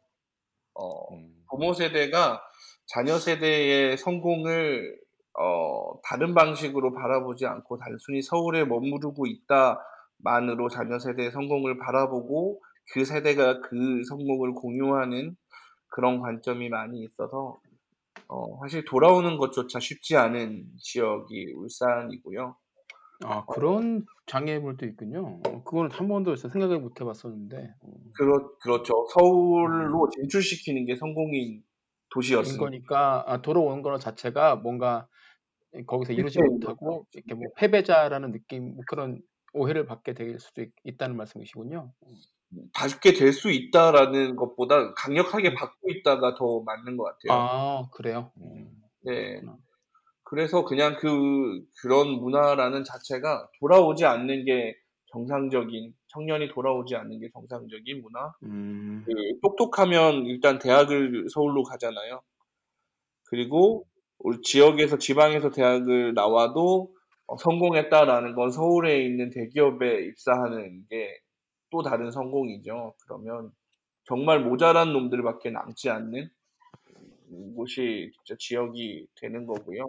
어, 0.75 1.13
음. 1.15 1.43
부모 1.49 1.73
세대가 1.73 2.41
자녀 2.85 3.17
세대의 3.17 3.97
성공을 3.97 4.99
어, 5.39 5.99
다른 6.03 6.33
방식으로 6.33 6.93
바라보지 6.93 7.45
않고 7.45 7.77
단순히 7.77 8.21
서울에 8.21 8.65
머무르고 8.65 9.25
있다만으로 9.27 10.69
자녀 10.69 10.99
세대의 10.99 11.31
성공을 11.31 11.77
바라보고 11.79 12.61
그 12.91 13.05
세대가 13.05 13.61
그 13.61 14.03
성공을 14.07 14.53
공유하는 14.53 15.35
그런 15.87 16.19
관점이 16.19 16.69
많이 16.69 17.03
있어서 17.03 17.59
어, 18.27 18.59
사실 18.61 18.83
돌아오는 18.85 19.37
것조차 19.37 19.79
쉽지 19.79 20.17
않은 20.17 20.65
지역이 20.79 21.53
울산이고요. 21.55 22.55
아, 23.25 23.45
그런 23.45 24.05
장애물도 24.27 24.85
있군요. 24.85 25.39
어, 25.47 25.63
그거는 25.63 25.91
한 25.91 26.07
번도 26.07 26.35
생각을 26.35 26.79
못 26.79 26.99
해봤었는데. 26.99 27.73
어, 27.81 27.91
그렇, 28.13 28.57
그렇죠. 28.59 29.07
서울로 29.13 30.09
진출시키는 30.09 30.85
게 30.85 30.95
성공인 30.95 31.43
인 31.43 31.63
도시였으니까. 32.09 32.65
거니까 32.65 33.23
아, 33.27 33.41
돌아오는 33.41 33.81
거 33.81 33.97
자체가 33.97 34.57
뭔가 34.57 35.07
거기서 35.85 36.13
이루지 36.13 36.33
실패인 36.33 36.53
못하고 36.53 37.05
이렇게 37.13 37.33
뭐 37.33 37.43
패배자라는 37.57 38.31
느낌 38.31 38.75
뭐 38.75 38.83
그런 38.87 39.21
오해를 39.53 39.85
받게 39.85 40.13
될 40.13 40.39
수도 40.39 40.61
있, 40.61 40.71
있다는 40.83 41.17
말씀이시군요. 41.17 41.91
받게 42.73 43.13
될 43.13 43.33
수 43.33 43.51
있다라는 43.51 44.35
것보다 44.35 44.93
강력하게 44.93 45.53
받고 45.53 45.89
있다가 45.89 46.35
더 46.35 46.61
맞는 46.61 46.97
것 46.97 47.03
같아요. 47.03 47.31
아, 47.31 47.89
그래요? 47.91 48.31
음. 48.37 48.71
네. 49.01 49.39
그렇구나. 49.39 49.57
그래서 50.23 50.65
그냥 50.65 50.97
그, 50.99 51.61
그런 51.81 52.09
문화라는 52.19 52.83
자체가 52.83 53.49
돌아오지 53.59 54.05
않는 54.05 54.45
게 54.45 54.75
정상적인, 55.13 55.93
청년이 56.09 56.49
돌아오지 56.49 56.95
않는 56.95 57.19
게 57.19 57.29
정상적인 57.33 58.01
문화. 58.01 58.33
음, 58.43 59.03
그 59.05 59.13
똑똑하면 59.41 60.25
일단 60.25 60.59
대학을 60.59 61.27
서울로 61.29 61.63
가잖아요. 61.63 62.21
그리고 63.29 63.85
우리 64.19 64.41
지역에서, 64.41 64.97
지방에서 64.97 65.51
대학을 65.51 66.13
나와도 66.13 66.91
어, 67.27 67.37
성공했다라는 67.37 68.35
건 68.35 68.51
서울에 68.51 69.03
있는 69.03 69.29
대기업에 69.29 70.05
입사하는 70.05 70.85
게 70.89 71.17
또 71.77 71.83
다른 71.83 72.11
성공이죠. 72.11 72.93
그러면 73.03 73.51
정말 74.05 74.39
모자란 74.39 74.93
놈들밖에 74.93 75.51
남지 75.51 75.89
않는 75.89 76.29
곳이 77.55 78.11
진짜 78.13 78.35
지역이 78.39 79.07
되는 79.15 79.45
거고요. 79.45 79.85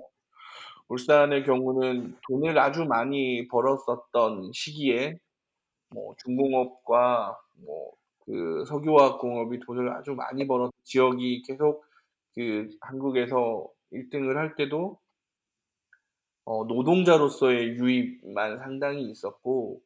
울산의 0.88 1.44
경우는 1.44 2.16
돈을 2.28 2.58
아주 2.58 2.84
많이 2.84 3.46
벌었었던 3.48 4.50
시기에 4.52 5.18
뭐 5.90 6.14
중공업과 6.18 7.38
뭐 7.64 7.98
그 8.28 8.66
석유화학 8.66 9.20
공업이 9.20 9.58
돈을 9.60 9.88
아주 9.90 10.12
많이 10.12 10.46
벌어서 10.46 10.70
지역이 10.84 11.44
계속 11.46 11.82
그 12.34 12.68
한국에서 12.82 13.66
1등을 13.90 14.34
할 14.34 14.54
때도 14.54 14.98
어, 16.44 16.64
노동자로서의 16.64 17.78
유입만 17.78 18.58
상당히 18.58 19.10
있었고 19.10 19.80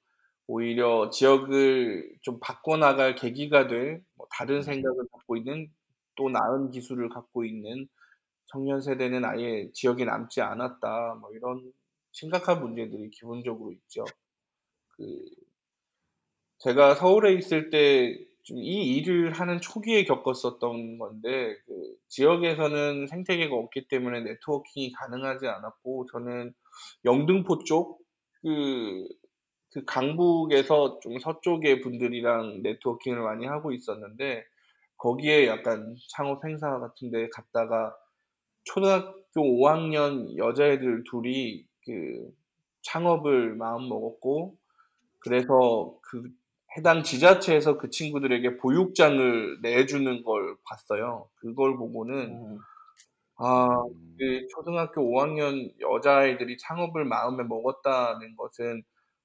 오히려 0.52 1.10
지역을 1.10 2.16
좀 2.22 2.38
바꿔나갈 2.40 3.14
계기가 3.16 3.68
될 3.68 4.02
뭐 4.16 4.26
다른 4.30 4.56
음. 4.58 4.62
생각을 4.62 5.06
갖고 5.12 5.36
있는 5.36 5.68
또 6.16 6.28
나은 6.30 6.70
기술을 6.70 7.08
갖고 7.08 7.44
있는 7.44 7.88
청년 8.46 8.80
세대는 8.82 9.24
아예 9.24 9.70
지역에 9.72 10.04
남지 10.04 10.42
않았다. 10.42 11.16
뭐 11.20 11.30
이런 11.32 11.72
심각한 12.12 12.60
문제들이 12.62 13.10
기본적으로 13.10 13.72
있죠. 13.72 14.04
그 14.96 15.04
제가 16.58 16.94
서울에 16.94 17.34
있을 17.34 17.70
때 17.70 18.32
좀 18.44 18.58
이 18.58 18.96
일을 18.96 19.32
하는 19.32 19.60
초기에 19.60 20.04
겪었었던 20.04 20.98
건데 20.98 21.56
그 21.64 21.96
지역에서는 22.08 23.06
생태계가 23.06 23.54
없기 23.54 23.86
때문에 23.88 24.20
네트워킹이 24.22 24.92
가능하지 24.92 25.46
않았고 25.46 26.06
저는 26.12 26.52
영등포 27.04 27.62
쪽그 27.64 29.08
그 29.72 29.84
강북에서 29.84 31.00
좀 31.00 31.18
서쪽의 31.18 31.80
분들이랑 31.80 32.62
네트워킹을 32.62 33.20
많이 33.20 33.46
하고 33.46 33.72
있었는데 33.72 34.44
거기에 34.98 35.46
약간 35.46 35.96
창업 36.10 36.44
행사 36.44 36.78
같은 36.78 37.10
데 37.10 37.28
갔다가 37.30 37.96
초등학교 38.64 39.42
5학년 39.42 40.36
여자애들 40.36 41.04
둘이 41.10 41.64
그 41.84 42.30
창업을 42.82 43.54
마음 43.56 43.88
먹었고 43.88 44.56
그래서 45.18 45.96
그 46.02 46.30
해당 46.76 47.02
지자체에서 47.02 47.78
그 47.78 47.90
친구들에게 47.90 48.56
보육장을 48.58 49.60
내주는 49.62 50.22
걸 50.22 50.56
봤어요. 50.64 51.28
그걸 51.36 51.76
보고는 51.76 52.16
음. 52.30 52.58
아, 53.36 53.66
음. 53.66 54.16
그 54.18 54.46
초등학교 54.54 55.02
5학년 55.02 55.72
여자아이들이 55.80 56.56
창업을 56.58 57.04
마음에 57.04 57.44
먹었다는 57.44 58.36
것은 58.36 58.82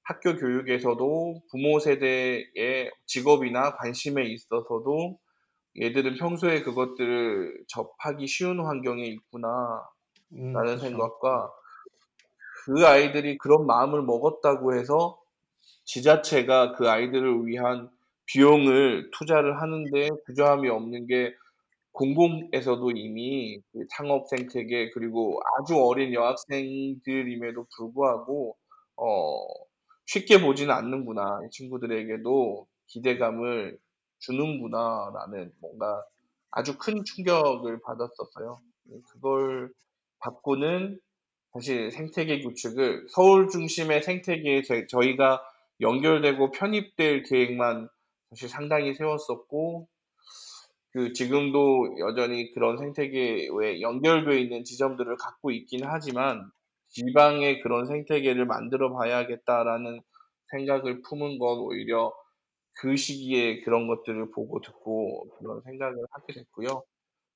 학교 0.08 0.36
교육에서도 0.36 1.42
부모 1.50 1.78
세대의 1.78 2.90
직업이나 3.04 3.76
관심에 3.76 4.24
있어서도 4.24 5.18
얘들은 5.78 6.16
평소에 6.16 6.62
그것들을 6.62 7.64
접하기 7.68 8.26
쉬운 8.26 8.64
환경에 8.64 9.04
있구나 9.04 9.86
음, 10.32 10.54
라는 10.54 10.78
그렇죠. 10.78 10.78
생각과 10.78 11.52
그 12.64 12.86
아이들이 12.86 13.36
그런 13.36 13.66
마음을 13.66 14.00
먹었다고 14.00 14.74
해서 14.76 15.20
지자체가 15.84 16.72
그 16.72 16.88
아이들을 16.88 17.46
위한 17.46 17.90
비용을 18.24 19.10
투자를 19.12 19.60
하는데 19.60 20.08
부조함이 20.24 20.70
없는 20.70 21.06
게 21.06 21.34
공공에서도 21.92 22.92
이미 22.92 23.60
그 23.72 23.84
창업 23.90 24.26
생태계 24.28 24.92
그리고 24.94 25.38
아주 25.58 25.78
어린 25.78 26.14
여학생들임에도 26.14 27.66
불구하고 27.76 28.56
어 28.96 29.67
쉽게 30.08 30.40
보지는 30.40 30.74
않는구나. 30.74 31.40
이 31.46 31.50
친구들에게도 31.50 32.66
기대감을 32.86 33.78
주는구나라는 34.20 35.52
뭔가 35.60 36.02
아주 36.50 36.78
큰 36.78 37.04
충격을 37.04 37.80
받았었어요. 37.82 38.58
그걸 39.10 39.70
받고는 40.20 40.98
사실 41.52 41.90
생태계 41.90 42.40
구축을 42.40 43.06
서울 43.10 43.48
중심의 43.48 44.02
생태계에 44.02 44.62
저희가 44.88 45.42
연결되고 45.82 46.52
편입될 46.52 47.24
계획만 47.24 47.88
사실 48.30 48.48
상당히 48.48 48.94
세웠었고 48.94 49.88
그 50.90 51.12
지금도 51.12 51.98
여전히 51.98 52.50
그런 52.54 52.78
생태계에 52.78 53.82
연결되어 53.82 54.38
있는 54.38 54.64
지점들을 54.64 55.16
갖고 55.16 55.50
있긴 55.50 55.84
하지만 55.84 56.50
지방에 56.88 57.60
그런 57.60 57.86
생태계를 57.86 58.46
만들어 58.46 58.92
봐야겠다라는 58.92 60.00
생각을 60.50 61.02
품은 61.02 61.38
건 61.38 61.58
오히려 61.58 62.12
그 62.72 62.96
시기에 62.96 63.60
그런 63.62 63.88
것들을 63.88 64.30
보고 64.30 64.60
듣고 64.60 65.28
그런 65.38 65.60
생각을 65.62 65.96
하게 66.10 66.32
됐고요. 66.34 66.82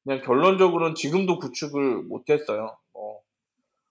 그냥 0.05 0.21
결론적으로는 0.23 0.95
지금도 0.95 1.39
구축을 1.39 2.03
못했어요. 2.05 2.77
뭐 2.93 3.21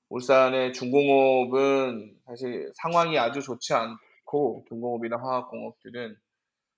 울산의 0.10 0.74
중공업은 0.74 2.20
사실 2.26 2.72
상황이 2.76 3.18
아주 3.18 3.42
좋지 3.42 3.74
않고 3.74 4.66
중공업이나 4.68 5.18
화학공업들은 5.18 6.18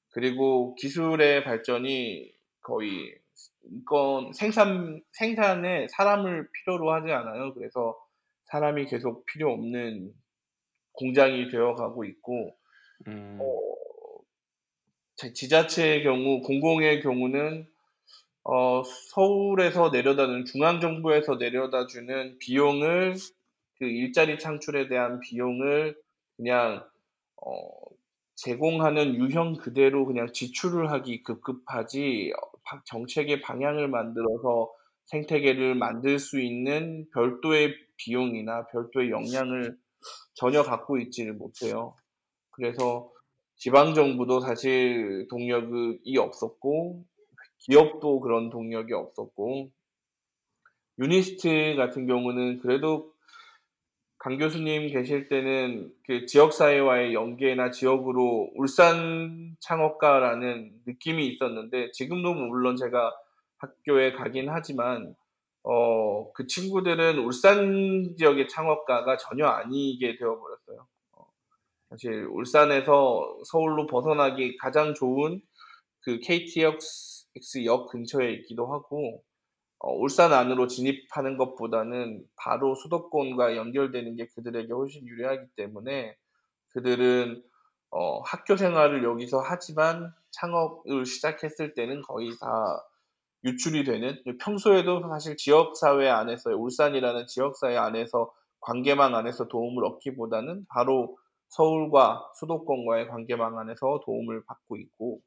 그리고 0.10 0.76
기술의 0.76 1.44
발전이 1.44 2.32
거의 2.62 3.16
이건 3.64 4.34
생산 4.34 5.02
생산에 5.12 5.88
사람을 5.90 6.50
필요로 6.52 6.92
하지 6.92 7.12
않아요. 7.12 7.54
그래서 7.54 7.98
사람이 8.54 8.86
계속 8.86 9.26
필요 9.26 9.52
없는 9.52 10.14
공장이 10.92 11.50
되어가고 11.50 12.06
있고 12.06 12.56
음. 13.08 13.40
어, 13.42 14.24
지자체의 15.16 16.04
경우 16.04 16.40
공공의 16.42 17.02
경우는 17.02 17.68
어, 18.44 18.84
서울에서 18.84 19.90
내려다주는 19.90 20.46
중앙정부에서 20.46 21.38
내려다주는 21.38 22.38
비용을 22.38 23.16
그 23.80 23.86
일자리 23.86 24.38
창출에 24.38 24.88
대한 24.88 25.20
비용을 25.20 26.00
그냥 26.38 26.88
어, 27.44 27.70
제공하는 28.36 29.16
유형 29.16 29.54
그대로 29.54 30.06
그냥 30.06 30.32
지출을 30.32 30.92
하기 30.92 31.24
급급하지 31.24 32.32
정책의 32.86 33.42
방향을 33.42 33.88
만들어서 33.88 34.72
생태계를 35.06 35.74
만들 35.74 36.20
수 36.20 36.40
있는 36.40 37.08
별도의 37.14 37.76
비용이나 37.98 38.68
별도의 38.68 39.12
역량을 39.12 39.78
전혀 40.34 40.64
갖고 40.64 40.98
있지를 40.98 41.34
못해요. 41.34 41.96
그래서 42.52 43.12
지방 43.56 43.94
정부도 43.94 44.40
사실 44.40 45.28
동력이 45.30 46.18
없었고 46.18 47.06
기업도 47.60 48.20
그런 48.20 48.50
동력이 48.50 48.94
없었고 48.94 49.72
유니스트 51.00 51.76
같은 51.78 52.06
경우는 52.06 52.60
그래도 52.60 53.14
강 54.20 54.38
교수님 54.38 54.88
계실 54.88 55.28
때는 55.28 55.92
그 56.06 56.26
지역사회와의 56.26 57.14
연계나 57.14 57.72
지역으로 57.72 58.52
울산 58.56 59.58
창업가라는 59.60 60.72
느낌이 60.86 61.28
있었는데 61.28 61.92
지금도 61.92 62.34
물론 62.34 62.78
제가 62.78 63.12
학교에 63.58 64.14
가긴 64.14 64.50
하지만 64.50 65.16
어, 65.64 66.32
그 66.34 66.46
친구들은 66.46 67.20
울산 67.20 68.16
지역의 68.18 68.50
창업가가 68.50 69.18
전혀 69.18 69.48
아니게 69.48 70.18
되어버렸어요. 70.18 70.88
어, 71.14 71.26
사실 71.90 72.26
울산에서 72.26 73.40
서울로 73.46 73.88
벗어나기 73.88 74.58
가장 74.58 74.94
좋은 74.94 75.42
그 76.02 76.20
KTX 76.20 77.66
역 77.66 77.88
근처에 77.88 78.34
있기도 78.34 78.68
하고 78.74 79.24
어, 79.80 79.94
울산 79.94 80.34
안으로 80.34 80.68
진입하는 80.68 81.38
것보다는 81.38 82.26
바로 82.36 82.76
수도권과 82.76 83.56
연결되는 83.56 84.16
게 84.16 84.28
그들에게 84.36 84.72
훨씬 84.72 85.08
유리하기 85.08 85.48
때문에 85.56 86.16
그들은 86.70 87.44
어, 87.90 88.22
학교 88.22 88.58
생활을 88.58 89.04
여기서 89.04 89.40
하지만 89.40 90.14
창업을 90.32 91.06
시작했을 91.06 91.74
때는 91.74 92.02
거의 92.02 92.32
다 92.40 92.84
유출이 93.44 93.84
되는 93.84 94.22
평소에도 94.40 95.08
사실 95.10 95.36
지역사회 95.36 96.08
안에서 96.08 96.52
울산이라는 96.52 97.28
지역사회 97.28 97.78
안에서 97.78 98.32
관계망 98.62 99.16
안에서 99.16 99.48
도움을 99.48 99.84
얻기보다는 99.86 100.66
바로 100.70 101.18
서울과 101.50 102.32
수도권과의 102.40 103.10
관계망 103.10 103.60
안에서 103.60 104.02
도움을 104.06 104.44
받고 104.46 104.78
있고 104.78 105.20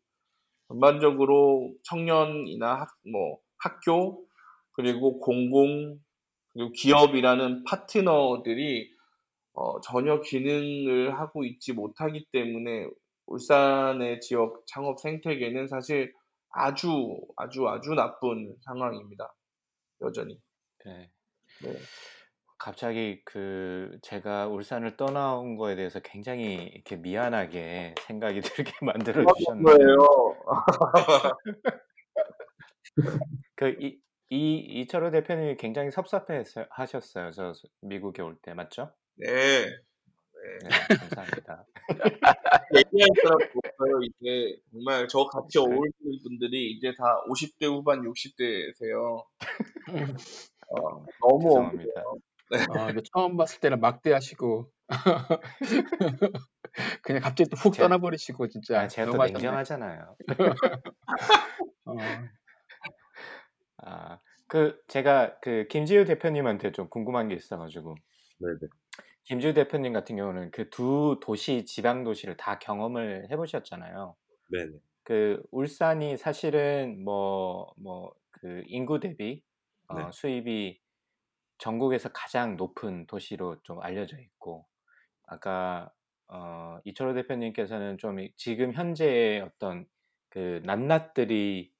전반적으로 0.69 1.73
청년이나 1.85 2.75
학, 2.75 2.89
뭐 3.11 3.39
학교 3.59 4.25
그리고 4.73 5.21
공공 5.21 5.99
그리고 6.53 6.73
기업이라는 6.73 7.65
파트너들이 7.65 8.91
어, 9.53 9.81
전혀 9.81 10.21
기능을 10.21 11.19
하고 11.19 11.45
있지 11.45 11.73
못하기 11.73 12.27
때문에 12.33 12.89
울산의 13.27 14.21
지역 14.21 14.63
창업 14.67 15.01
생태계는 15.01 15.69
사실 15.69 16.13
아주 16.57 17.17
아주 17.37 17.69
아주 17.69 17.91
나쁜 17.95 18.55
상황입니다. 18.65 19.35
여전히. 20.03 20.41
네. 20.85 21.11
네. 21.63 21.75
갑자기 22.59 23.21
그 23.25 23.99
제가 24.03 24.49
울산을 24.49 24.97
떠나온 24.97 25.57
거에 25.57 25.77
대해서 25.77 26.01
굉장히 26.01 26.55
이렇게 26.55 26.97
미안하게 26.97 27.95
생각이 28.07 28.41
들게 28.41 28.73
만들어 28.83 29.25
주셨는데. 29.35 29.77
거예요. 29.77 29.97
그이 33.57 33.99
이 34.31 34.57
이철호 34.59 35.11
대표님이 35.11 35.57
굉장히 35.57 35.91
섭섭해 35.91 36.43
하셨어요. 36.71 37.31
저 37.33 37.53
미국에 37.83 38.23
올 38.23 38.37
때 38.43 38.55
맞죠? 38.55 38.93
네. 39.17 39.67
네, 40.63 40.69
감사합니다. 41.01 41.65
얘기할 42.75 43.09
사람도 43.23 43.61
없어요. 43.65 44.01
이제 44.03 44.59
정말 44.71 45.09
저 45.09 45.25
같이 45.27 45.59
네. 45.59 45.65
어울리는 45.65 46.23
분들이 46.23 46.71
이제 46.73 46.95
다 46.97 47.23
50대 47.29 47.67
후반, 47.67 48.03
60대세요. 48.03 49.25
어, 50.69 51.05
너무 51.21 51.49
죄송합니다. 51.49 52.03
이거 52.91 53.01
처음 53.13 53.37
봤을 53.37 53.61
때는 53.61 53.81
막대하시고 53.81 54.71
그냥 57.03 57.23
갑자기 57.23 57.51
또훅 57.51 57.75
제- 57.75 57.83
떠나버리시고 57.83 58.49
진짜 58.49 58.81
아, 58.83 58.89
제가 58.89 59.11
또. 59.11 59.19
냉정하잖아요. 59.19 60.17
어, 61.87 61.97
아, 63.79 64.21
그 64.49 64.81
제가 64.89 65.39
그 65.41 65.67
김지우 65.69 66.05
대표님한테 66.05 66.71
좀 66.73 66.89
궁금한 66.89 67.29
게 67.29 67.35
있어가지고 67.35 67.97
네네. 68.39 68.59
김지우 69.27 69.55
대표님 69.55 69.93
같은 69.93 70.17
경우는 70.17 70.51
그 70.53 70.71
두 70.71 71.19
도시 71.23 71.65
지방 71.65 72.05
도시를 72.05 72.37
다 72.37 72.59
경험을 72.59 73.29
해 73.31 73.37
보셨잖아요. 73.37 74.17
네네. 74.49 74.79
그 75.05 75.43
울산이 75.53 76.17
사실은 76.17 77.05
뭐 77.05 77.75
뭐 77.79 78.13
그 78.33 78.63
인구 78.67 79.01
대비 79.01 79.43
어, 79.89 79.97
네. 79.97 80.13
수입이 80.13 80.81
전국에서 81.59 82.11
가장 82.13 82.57
높은 82.57 83.07
도시로 83.07 83.63
좀 83.63 83.81
알려져 83.83 84.19
있고 84.21 84.67
아까 85.27 85.93
어, 86.29 86.81
이철호 86.85 87.15
대표님께서는 87.15 87.99
좀 87.99 88.21
이- 88.21 88.33
지금 88.37 88.73
현재의 88.75 89.43
어떤 89.43 89.87
그 90.31 90.63
낱낱들이 90.65 91.73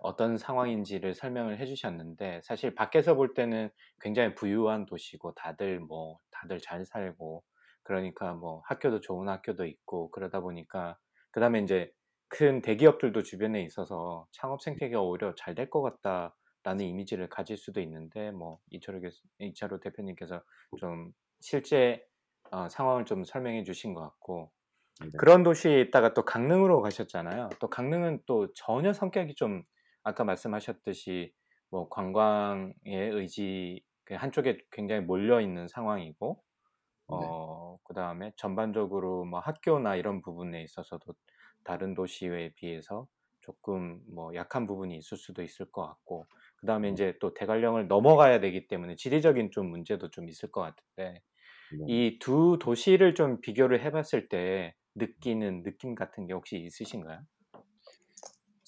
어떤 0.00 0.36
상황인지를 0.38 1.14
설명을 1.14 1.58
해 1.58 1.66
주셨는데 1.66 2.40
사실 2.42 2.74
밖에서 2.74 3.14
볼 3.14 3.34
때는 3.34 3.70
굉장히 4.00 4.34
부유한 4.34 4.86
도시고 4.86 5.34
다들 5.34 5.80
뭐 5.80 6.18
다들 6.30 6.58
잘 6.60 6.84
살고 6.86 7.44
그러니까 7.82 8.34
뭐 8.34 8.62
학교도 8.66 9.00
좋은 9.00 9.28
학교도 9.28 9.66
있고 9.66 10.10
그러다 10.10 10.40
보니까 10.40 10.98
그 11.30 11.40
다음에 11.40 11.60
이제 11.60 11.92
큰 12.28 12.60
대기업들도 12.62 13.22
주변에 13.22 13.62
있어서 13.62 14.26
창업 14.32 14.62
생태계가 14.62 15.00
오히려 15.02 15.34
잘 15.34 15.54
될 15.54 15.70
것 15.70 15.82
같다라는 15.82 16.84
이미지를 16.84 17.28
가질 17.28 17.56
수도 17.56 17.80
있는데 17.80 18.30
뭐 18.32 18.60
이철호, 18.70 19.00
교- 19.00 19.08
이철호 19.38 19.80
대표님께서 19.80 20.42
좀 20.74 21.12
실제 21.40 22.04
어, 22.50 22.68
상황을 22.68 23.04
좀 23.06 23.24
설명해 23.24 23.64
주신 23.64 23.94
것 23.94 24.02
같고 24.02 24.52
네. 25.00 25.08
그런 25.16 25.42
도시에 25.42 25.80
있다가 25.82 26.14
또 26.14 26.24
강릉으로 26.24 26.80
가셨잖아요. 26.82 27.50
또 27.60 27.68
강릉은 27.70 28.22
또 28.26 28.52
전혀 28.54 28.92
성격이 28.92 29.34
좀 29.34 29.62
아까 30.04 30.24
말씀하셨듯이 30.24 31.34
뭐 31.70 31.88
관광의 31.88 32.72
의지 33.12 33.84
그 34.04 34.14
한쪽에 34.14 34.58
굉장히 34.70 35.02
몰려 35.02 35.40
있는 35.40 35.68
상황이고 35.68 36.42
어 37.08 37.78
그다음에 37.84 38.32
전반적으로 38.36 39.24
뭐 39.24 39.40
학교나 39.40 39.96
이런 39.96 40.22
부분에 40.22 40.62
있어서도 40.62 41.14
다른 41.64 41.94
도시에 41.94 42.52
비해서 42.54 43.08
조금 43.40 44.02
뭐 44.14 44.34
약한 44.34 44.66
부분이 44.66 44.96
있을 44.98 45.16
수도 45.16 45.42
있을 45.42 45.70
것 45.72 45.82
같고 45.86 46.26
그다음에 46.58 46.90
이제 46.90 47.16
또 47.20 47.34
대관령을 47.34 47.88
넘어가야 47.88 48.40
되기 48.40 48.66
때문에 48.68 48.96
지리적인 48.96 49.50
좀 49.52 49.70
문제도 49.70 50.10
좀 50.10 50.28
있을 50.28 50.50
것 50.52 50.60
같은데 50.62 51.22
네. 51.68 51.86
이두 51.86 52.58
도시를 52.60 53.14
좀 53.14 53.40
비교를 53.40 53.82
해봤을 53.82 54.28
때 54.28 54.74
느끼는 54.94 55.62
느낌 55.64 55.94
같은 55.94 56.26
게 56.26 56.32
혹시 56.34 56.58
있으신가요? 56.58 57.20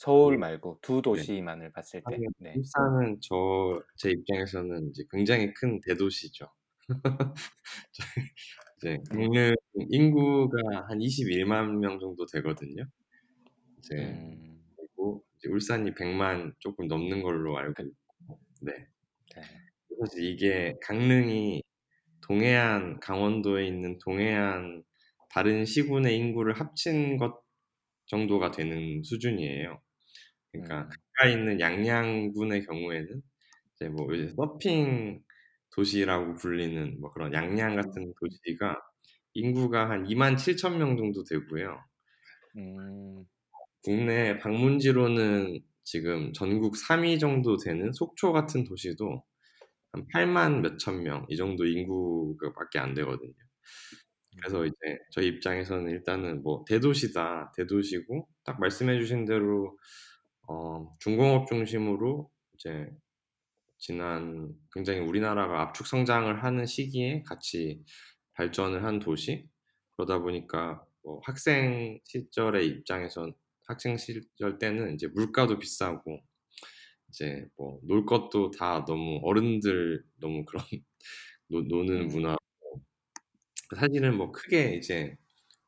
서울 0.00 0.36
네. 0.36 0.38
말고 0.38 0.78
두 0.82 1.02
도시만을 1.02 1.72
봤을 1.72 2.06
때. 2.06 2.22
사실 2.22 2.28
네. 2.38 2.62
울산은 2.62 3.20
저 3.22 3.82
제 3.96 4.10
입장에서는 4.10 4.90
이제 4.90 5.04
굉장히 5.10 5.52
큰 5.54 5.80
대도시죠. 5.80 6.46
이제 8.78 8.98
강릉 9.10 9.54
인구가 9.90 10.58
한 10.88 11.00
21만 11.00 11.78
명 11.80 11.98
정도 12.00 12.26
되거든요. 12.26 12.84
이제 13.78 13.94
음, 13.98 14.64
그리고 14.76 15.24
이제 15.38 15.50
울산이 15.50 15.94
100만 15.94 16.54
조금 16.60 16.88
넘는 16.88 17.22
걸로 17.22 17.58
알고 17.58 17.74
그- 17.74 17.88
있고, 17.88 18.40
네. 18.62 18.72
네. 19.34 19.62
사실 19.98 20.24
이게 20.24 20.74
강릉이 20.82 21.62
동해안 22.22 23.00
강원도에 23.00 23.66
있는 23.66 23.98
동해안 23.98 24.84
다른 25.30 25.64
시군의 25.64 26.16
인구를 26.18 26.54
합친 26.60 27.16
것 27.18 27.42
정도가 28.06 28.52
되는 28.52 29.02
수준이에요. 29.04 29.82
그러니까 30.52 30.82
음, 30.82 30.88
가까이 31.16 31.32
있는 31.34 31.60
양양군의 31.60 32.66
경우에는 32.66 33.22
이제 33.76 33.88
뭐 33.88 34.12
이제 34.14 34.32
서핑 34.36 35.22
도시라고 35.74 36.34
불리는 36.36 37.00
뭐 37.00 37.12
그런 37.12 37.32
양양 37.34 37.76
같은 37.76 38.12
도시가 38.20 38.76
인구가 39.34 39.90
한 39.90 40.06
2만 40.06 40.36
7천 40.36 40.78
명 40.78 40.96
정도 40.96 41.24
되고요. 41.24 41.78
음, 42.56 43.24
국내 43.84 44.38
방문지로는 44.38 45.60
지금 45.84 46.32
전국 46.34 46.76
3위 46.76 47.18
정도 47.18 47.56
되는 47.58 47.92
속초 47.92 48.32
같은 48.32 48.64
도시도 48.64 49.24
한 49.92 50.06
8만 50.14 50.62
몇천 50.62 51.02
명 51.04 51.26
이 51.30 51.36
정도 51.36 51.66
인구가밖에 51.66 52.78
안 52.80 52.94
되거든요. 52.94 53.34
그래서 54.40 54.64
이제 54.64 54.98
저희 55.12 55.26
입장에서는 55.28 55.90
일단은 55.90 56.42
뭐 56.42 56.64
대도시다 56.66 57.52
대도시고 57.56 58.28
딱 58.44 58.58
말씀해 58.60 58.98
주신 59.00 59.24
대로 59.24 59.76
어, 60.50 60.96
중공업 60.98 61.46
중심으로 61.46 62.28
이제 62.54 62.90
지난 63.78 64.54
굉장히 64.74 65.00
우리나라가 65.00 65.62
압축 65.62 65.86
성장을 65.86 66.42
하는 66.44 66.66
시기에 66.66 67.22
같이 67.24 67.84
발전을 68.34 68.84
한 68.84 68.98
도시 68.98 69.48
그러다 69.96 70.18
보니까 70.20 70.84
뭐 71.04 71.20
학생 71.24 72.00
시절의 72.04 72.66
입장에선 72.68 73.34
학생 73.68 73.96
시절 73.96 74.58
때는 74.58 74.94
이제 74.94 75.06
물가도 75.08 75.58
비싸고 75.60 76.20
이제 77.10 77.46
뭐 77.56 77.80
놀 77.86 78.06
것도 78.06 78.50
다 78.52 78.84
너무 78.86 79.20
어른들 79.24 80.04
너무 80.20 80.44
그런 80.44 80.64
노, 81.48 81.62
노는 81.62 82.02
음. 82.02 82.08
문화 82.08 82.36
사실은 83.76 84.16
뭐 84.16 84.32
크게 84.32 84.74
이제 84.76 85.16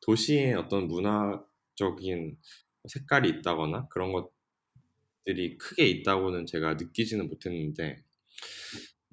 도시의 0.01 0.53
어떤 0.55 0.87
문화적인 0.87 2.37
색깔이 2.87 3.29
있다거나 3.29 3.87
그런 3.89 4.11
것 4.11 4.31
들이 5.25 5.57
크게 5.57 5.87
있다고는 5.87 6.45
제가 6.47 6.75
느끼지는 6.75 7.27
못했는데, 7.29 8.03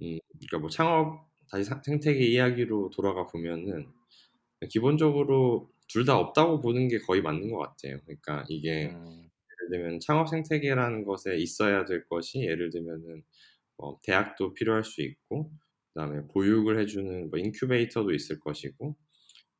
음, 0.02 0.18
그러니까 0.32 0.58
뭐 0.58 0.70
창업 0.70 1.28
다시 1.50 1.64
사- 1.64 1.80
생태계 1.84 2.24
이야기로 2.26 2.90
돌아가 2.90 3.26
보면은 3.26 3.88
기본적으로 4.70 5.70
둘 5.88 6.04
다 6.06 6.18
없다고 6.18 6.61
보는 6.61 6.88
게 6.88 6.98
거의 6.98 7.22
맞는 7.22 7.50
것 7.52 7.58
같아요. 7.58 7.98
그러니까 8.06 8.44
이게 8.48 8.86
음, 8.92 9.30
예를 9.62 9.70
들면 9.70 10.00
창업 10.00 10.28
생태계라는 10.28 11.04
것에 11.04 11.36
있어야 11.38 11.84
될 11.86 12.06
것이 12.06 12.40
예를 12.42 12.70
들면은 12.70 13.22
뭐 13.78 14.00
대학도 14.04 14.54
필요할 14.54 14.84
수 14.84 15.02
있고 15.02 15.52
그다음에 15.94 16.26
보육을 16.28 16.80
해주는 16.80 17.30
뭐 17.30 17.38
인큐베이터도 17.38 18.12
있을 18.14 18.40
것이고 18.40 18.96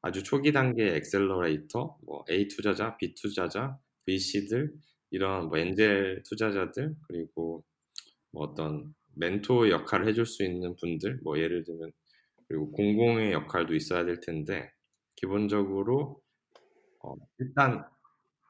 아주 0.03 0.23
초기 0.23 0.53
단계 0.53 0.97
accelerator 0.97 1.99
뭐 2.05 2.25
A 2.31 2.49
투자자, 2.49 2.97
B 2.97 3.15
투자자, 3.15 3.79
VC들 4.07 4.73
이런 5.11 5.49
뭐 5.49 5.59
angel 5.59 6.23
투자자들 6.29 6.95
그리고 7.09 7.65
뭐 8.33 8.45
어떤 8.45 8.95
멘토 9.17 9.71
역할을 9.71 10.09
해줄 10.09 10.27
수 10.27 10.45
있는 10.45 10.77
분들 10.77 11.21
뭐 11.23 11.39
예를 11.39 11.65
들면 11.65 11.93
그리고 12.49 12.71
공공의 12.73 13.33
역할도 13.33 13.75
있어야 13.75 14.05
될 14.05 14.21
텐데 14.21 14.71
기본적으로 15.17 16.21
어, 17.03 17.15
일단 17.39 17.85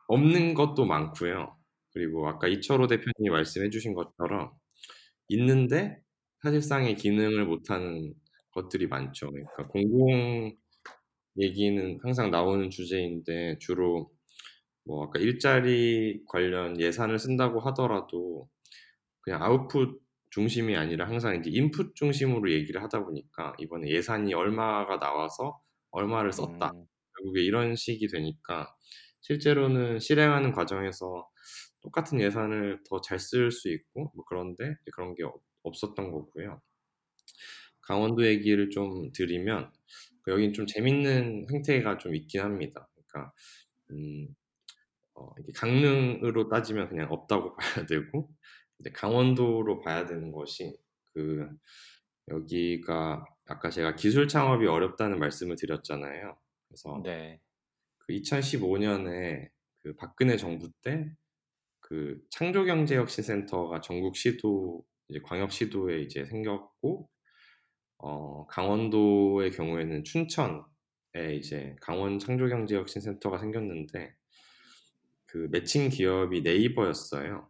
없는 0.08 0.54
것도 0.54 0.86
많고요. 0.86 1.56
그리고 1.92 2.28
아까 2.28 2.48
이철호 2.48 2.86
대표님이 2.86 3.30
말씀해 3.30 3.70
주신 3.70 3.94
것처럼 3.94 4.52
있는데 5.28 6.00
사실상의 6.42 6.96
기능을 6.96 7.44
못하는 7.44 8.14
것들이 8.52 8.86
많죠. 8.86 9.30
그러니까 9.30 9.68
공공 9.68 10.56
얘기는 11.38 11.98
항상 12.02 12.30
나오는 12.30 12.70
주제인데 12.70 13.58
주로 13.58 14.10
뭐 14.90 15.04
아까 15.06 15.20
일자리 15.20 16.24
관련 16.28 16.80
예산을 16.80 17.18
쓴다고 17.18 17.60
하더라도 17.60 18.50
그냥 19.22 19.42
아웃풋 19.42 20.00
중심이 20.30 20.76
아니라 20.76 21.06
항상 21.08 21.36
이제 21.36 21.50
인풋 21.50 21.94
중심으로 21.96 22.52
얘기를 22.52 22.82
하다 22.82 23.04
보니까 23.04 23.54
이번에 23.58 23.88
예산이 23.90 24.34
얼마가 24.34 24.98
나와서 25.00 25.60
얼마를 25.90 26.32
썼다. 26.32 26.72
음, 26.72 26.86
결국에 27.18 27.42
이런 27.42 27.76
식이 27.76 28.08
되니까 28.08 28.74
실제로는 29.22 30.00
실행하는 30.00 30.52
과정에서 30.52 31.28
똑같은 31.82 32.20
예산을 32.20 32.82
더 32.88 33.00
잘 33.02 33.18
쓸 33.18 33.50
수 33.52 33.68
있고 33.70 34.12
뭐 34.14 34.24
그런데 34.28 34.76
그런 34.94 35.14
게 35.14 35.24
없- 35.24 35.42
없었던 35.64 36.12
거고요. 36.12 36.62
강원도 37.82 38.26
얘기를 38.26 38.70
좀 38.70 39.10
드리면 39.12 39.72
그 40.22 40.32
여긴 40.32 40.52
좀 40.52 40.66
재밌는 40.66 41.46
행태가 41.52 41.98
좀 41.98 42.14
있긴 42.14 42.40
합니다. 42.42 42.88
그러니까 42.94 43.32
음, 43.90 44.28
어, 45.20 45.34
강릉으로 45.54 46.48
따지면 46.48 46.88
그냥 46.88 47.08
없다고 47.10 47.56
봐야 47.56 47.86
되고 47.86 48.30
강원도로 48.94 49.80
봐야 49.80 50.06
되는 50.06 50.32
것이 50.32 50.76
그 51.12 51.48
여기가 52.28 53.24
아까 53.46 53.70
제가 53.70 53.96
기술 53.96 54.28
창업이 54.28 54.66
어렵다는 54.66 55.18
말씀을 55.18 55.56
드렸잖아요. 55.56 56.36
그래서 56.68 57.00
네. 57.04 57.40
그 57.98 58.12
2015년에 58.12 59.50
그 59.82 59.94
박근혜 59.96 60.36
정부 60.36 60.70
때 60.82 61.14
그 61.90 62.20
창조경제혁신센터가 62.30 63.80
전국 63.80 64.16
시도 64.16 64.84
이제 65.08 65.18
광역 65.24 65.50
시도에 65.50 66.02
이제 66.02 66.24
생겼고 66.24 67.10
어, 67.98 68.46
강원도의 68.46 69.50
경우에는 69.50 70.04
춘천 70.04 70.64
이제 71.36 71.74
강원 71.80 72.20
창조경제혁신센터가 72.20 73.38
생겼는데 73.38 74.14
그 75.30 75.48
매칭 75.52 75.90
기업이 75.90 76.42
네이버였어요. 76.42 77.48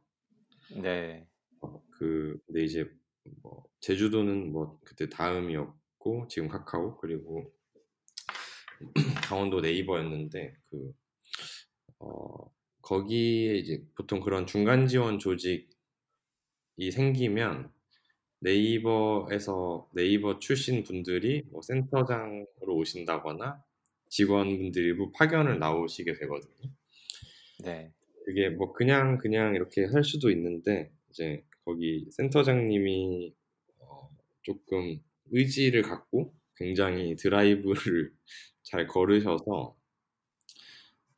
네. 0.83 1.26
어, 1.62 1.83
그 1.91 2.39
근데 2.47 2.62
이제 2.62 2.87
뭐 3.43 3.64
제주도는 3.81 4.53
뭐 4.53 4.78
그때 4.85 5.09
다음이었고 5.09 6.28
지금 6.28 6.49
카카오 6.49 6.99
그리고 6.99 7.51
강원도 9.24 9.62
네이버였는데 9.62 10.57
그 10.68 10.93
어, 12.01 12.53
거기에 12.83 13.57
이제 13.57 13.83
보통 13.95 14.20
그런 14.20 14.47
중간 14.47 14.87
지원 14.87 15.18
조직이 15.18 15.70
생기면 16.93 17.72
네이버에서 18.41 19.89
네이버 19.95 20.39
출신 20.39 20.83
분들이 20.83 21.45
뭐 21.51 21.62
센터장으로 21.62 22.76
오신다거나 22.76 23.64
직원분들 24.11 24.83
일부 24.83 25.12
파견을 25.12 25.59
나오시게 25.59 26.12
되거든요. 26.14 26.80
네. 27.62 27.92
그게 28.24 28.48
뭐 28.48 28.72
그냥 28.72 29.18
그냥 29.18 29.54
이렇게 29.54 29.84
할 29.86 30.04
수도 30.04 30.30
있는데 30.30 30.90
이제 31.11 31.44
거기 31.64 32.06
센터장님이 32.11 33.34
어, 33.80 34.11
조금 34.42 35.00
의지를 35.30 35.82
갖고 35.82 36.32
굉장히 36.56 37.16
드라이브를 37.16 38.12
잘 38.62 38.86
걸으셔서 38.86 39.76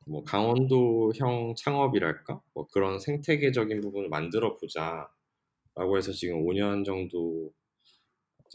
뭐 0.05 0.23
강원도형 0.23 1.55
창업이랄까 1.57 2.41
뭐 2.53 2.67
그런 2.67 2.99
생태계적인 2.99 3.81
부분을 3.81 4.09
만들어 4.09 4.57
보자라고 4.57 5.97
해서 5.97 6.11
지금 6.11 6.43
5년 6.45 6.85
정도 6.85 7.53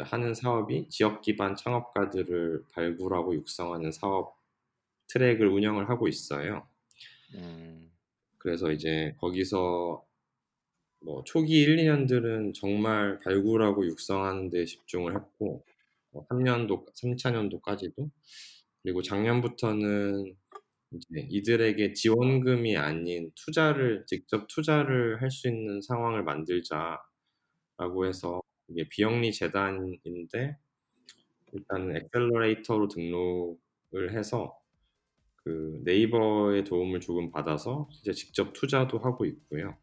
하는 0.01 0.34
사업이 0.34 0.89
지역 0.89 1.22
기반 1.22 1.57
창업가들을 1.57 2.64
발굴하고 2.72 3.34
육성하는 3.34 3.91
사업 3.93 4.36
트랙을 5.09 5.49
운영을 5.49 5.89
하고 5.89 6.07
있어요. 6.07 6.68
음. 7.35 7.91
그래서 8.39 8.70
이제 8.72 9.14
거기서 9.18 10.05
뭐 11.01 11.22
초기 11.24 11.61
1, 11.62 11.79
2년들은 11.79 12.55
정말 12.55 13.20
발굴하고 13.20 13.87
육성하는 13.87 14.51
데 14.51 14.64
집중을 14.64 15.14
했고 15.16 15.64
뭐 16.11 16.26
3년도, 16.29 16.87
3차 16.95 17.31
년도까지도 17.33 18.11
그리고 18.83 19.03
작년부터는 19.03 20.37
이제 20.93 21.26
이들에게 21.31 21.95
지원금이 21.95 22.76
아닌 22.79 23.33
투자를 23.37 24.05
직접 24.09 24.47
투자를 24.49 25.22
할 25.22 25.31
수 25.31 25.49
있는 25.49 25.83
상황을 25.83 26.24
만들자라고 26.24 27.01
해서 28.07 28.43
이게 28.68 28.89
비영리 28.89 29.33
재단인데 29.33 30.57
일단 31.53 31.95
엑셀러레이터로 31.97 32.89
등록을 32.89 34.12
해서 34.16 34.58
그 35.49 35.80
네이버의 35.82 36.64
도움을 36.64 37.01
조금 37.01 37.30
받아서 37.30 37.88
이제 38.03 38.12
직접 38.12 38.53
투자도 38.53 38.99
하고 38.99 39.24
있고요. 39.24 39.74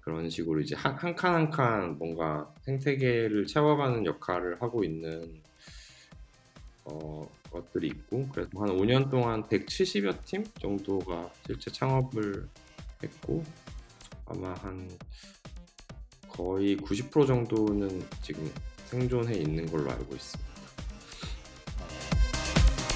그런 0.00 0.28
식으로 0.28 0.60
이제 0.60 0.74
한 0.74 0.96
칸 0.96 1.14
한 1.16 1.50
칸 1.50 1.96
뭔가 1.96 2.52
생태계를 2.62 3.46
채워가는 3.46 4.04
역할을 4.04 4.60
하고 4.60 4.82
있는 4.82 5.40
어, 6.86 7.24
것들이 7.52 7.86
있고 7.86 8.26
그래서 8.32 8.50
한 8.56 8.70
5년 8.70 9.08
동안 9.12 9.44
170여 9.44 10.24
팀 10.24 10.42
정도가 10.60 11.30
실제 11.46 11.70
창업을 11.70 12.48
했고 13.04 13.44
아마 14.26 14.54
한 14.54 14.90
거의 16.28 16.76
90% 16.78 17.28
정도는 17.28 18.02
지금 18.22 18.50
생존해 18.86 19.34
있는 19.36 19.66
걸로 19.66 19.88
알고 19.92 20.16
있습니다. 20.16 20.51